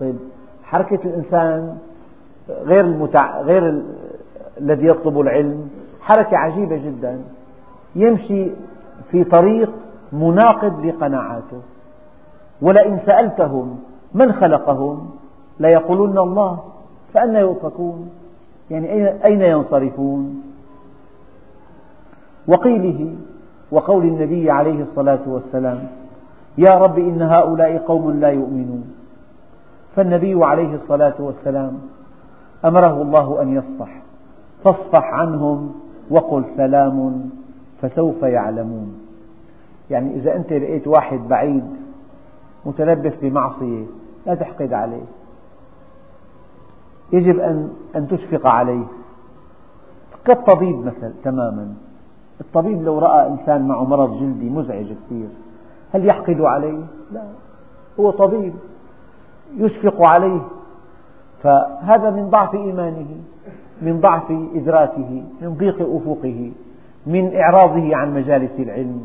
طيب 0.00 0.16
حركة 0.64 1.00
الإنسان 1.04 1.76
غير 2.48 2.84
المتع... 2.84 3.40
غير 3.40 3.68
ال... 3.68 3.82
الذي 4.60 4.86
يطلب 4.86 5.20
العلم 5.20 5.68
حركة 6.00 6.36
عجيبة 6.36 6.76
جدا. 6.76 7.18
يمشي 7.96 8.50
في 9.10 9.24
طريق 9.24 9.70
مناقض 10.12 10.86
لقناعاته. 10.86 11.60
ولئن 12.62 12.98
سألتهم 13.06 13.78
من 14.14 14.32
خلقهم 14.32 15.10
ليقولن 15.60 16.18
الله 16.18 16.58
فأنى 17.14 17.38
يؤفكون. 17.38 18.10
يعني 18.70 19.24
أين 19.24 19.42
ينصرفون؟ 19.42 20.42
وقيله 22.48 23.14
وقول 23.70 24.04
النبي 24.04 24.50
عليه 24.50 24.82
الصلاة 24.82 25.20
والسلام 25.26 25.88
يا 26.58 26.78
رب 26.78 26.98
إن 26.98 27.22
هؤلاء 27.22 27.78
قوم 27.78 28.10
لا 28.10 28.28
يؤمنون. 28.28 28.94
فالنبي 29.96 30.44
عليه 30.44 30.74
الصلاة 30.74 31.14
والسلام 31.18 31.78
أمره 32.64 33.02
الله 33.02 33.42
أن 33.42 33.56
يصفح. 33.56 34.02
فاصفح 34.64 35.04
عنهم 35.04 35.74
وقل 36.10 36.44
سلام 36.56 37.30
فسوف 37.82 38.22
يعلمون. 38.22 39.00
يعني 39.90 40.14
إذا 40.14 40.36
أنت 40.36 40.52
لقيت 40.52 40.86
واحد 40.86 41.20
بعيد 41.28 41.64
متلبس 42.66 43.12
بمعصية 43.22 43.84
لا 44.26 44.34
تحقد 44.34 44.72
عليه. 44.72 45.04
يجب 47.12 47.38
أن 47.40 47.70
أن 47.96 48.08
تشفق 48.08 48.46
عليه. 48.46 48.84
كالطبيب 50.24 50.78
مثلا 50.78 51.12
تماما. 51.24 51.74
الطبيب 52.40 52.82
لو 52.82 52.98
رأى 52.98 53.26
إنسان 53.26 53.68
معه 53.68 53.84
مرض 53.84 54.20
جلدي 54.20 54.50
مزعج 54.50 54.86
كثير 54.86 55.28
هل 55.92 56.06
يحقد 56.06 56.40
عليه؟ 56.40 56.80
لا. 57.12 57.22
هو 58.00 58.10
طبيب 58.10 58.54
يشفق 59.56 60.02
عليه. 60.02 60.40
فهذا 61.42 62.10
من 62.10 62.30
ضعف 62.30 62.54
إيمانه 62.54 63.06
من 63.82 64.00
ضعف 64.00 64.32
إدراكه 64.54 65.22
من 65.40 65.54
ضيق 65.54 65.74
أفقه 65.80 66.52
من 67.06 67.36
إعراضه 67.36 67.96
عن 67.96 68.14
مجالس 68.14 68.60
العلم 68.60 69.00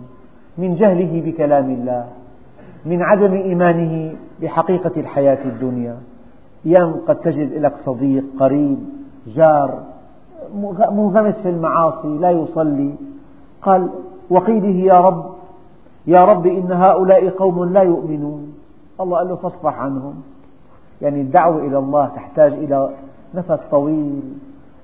من 0.58 0.76
جهله 0.76 1.22
بكلام 1.26 1.70
الله 1.70 2.08
من 2.86 3.02
عدم 3.02 3.34
إيمانه 3.34 4.16
بحقيقة 4.42 4.92
الحياة 4.98 5.46
الدنيا. 5.46 5.98
أيام 6.66 6.96
قد 7.08 7.16
تجد 7.16 7.54
لك 7.54 7.78
صديق 7.78 8.24
قريب 8.40 8.80
جار 9.28 9.84
منغمس 10.92 11.36
في 11.36 11.50
المعاصي 11.50 12.18
لا 12.18 12.32
يصلي. 12.32 12.96
قال 13.62 13.90
وقيله 14.30 14.94
يا 14.94 15.02
رب 15.02 15.26
يا 16.08 16.26
رب 16.26 16.48
إن 16.48 16.72
هؤلاء 16.72 17.30
قوم 17.30 17.74
لا 17.74 17.82
يؤمنون. 17.82 18.54
الله 19.00 19.18
قال 19.18 19.28
له 19.28 19.36
فاصفح 19.36 19.80
عنهم. 19.80 20.14
يعني 21.02 21.22
الدعوة 21.22 21.68
إلى 21.68 21.78
الله 21.78 22.06
تحتاج 22.06 22.54
إلى 22.54 22.90
نفس 23.36 23.60
طويل 23.72 24.22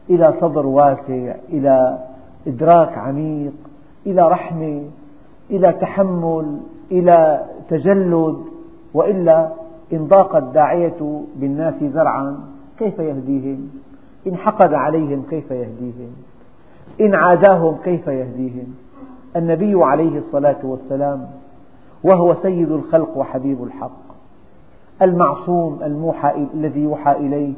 إلى 0.10 0.34
صدر 0.42 0.66
واسع 0.68 1.36
إلى 1.50 1.98
إدراك 2.48 2.98
عميق 2.98 3.54
إلى 4.06 4.28
رحمة 4.28 4.84
إلى 5.50 5.72
تحمل 5.72 6.60
إلى 6.92 7.46
تجلد 7.70 8.38
وإلا 8.94 9.50
إن 9.94 10.08
ضاق 10.08 10.36
الداعية 10.36 11.22
بالناس 11.36 11.84
زرعا 11.84 12.38
كيف 12.80 13.00
يهديهم؟ 13.00 13.70
إن 14.28 14.36
حقد 14.36 14.74
عليهم 14.74 15.24
كيف 15.30 15.52
يهديهم؟ 15.52 16.12
إن 17.02 17.16
عاداهم 17.16 17.78
كيف 17.84 18.08
يهديهم؟ 18.08 18.76
النبي 19.36 19.84
عليه 19.84 20.18
الصلاة 20.18 20.58
والسلام 20.64 21.28
وهو 22.04 22.36
سيد 22.36 22.72
الخلق 22.72 23.18
وحبيب 23.18 23.64
الحق. 23.64 24.10
المعصوم 25.02 25.80
الموحى 25.84 26.48
الذي 26.54 26.80
يوحى 26.80 27.12
إليه 27.12 27.54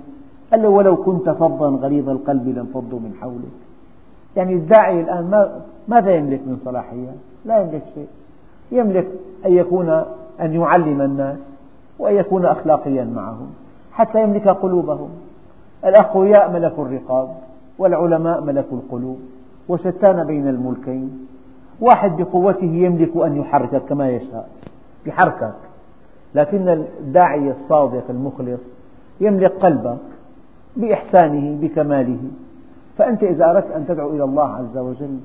قال 0.52 0.62
له 0.62 0.70
ولو 0.70 0.96
كنت 0.96 1.30
فظا 1.30 1.70
غليظ 1.70 2.10
القلب 2.10 2.48
لانفضوا 2.48 3.00
من 3.00 3.14
حولك. 3.22 3.62
يعني 4.36 4.54
الداعي 4.54 5.02
الآن 5.02 5.30
ما 5.30 5.62
ماذا 5.88 6.16
يملك 6.16 6.42
من 6.48 6.58
صلاحية؟ 6.66 7.10
لا 7.46 7.62
يملك 7.62 7.84
شيء. 7.96 8.08
يملك 8.72 9.08
أن 9.46 9.54
يكون 9.54 9.90
أن 10.42 10.54
يعلم 10.54 11.02
الناس. 11.02 11.51
وأن 12.02 12.16
يكون 12.16 12.45
أخلاقيا 12.45 13.04
معهم 13.04 13.49
حتى 13.91 14.24
يملك 14.24 14.47
قلوبهم. 14.47 15.10
الأقوياء 15.86 16.52
ملكوا 16.52 16.86
الرقاب 16.86 17.30
والعلماء 17.78 18.41
ملكوا 18.41 18.78
القلوب 18.78 19.20
وشتان 19.70 20.24
بين 20.24 20.47
الملكين. 20.47 21.28
واحد 21.82 22.18
بقوته 22.18 22.66
يملك 22.66 23.18
أن 23.18 23.38
يحركك 23.38 23.82
كما 23.86 24.10
يشاء 24.10 24.49
يحركك 25.06 25.54
لكن 26.36 26.70
الداعي 26.70 27.52
الصادق 27.52 28.04
المخلص 28.10 28.62
يملك 29.22 29.52
قلبك 29.52 29.97
بإحسانه 30.78 31.58
بكماله. 31.62 32.20
فأنت 32.97 33.24
إذا 33.24 33.49
أردت 33.49 33.72
أن 33.72 33.88
تدعو 33.88 34.10
إلى 34.10 34.24
الله 34.24 34.56
عز 34.56 34.78
وجل 34.78 35.20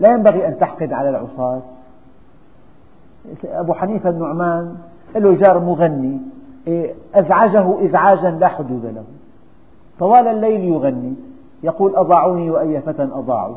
لا 0.00 0.10
ينبغي 0.10 0.48
أن 0.48 0.58
تحقد 0.58 0.92
على 0.92 1.08
العصاة. 1.08 1.60
أبو 3.44 3.74
حنيفة 3.74 4.10
النعمان 4.10 4.76
له 5.16 5.34
جار 5.34 5.58
مغني 5.58 6.20
إيه، 6.66 6.94
أزعجه 7.14 7.84
إزعاجا 7.84 8.30
لا 8.30 8.48
حدود 8.48 8.84
له. 8.84 9.04
طوال 9.98 10.28
الليل 10.28 10.60
يغني 10.60 11.14
يقول 11.62 11.96
أضاعوني 11.96 12.50
وأي 12.50 12.80
فتى 12.80 13.02
أضاعوا 13.02 13.56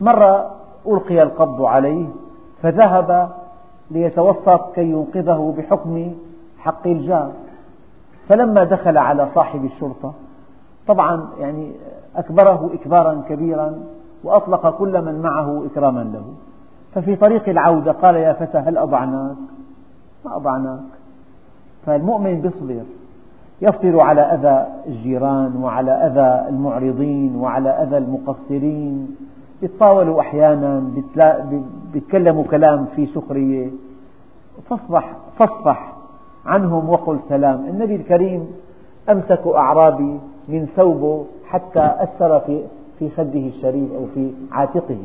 مرة 0.00 0.50
ألقي 0.86 1.22
القبض 1.22 1.62
عليه 1.62 2.06
فذهب 2.62 3.30
ليتوسط 3.90 4.74
كي 4.74 4.82
ينقذه 4.82 5.54
بحكم 5.58 6.12
حق 6.58 6.86
الجار. 6.86 7.30
فلما 8.28 8.64
دخل 8.64 8.98
على 8.98 9.28
صاحب 9.34 9.64
الشرطة 9.64 10.12
طبعا 10.86 11.28
يعني 11.40 11.72
أكبره 12.16 12.70
إكبارا 12.74 13.22
كبيرا 13.28 13.80
وأطلق 14.24 14.78
كل 14.78 15.02
من 15.02 15.22
معه 15.22 15.66
إكراما 15.66 16.00
له. 16.00 16.24
ففي 16.94 17.16
طريق 17.16 17.48
العودة 17.48 17.92
قال 17.92 18.16
يا 18.16 18.32
فتى 18.32 18.58
هل 18.58 18.78
أضعناك؟ 18.78 19.36
ما 20.24 20.36
أضعناك. 20.36 20.80
فالمؤمن 21.86 22.44
يصبر 22.44 22.82
يصبر 23.62 24.00
على 24.00 24.20
أذى 24.20 24.66
الجيران 24.86 25.62
وعلى 25.62 25.90
أذى 25.90 26.48
المعرضين 26.48 27.36
وعلى 27.36 27.70
أذى 27.70 27.98
المقصرين. 27.98 29.16
يتطاولوا 29.62 30.20
أحيانا 30.20 30.82
يتكلموا 31.94 32.44
كلام 32.44 32.86
فيه 32.96 33.06
سخرية. 33.06 33.70
فاصفح, 34.70 35.12
فاصفح 35.38 35.92
عنهم 36.46 36.88
وقل 36.88 37.18
سلام. 37.28 37.64
النبي 37.68 37.96
الكريم 37.96 38.46
أمسك 39.10 39.46
أعرابي 39.46 40.18
من 40.48 40.66
ثوبه 40.76 41.24
حتى 41.46 41.90
أثر 41.98 42.40
في 42.40 42.62
في 42.98 43.10
خده 43.10 43.40
الشريف 43.40 43.92
أو 43.92 44.06
في 44.14 44.30
عاتقه. 44.52 44.98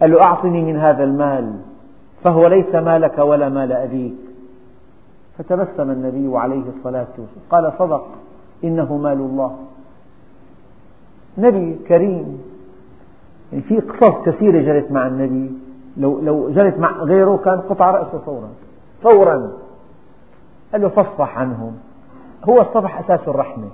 قال 0.00 0.10
له 0.10 0.22
أعطني 0.22 0.62
من 0.62 0.76
هذا 0.76 1.04
المال. 1.04 1.52
فهو 2.24 2.46
ليس 2.46 2.74
مالك 2.74 3.18
ولا 3.18 3.48
مال 3.48 3.72
أبيك. 3.72 4.14
فتبسم 5.38 5.90
النبي 5.90 6.38
عليه 6.38 6.62
الصلاة 6.76 7.06
والسلام. 7.18 7.44
قال 7.50 7.72
صدق 7.78 8.06
إنه 8.64 8.96
مال 8.96 9.12
الله. 9.12 9.56
نبي 11.38 11.78
كريم. 11.88 12.42
يعني 13.52 13.64
في 13.64 13.80
قصص 13.80 14.24
كثيرة 14.24 14.62
جرت 14.62 14.92
مع 14.92 15.06
النبي. 15.06 15.52
لو 15.96 16.20
لو 16.20 16.50
جرت 16.50 16.78
مع 16.78 17.02
غيره 17.02 17.36
كان 17.44 17.60
قطع 17.60 17.90
رأسه 17.90 18.18
فورا. 18.18 18.48
فورا. 19.02 19.52
قال 20.72 20.82
له 20.82 20.88
فاصفح 20.88 21.38
عنهم. 21.38 21.76
هو 22.48 22.60
الصفح 22.60 22.98
أساس 22.98 23.28
الرحمة. 23.28 23.68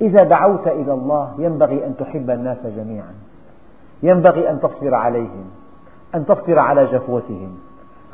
إذا 0.00 0.22
دعوت 0.22 0.66
إلى 0.66 0.92
الله 0.92 1.34
ينبغي 1.38 1.86
أن 1.86 1.94
تحب 1.98 2.30
الناس 2.30 2.58
جميعا. 2.76 3.14
ينبغي 4.02 4.50
أن 4.50 4.60
تصبر 4.60 4.94
عليهم. 4.94 5.44
أن 6.14 6.26
تصبر 6.26 6.58
على 6.58 6.86
جفوتهم 6.86 7.54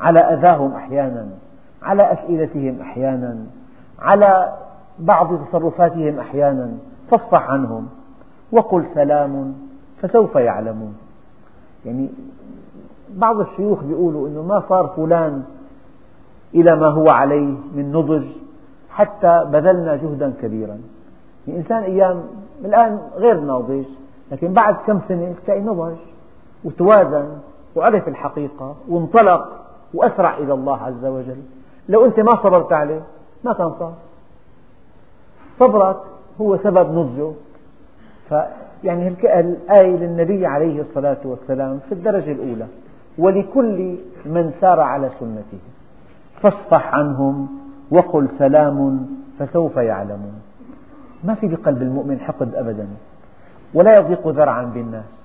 على 0.01 0.19
أذاهم 0.19 0.73
أحيانا 0.73 1.27
على 1.83 2.13
أسئلتهم 2.13 2.81
أحيانا 2.81 3.37
على 3.99 4.53
بعض 4.99 5.45
تصرفاتهم 5.45 6.19
أحيانا 6.19 6.71
فاصفح 7.11 7.49
عنهم 7.49 7.87
وقل 8.51 8.85
سلام 8.93 9.53
فسوف 10.01 10.35
يعلمون. 10.35 10.97
يعني 11.85 12.09
بعض 13.09 13.39
الشيوخ 13.39 13.79
يقولوا 13.89 14.27
أنه 14.27 14.41
ما 14.41 14.63
صار 14.69 14.87
فلان 14.87 15.43
إلى 16.55 16.75
ما 16.75 16.87
هو 16.87 17.09
عليه 17.09 17.55
من 17.75 17.91
نضج 17.91 18.25
حتى 18.89 19.45
بذلنا 19.51 19.95
جهدا 19.95 20.33
كبيرا. 20.41 20.77
يعني 21.47 21.59
إنسان 21.59 21.83
أيام 21.83 22.23
الآن 22.65 22.99
غير 23.15 23.39
ناضج 23.39 23.85
لكن 24.31 24.53
بعد 24.53 24.75
كم 24.87 24.99
سنة 25.07 25.33
تلاقي 25.45 25.61
نضج 25.61 25.97
وتوازن. 26.63 27.27
وعرف 27.79 28.07
الحقيقة 28.07 28.75
وانطلق 28.89 29.49
وأسرع 29.93 30.37
إلى 30.37 30.53
الله 30.53 30.77
عز 30.83 31.05
وجل. 31.05 31.41
لو 31.89 32.05
أنت 32.05 32.19
ما 32.19 32.35
صبرت 32.35 32.73
عليه 32.73 33.01
ما 33.43 33.53
كان 33.53 33.71
صار 33.79 33.93
صبرك 35.59 35.97
هو 36.41 36.57
سبب 36.57 36.91
نضجه. 36.93 37.31
يعني 38.83 39.07
الآية 39.23 39.95
للنبي 39.97 40.45
عليه 40.45 40.81
الصلاة 40.81 41.17
والسلام 41.25 41.79
في 41.89 41.91
الدرجة 41.91 42.31
الأولى. 42.31 42.67
ولكل 43.17 43.95
من 44.25 44.51
سار 44.61 44.79
على 44.79 45.09
سنته. 45.19 45.59
فاصفح 46.41 46.95
عنهم 46.95 47.47
وقل 47.91 48.27
سلام 48.39 49.07
فسوف 49.39 49.77
يعلمون. 49.77 50.41
ما 51.23 51.33
في 51.33 51.47
بقلب 51.47 51.81
المؤمن 51.81 52.19
حقد 52.19 52.55
أبدا. 52.55 52.87
ولا 53.73 53.97
يضيق 53.97 54.27
ذرعا 54.27 54.63
بالناس. 54.63 55.18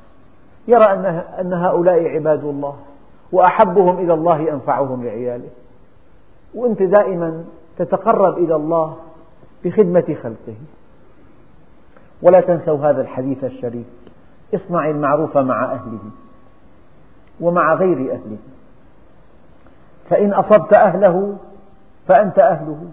يرى 0.69 0.85
أن 1.41 1.53
هؤلاء 1.53 2.09
عباد 2.09 2.45
الله 2.45 2.77
وأحبهم 3.33 3.99
إلى 3.99 4.15
الله 4.15 4.53
أنفعهم 4.53 5.05
لعياله. 5.05 5.49
وأنت 6.55 6.83
دائما 6.83 7.45
تتقرب 7.79 8.39
إلى 8.39 8.57
الله 8.57 8.97
بخدمة 9.65 10.17
خلقه. 10.23 10.57
ولا 12.23 12.41
تنسوا 12.41 12.79
هذا 12.79 13.01
الحديث 13.01 13.45
الشريف. 13.45 13.87
اصنع 14.55 14.91
المعروف 14.91 15.37
مع 15.37 15.65
أهله 15.65 16.11
ومع 17.41 17.75
غير 17.75 18.13
أهله. 18.13 18.39
فإن 20.11 20.33
أصبت 20.33 20.73
أهله 20.73 21.37
فأنت 22.09 22.39
أهله. 22.39 22.87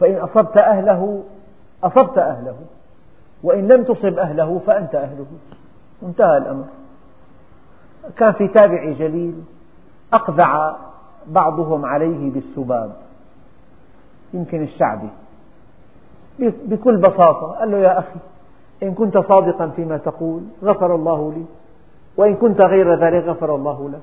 فإن 0.00 0.16
أصبت 0.16 0.56
أهله 0.56 1.24
أصبت 1.84 2.18
أهله. 2.18 2.56
وإن 3.42 3.68
لم 3.68 3.84
تصب 3.84 4.18
أهله 4.18 4.60
فأنت 4.66 4.94
أهله. 4.94 5.26
انتهى 6.02 6.38
الأمر. 6.38 6.64
كان 8.16 8.32
في 8.32 8.48
تابعي 8.48 8.94
جليل 8.94 9.34
أقذع 10.12 10.76
بعضهم 11.26 11.84
عليه 11.84 12.30
بالسباب. 12.30 12.96
يمكن 14.34 14.62
الشعبي 14.62 15.08
بكل 16.38 16.96
بساطة 16.96 17.46
قال 17.46 17.70
له 17.70 17.78
يا 17.78 17.98
أخي 17.98 18.18
إن 18.82 18.94
كنت 18.94 19.18
صادقا 19.18 19.68
فيما 19.68 19.96
تقول 19.96 20.42
غفر 20.62 20.94
الله 20.94 21.32
لي. 21.32 21.44
وإن 22.16 22.34
كنت 22.34 22.60
غير 22.60 22.94
ذلك 22.94 23.24
غفر 23.24 23.54
الله 23.54 23.90
لك. 23.90 24.00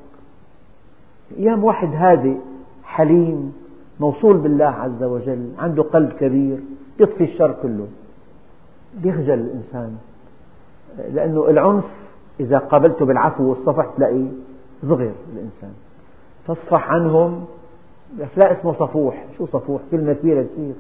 أيام 1.40 1.64
واحد 1.64 1.90
هادئ 1.96 2.38
حليم 2.84 3.54
موصول 4.00 4.38
بالله 4.38 4.66
عز 4.66 5.04
وجل 5.04 5.52
عنده 5.60 5.84
قلب 5.84 6.14
كبير 6.14 6.60
يطفي 7.00 7.24
الشر 7.24 7.56
كله. 7.62 7.88
يخجل 9.04 9.34
الإنسان. 9.34 9.98
لأنه 10.98 11.50
العنف 11.50 11.84
إذا 12.40 12.58
قابلته 12.58 13.06
بالعفو 13.06 13.44
والصفح 13.44 13.86
تلاقي 13.98 14.26
صغر 14.82 15.12
الإنسان. 15.34 15.74
فاصفح 16.48 16.92
عنهم 16.92 17.46
فلان 18.36 18.56
اسمه 18.56 18.74
صفوح. 18.74 19.26
شو 19.38 19.46
صفوح؟ 19.46 19.82
كلمة 19.92 20.14
كبيرة 20.14 20.44
كثير. 20.44 20.74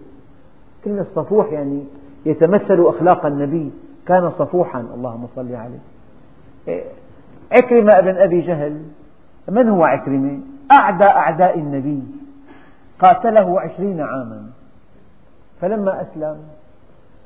كلمة 0.86 1.05
صفوح 1.16 1.51
يعني 1.51 1.84
يتمثل 2.26 2.86
أخلاق 2.88 3.26
النبي. 3.26 3.72
كان 4.05 4.30
صفوحا 4.30 4.80
اللهم 4.80 5.28
صل 5.36 5.55
عليه. 5.55 5.80
إيه، 6.68 6.84
عكرمة 7.51 7.99
ابن 7.99 8.18
أبي 8.18 8.41
جهل 8.41 8.82
من 9.49 9.70
هو 9.70 9.84
عكرمة؟ 9.84 10.39
أعدى 10.72 11.03
أعداء 11.03 11.59
النبي. 11.59 12.03
قاتله 12.99 13.61
عشرين 13.61 14.01
عاما. 14.01 14.49
فلما 15.61 16.01
أسلم 16.01 16.38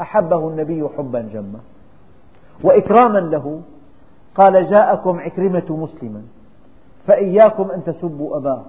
أحبه 0.01 0.47
النبي 0.47 0.87
حبا 0.97 1.21
جما. 1.33 1.59
وإكراما 2.63 3.19
له 3.19 3.61
قال 4.35 4.69
جاءكم 4.69 5.19
عكرمة 5.19 5.65
مسلما 5.69 6.21
فإياكم 7.07 7.71
أن 7.71 7.83
تسبوا 7.83 8.37
أباه 8.37 8.61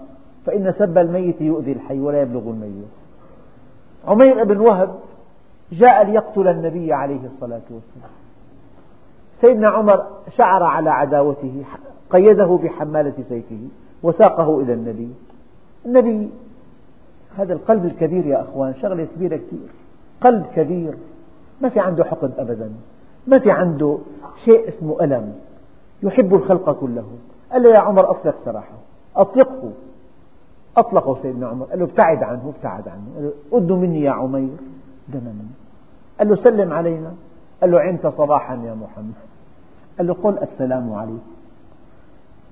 فإن 0.46 0.74
سب 0.78 0.98
الميت 0.98 1.40
يؤذي 1.40 1.72
الحي 1.72 2.00
ولا 2.00 2.22
يبلغ 2.22 2.40
الميت. 2.40 2.88
عمير 4.06 4.44
بن 4.44 4.58
وهب 4.58 4.94
جاء 5.72 6.04
ليقتل 6.06 6.48
النبي 6.48 6.92
عليه 6.92 7.26
الصلاة 7.26 7.62
والسلام. 7.70 8.10
سيدنا 9.40 9.68
عمر 9.68 10.06
شعر 10.36 10.62
على 10.62 10.90
عداوته 10.90 11.64
قيده 12.10 12.58
بحمالة 12.62 13.24
سيفه 13.28 13.60
وساقه 14.02 14.60
إلى 14.60 14.72
النبي. 14.72 15.08
النبي 15.86 16.30
هذا 17.38 17.52
القلب 17.52 17.84
الكبير 17.84 18.26
يا 18.26 18.40
أخوان 18.40 18.74
شغلة 18.74 19.06
كبيرة 19.16 19.36
كثير. 19.36 19.68
قلب 20.20 20.46
كبير 20.56 20.94
ما 21.60 21.68
في 21.68 21.80
عنده 21.80 22.04
حقد 22.04 22.32
أبدا. 22.38 22.72
ما 23.28 23.38
في 23.38 23.50
عنده 23.50 23.98
شيء 24.44 24.68
اسمه 24.68 25.04
ألم 25.04 25.34
يحب 26.02 26.34
الخلق 26.34 26.72
كله. 26.72 27.04
قال 27.52 27.62
له 27.62 27.70
يا 27.70 27.78
عمر 27.78 28.10
أطلق 28.10 28.36
سراحه. 28.44 28.78
أطلقه. 29.16 29.72
أطلقه 30.76 31.22
سيدنا 31.22 31.46
عمر. 31.46 31.66
قال 31.66 31.78
له 31.78 31.84
ابتعد 31.84 32.22
عنه 32.22 32.52
ابتعد 32.56 32.88
عنه. 32.88 33.02
قال 33.14 33.24
له 33.24 33.58
أد 33.58 33.72
مني 33.72 34.02
يا 34.02 34.10
عمير. 34.10 34.56
دنا 35.08 35.30
مني 35.30 35.54
قال 36.18 36.28
له 36.28 36.36
سلم 36.36 36.72
علينا. 36.72 37.14
قال 37.60 37.70
له 37.70 37.80
عنت 37.80 38.06
صباحا 38.06 38.54
يا 38.54 38.74
محمد. 38.74 39.14
قال 39.98 40.06
له 40.06 40.14
قل 40.14 40.38
السلام 40.38 40.92
عليك. 40.92 41.26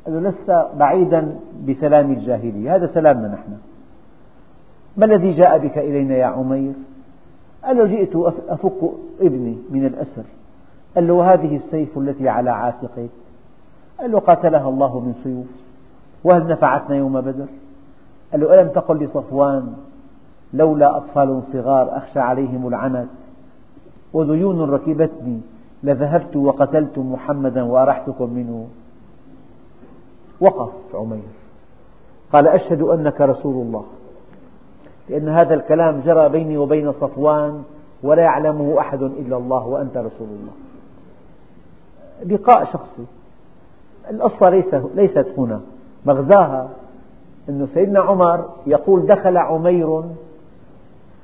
قال 0.07 0.22
له 0.22 0.31
لست 0.31 0.66
بعيدا 0.79 1.39
بسلام 1.68 2.12
الجاهلية. 2.12 2.74
هذا 2.74 2.87
سلامنا 2.87 3.29
نحن. 3.29 3.59
ما 4.97 5.05
الذي 5.05 5.31
جاء 5.31 5.59
بك 5.59 5.79
إلينا 5.79 6.14
يا 6.14 6.27
عمير؟ 6.27 6.72
قال 7.64 7.77
له 7.77 7.87
جئت 7.87 8.16
أفك 8.49 8.91
ابني 9.20 9.59
من 9.70 9.87
الأسر. 9.87 10.24
قال 10.97 11.09
له 11.09 11.33
هذه 11.33 11.57
السيف 11.57 11.99
التي 11.99 12.29
على 12.29 12.51
عاتقك. 12.51 13.11
قال 14.01 14.13
له 14.13 14.19
قاتلها 14.19 14.69
الله 14.69 15.01
من 15.01 15.15
سيوف 15.25 15.47
وهل 16.25 16.47
نفعتنا 16.47 16.97
يوم 16.97 17.21
بدر؟ 17.21 17.47
قال 18.33 18.41
له 18.41 18.61
ألم 18.61 18.69
تقل 18.69 19.05
لصفوان 19.05 19.75
لولا 20.53 20.97
أطفال 20.97 21.43
صغار 21.53 21.97
أخشى 21.97 22.21
عليهم 22.21 22.69
العنت 22.69 23.09
وذيون 24.13 24.71
ركبتني 24.71 25.41
لذهبت 25.83 26.37
وقتلت 26.37 26.99
محمدا 26.99 27.63
وأرحتكم 27.63 28.31
منه. 28.31 28.67
وقف 30.41 30.73
عمير. 30.95 31.23
قال 32.33 32.49
أشهد 32.49 32.83
أنك 32.83 33.21
رسول 33.21 33.67
الله 33.67 33.85
لأن 35.09 35.29
هذا 35.29 35.55
الكلام 35.55 36.01
جرى 36.01 36.29
بيني 36.29 36.59
وبين 36.59 36.93
صفوان 36.93 37.63
ولا 38.03 38.23
يعلمه 38.23 38.81
أحد 38.81 39.03
إلا 39.03 39.37
الله 39.37 39.67
وأنت 39.67 39.97
رسول 39.97 40.29
الله. 40.29 40.66
لقاء 42.25 42.64
شخصي. 42.64 43.05
القصة 44.11 44.51
ليست 44.95 45.27
هنا. 45.39 45.61
مغزاها 46.07 46.69
أن 47.49 47.69
سيدنا 47.75 48.01
عمر 48.01 48.49
يقول 48.67 49.07
دخل 49.07 49.37
عمير 49.37 50.03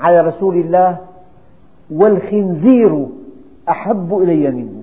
على 0.00 0.20
رسول 0.20 0.56
الله 0.56 0.98
والخنزير 1.90 3.06
أحب 3.68 4.18
إلي 4.18 4.50
منه. 4.50 4.82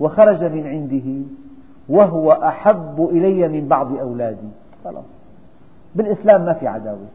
وخرج 0.00 0.44
من 0.44 0.66
عنده 0.66 1.26
وهو 1.88 2.32
أحب 2.32 3.08
إلي 3.12 3.48
من 3.48 3.68
بعض 3.68 3.98
أولادي. 3.98 4.48
خلاص. 4.84 5.04
بالإسلام 5.94 6.44
ما 6.44 6.52
في 6.52 6.66
عداوة. 6.66 7.06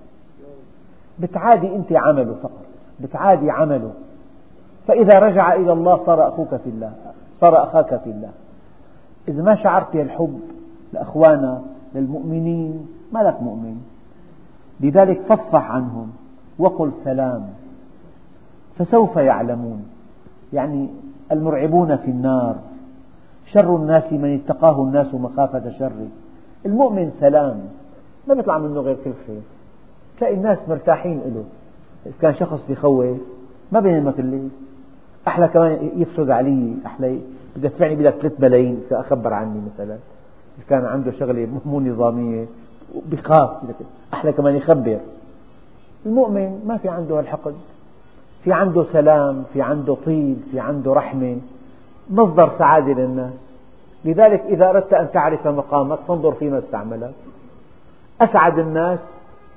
بتعادي 1.20 1.76
أنت 1.76 1.92
عمله 1.92 2.36
فقط. 2.44 2.66
بتعادي 3.00 3.52
عمله. 3.52 3.92
فإذا 4.88 5.20
رجع 5.20 5.54
إلى 5.54 5.74
الله 5.74 6.06
صار 6.06 6.28
أخوك 6.28 6.50
في 6.50 6.70
الله. 6.70 6.92
صار 7.40 7.64
أخاك 7.64 8.00
في 8.04 8.10
الله. 8.10 8.32
إذا 9.28 9.44
ما 9.44 9.56
شعرت 9.56 9.96
الحب 9.96 10.40
لأخوانا 10.94 11.62
للمؤمنين 11.96 12.88
ما 13.12 13.20
لك 13.20 13.42
مؤمن؟ 13.42 13.82
لذلك 14.80 15.22
فاصفح 15.22 15.72
عنهم 15.72 16.12
وقل 16.60 16.92
سلام. 17.04 17.48
فسوف 18.78 19.16
يعلمون. 19.16 19.86
يعني 20.54 20.90
المرعبون 21.32 21.98
في 21.98 22.12
النار. 22.12 22.56
شر 23.46 23.76
الناس 23.76 24.14
من 24.14 24.36
اتقاه 24.36 24.84
الناس 24.84 25.14
مخافة 25.14 25.70
شره. 25.70 26.08
المؤمن 26.66 27.12
سلام. 27.20 27.60
ما 28.28 28.34
بيطلع 28.34 28.58
منه 28.58 28.82
غير 28.82 28.96
كل 28.96 29.12
خير 29.28 29.42
تلاقي 30.18 30.34
الناس 30.34 30.58
مرتاحين 30.70 31.18
له 31.18 31.44
إذا 32.06 32.14
كان 32.22 32.34
شخص 32.34 32.66
بيخوف 32.68 33.18
ما 33.72 33.80
بينامك 33.80 34.20
الليل 34.20 34.50
أحلى 35.28 35.48
كمان 35.48 35.90
يفسد 35.96 36.30
علي 36.30 36.74
أحلى 36.86 37.20
بدفعني 37.56 37.96
بدك 37.96 38.14
ثلاث 38.22 38.40
ملايين 38.40 38.84
أخبر 38.92 39.34
عني 39.34 39.62
مثلا. 39.74 39.98
إذا 40.58 40.66
كان 40.70 40.86
عنده 40.86 41.12
شغلة 41.12 41.48
مو 41.66 41.80
نظامية 41.80 42.46
بخاف 43.06 43.50
أحلى 44.14 44.32
كمان 44.32 44.56
يخبر. 44.56 45.00
المؤمن 46.06 46.62
ما 46.66 46.78
في 46.78 46.90
عنده 46.90 47.20
الحقد 47.20 47.56
في 48.44 48.54
عنده 48.54 48.84
سلام 48.84 49.44
في 49.54 49.62
عنده 49.62 49.98
طيب 50.06 50.38
في 50.52 50.60
عنده 50.60 50.94
رحمة. 50.94 51.38
مصدر 52.10 52.50
سعادة 52.58 52.94
للناس. 52.94 53.34
لذلك 54.06 54.42
إذا 54.42 54.70
أردت 54.70 54.94
أن 54.94 55.12
تعرف 55.12 55.48
مقامك 55.48 56.00
فانظر 56.08 56.32
فيما 56.32 56.60
استعملك 56.60 57.14
أسعد 58.22 58.60
الناس 58.60 59.00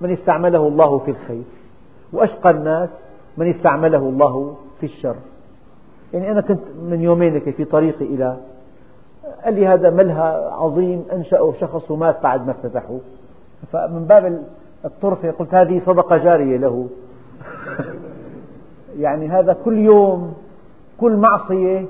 من 0.00 0.12
استعمله 0.12 0.68
الله 0.68 0.98
في 0.98 1.10
الخير 1.10 1.44
وأشقى 2.12 2.50
الناس 2.50 2.88
من 3.36 3.48
استعمله 3.50 3.98
الله 3.98 4.56
في 4.80 4.86
الشر. 4.86 5.16
يعني 6.14 6.30
أنا 6.30 6.40
كنت 6.40 6.60
من 6.90 7.00
يومين 7.00 7.40
في 7.40 7.64
طريقي 7.64 8.04
إلى 8.04 8.36
قال 9.44 9.54
لي 9.54 9.66
هذا 9.66 9.90
ملهى 9.90 10.50
عظيم 10.52 11.04
أنشأه 11.12 11.54
شخص 11.60 11.90
ومات 11.90 12.22
بعد 12.22 12.46
ما 12.46 12.50
افتتحه. 12.52 12.98
فمن 13.72 14.04
باب 14.04 14.42
الطرفة 14.84 15.30
قلت 15.30 15.54
هذه 15.54 15.82
صدقة 15.86 16.16
جارية 16.16 16.56
له. 16.56 16.88
يعني 19.04 19.28
هذا 19.28 19.52
كل 19.64 19.78
يوم 19.78 20.34
كل 21.00 21.16
معصية 21.16 21.84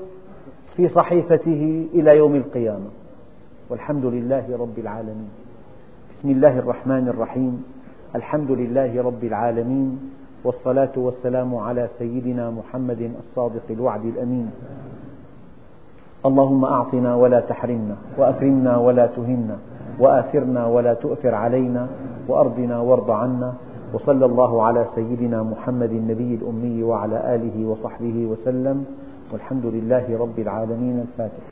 في 0.75 0.89
صحيفته 0.89 1.87
إلى 1.93 2.17
يوم 2.17 2.35
القيامة. 2.35 2.89
والحمد 3.69 4.05
لله 4.05 4.57
رب 4.59 4.79
العالمين. 4.79 5.29
بسم 6.17 6.29
الله 6.29 6.59
الرحمن 6.59 7.07
الرحيم. 7.07 7.63
الحمد 8.15 8.51
لله 8.51 9.03
رب 9.03 9.23
العالمين. 9.23 10.11
والصلاة 10.43 10.95
والسلام 10.97 11.55
على 11.55 11.87
سيدنا 11.99 12.49
محمد 12.49 13.11
الصادق 13.19 13.65
الوعد 13.69 14.05
الأمين. 14.05 14.51
اللهم 16.25 16.65
أعطنا 16.65 17.15
ولا 17.15 17.39
تحرمنا 17.39 17.95
وأكرمنا 18.17 18.77
ولا 18.77 19.05
تهنا 19.05 19.57
وآثرنا 19.99 20.65
ولا 20.67 20.93
تؤثر 20.93 21.35
علينا 21.35 21.87
وأرضنا 22.27 22.79
وارض 22.79 23.11
عنا 23.11 23.53
وصلى 23.93 24.25
الله 24.25 24.63
على 24.63 24.85
سيدنا 24.95 25.43
محمد 25.43 25.91
النبي 25.91 26.35
الأمي 26.35 26.83
وعلى 26.83 27.35
آله 27.35 27.65
وصحبه 27.69 28.25
وسلم 28.25 28.85
والحمد 29.31 29.65
لله 29.65 30.05
رب 30.19 30.39
العالمين 30.39 30.99
الفاتح. 30.99 31.45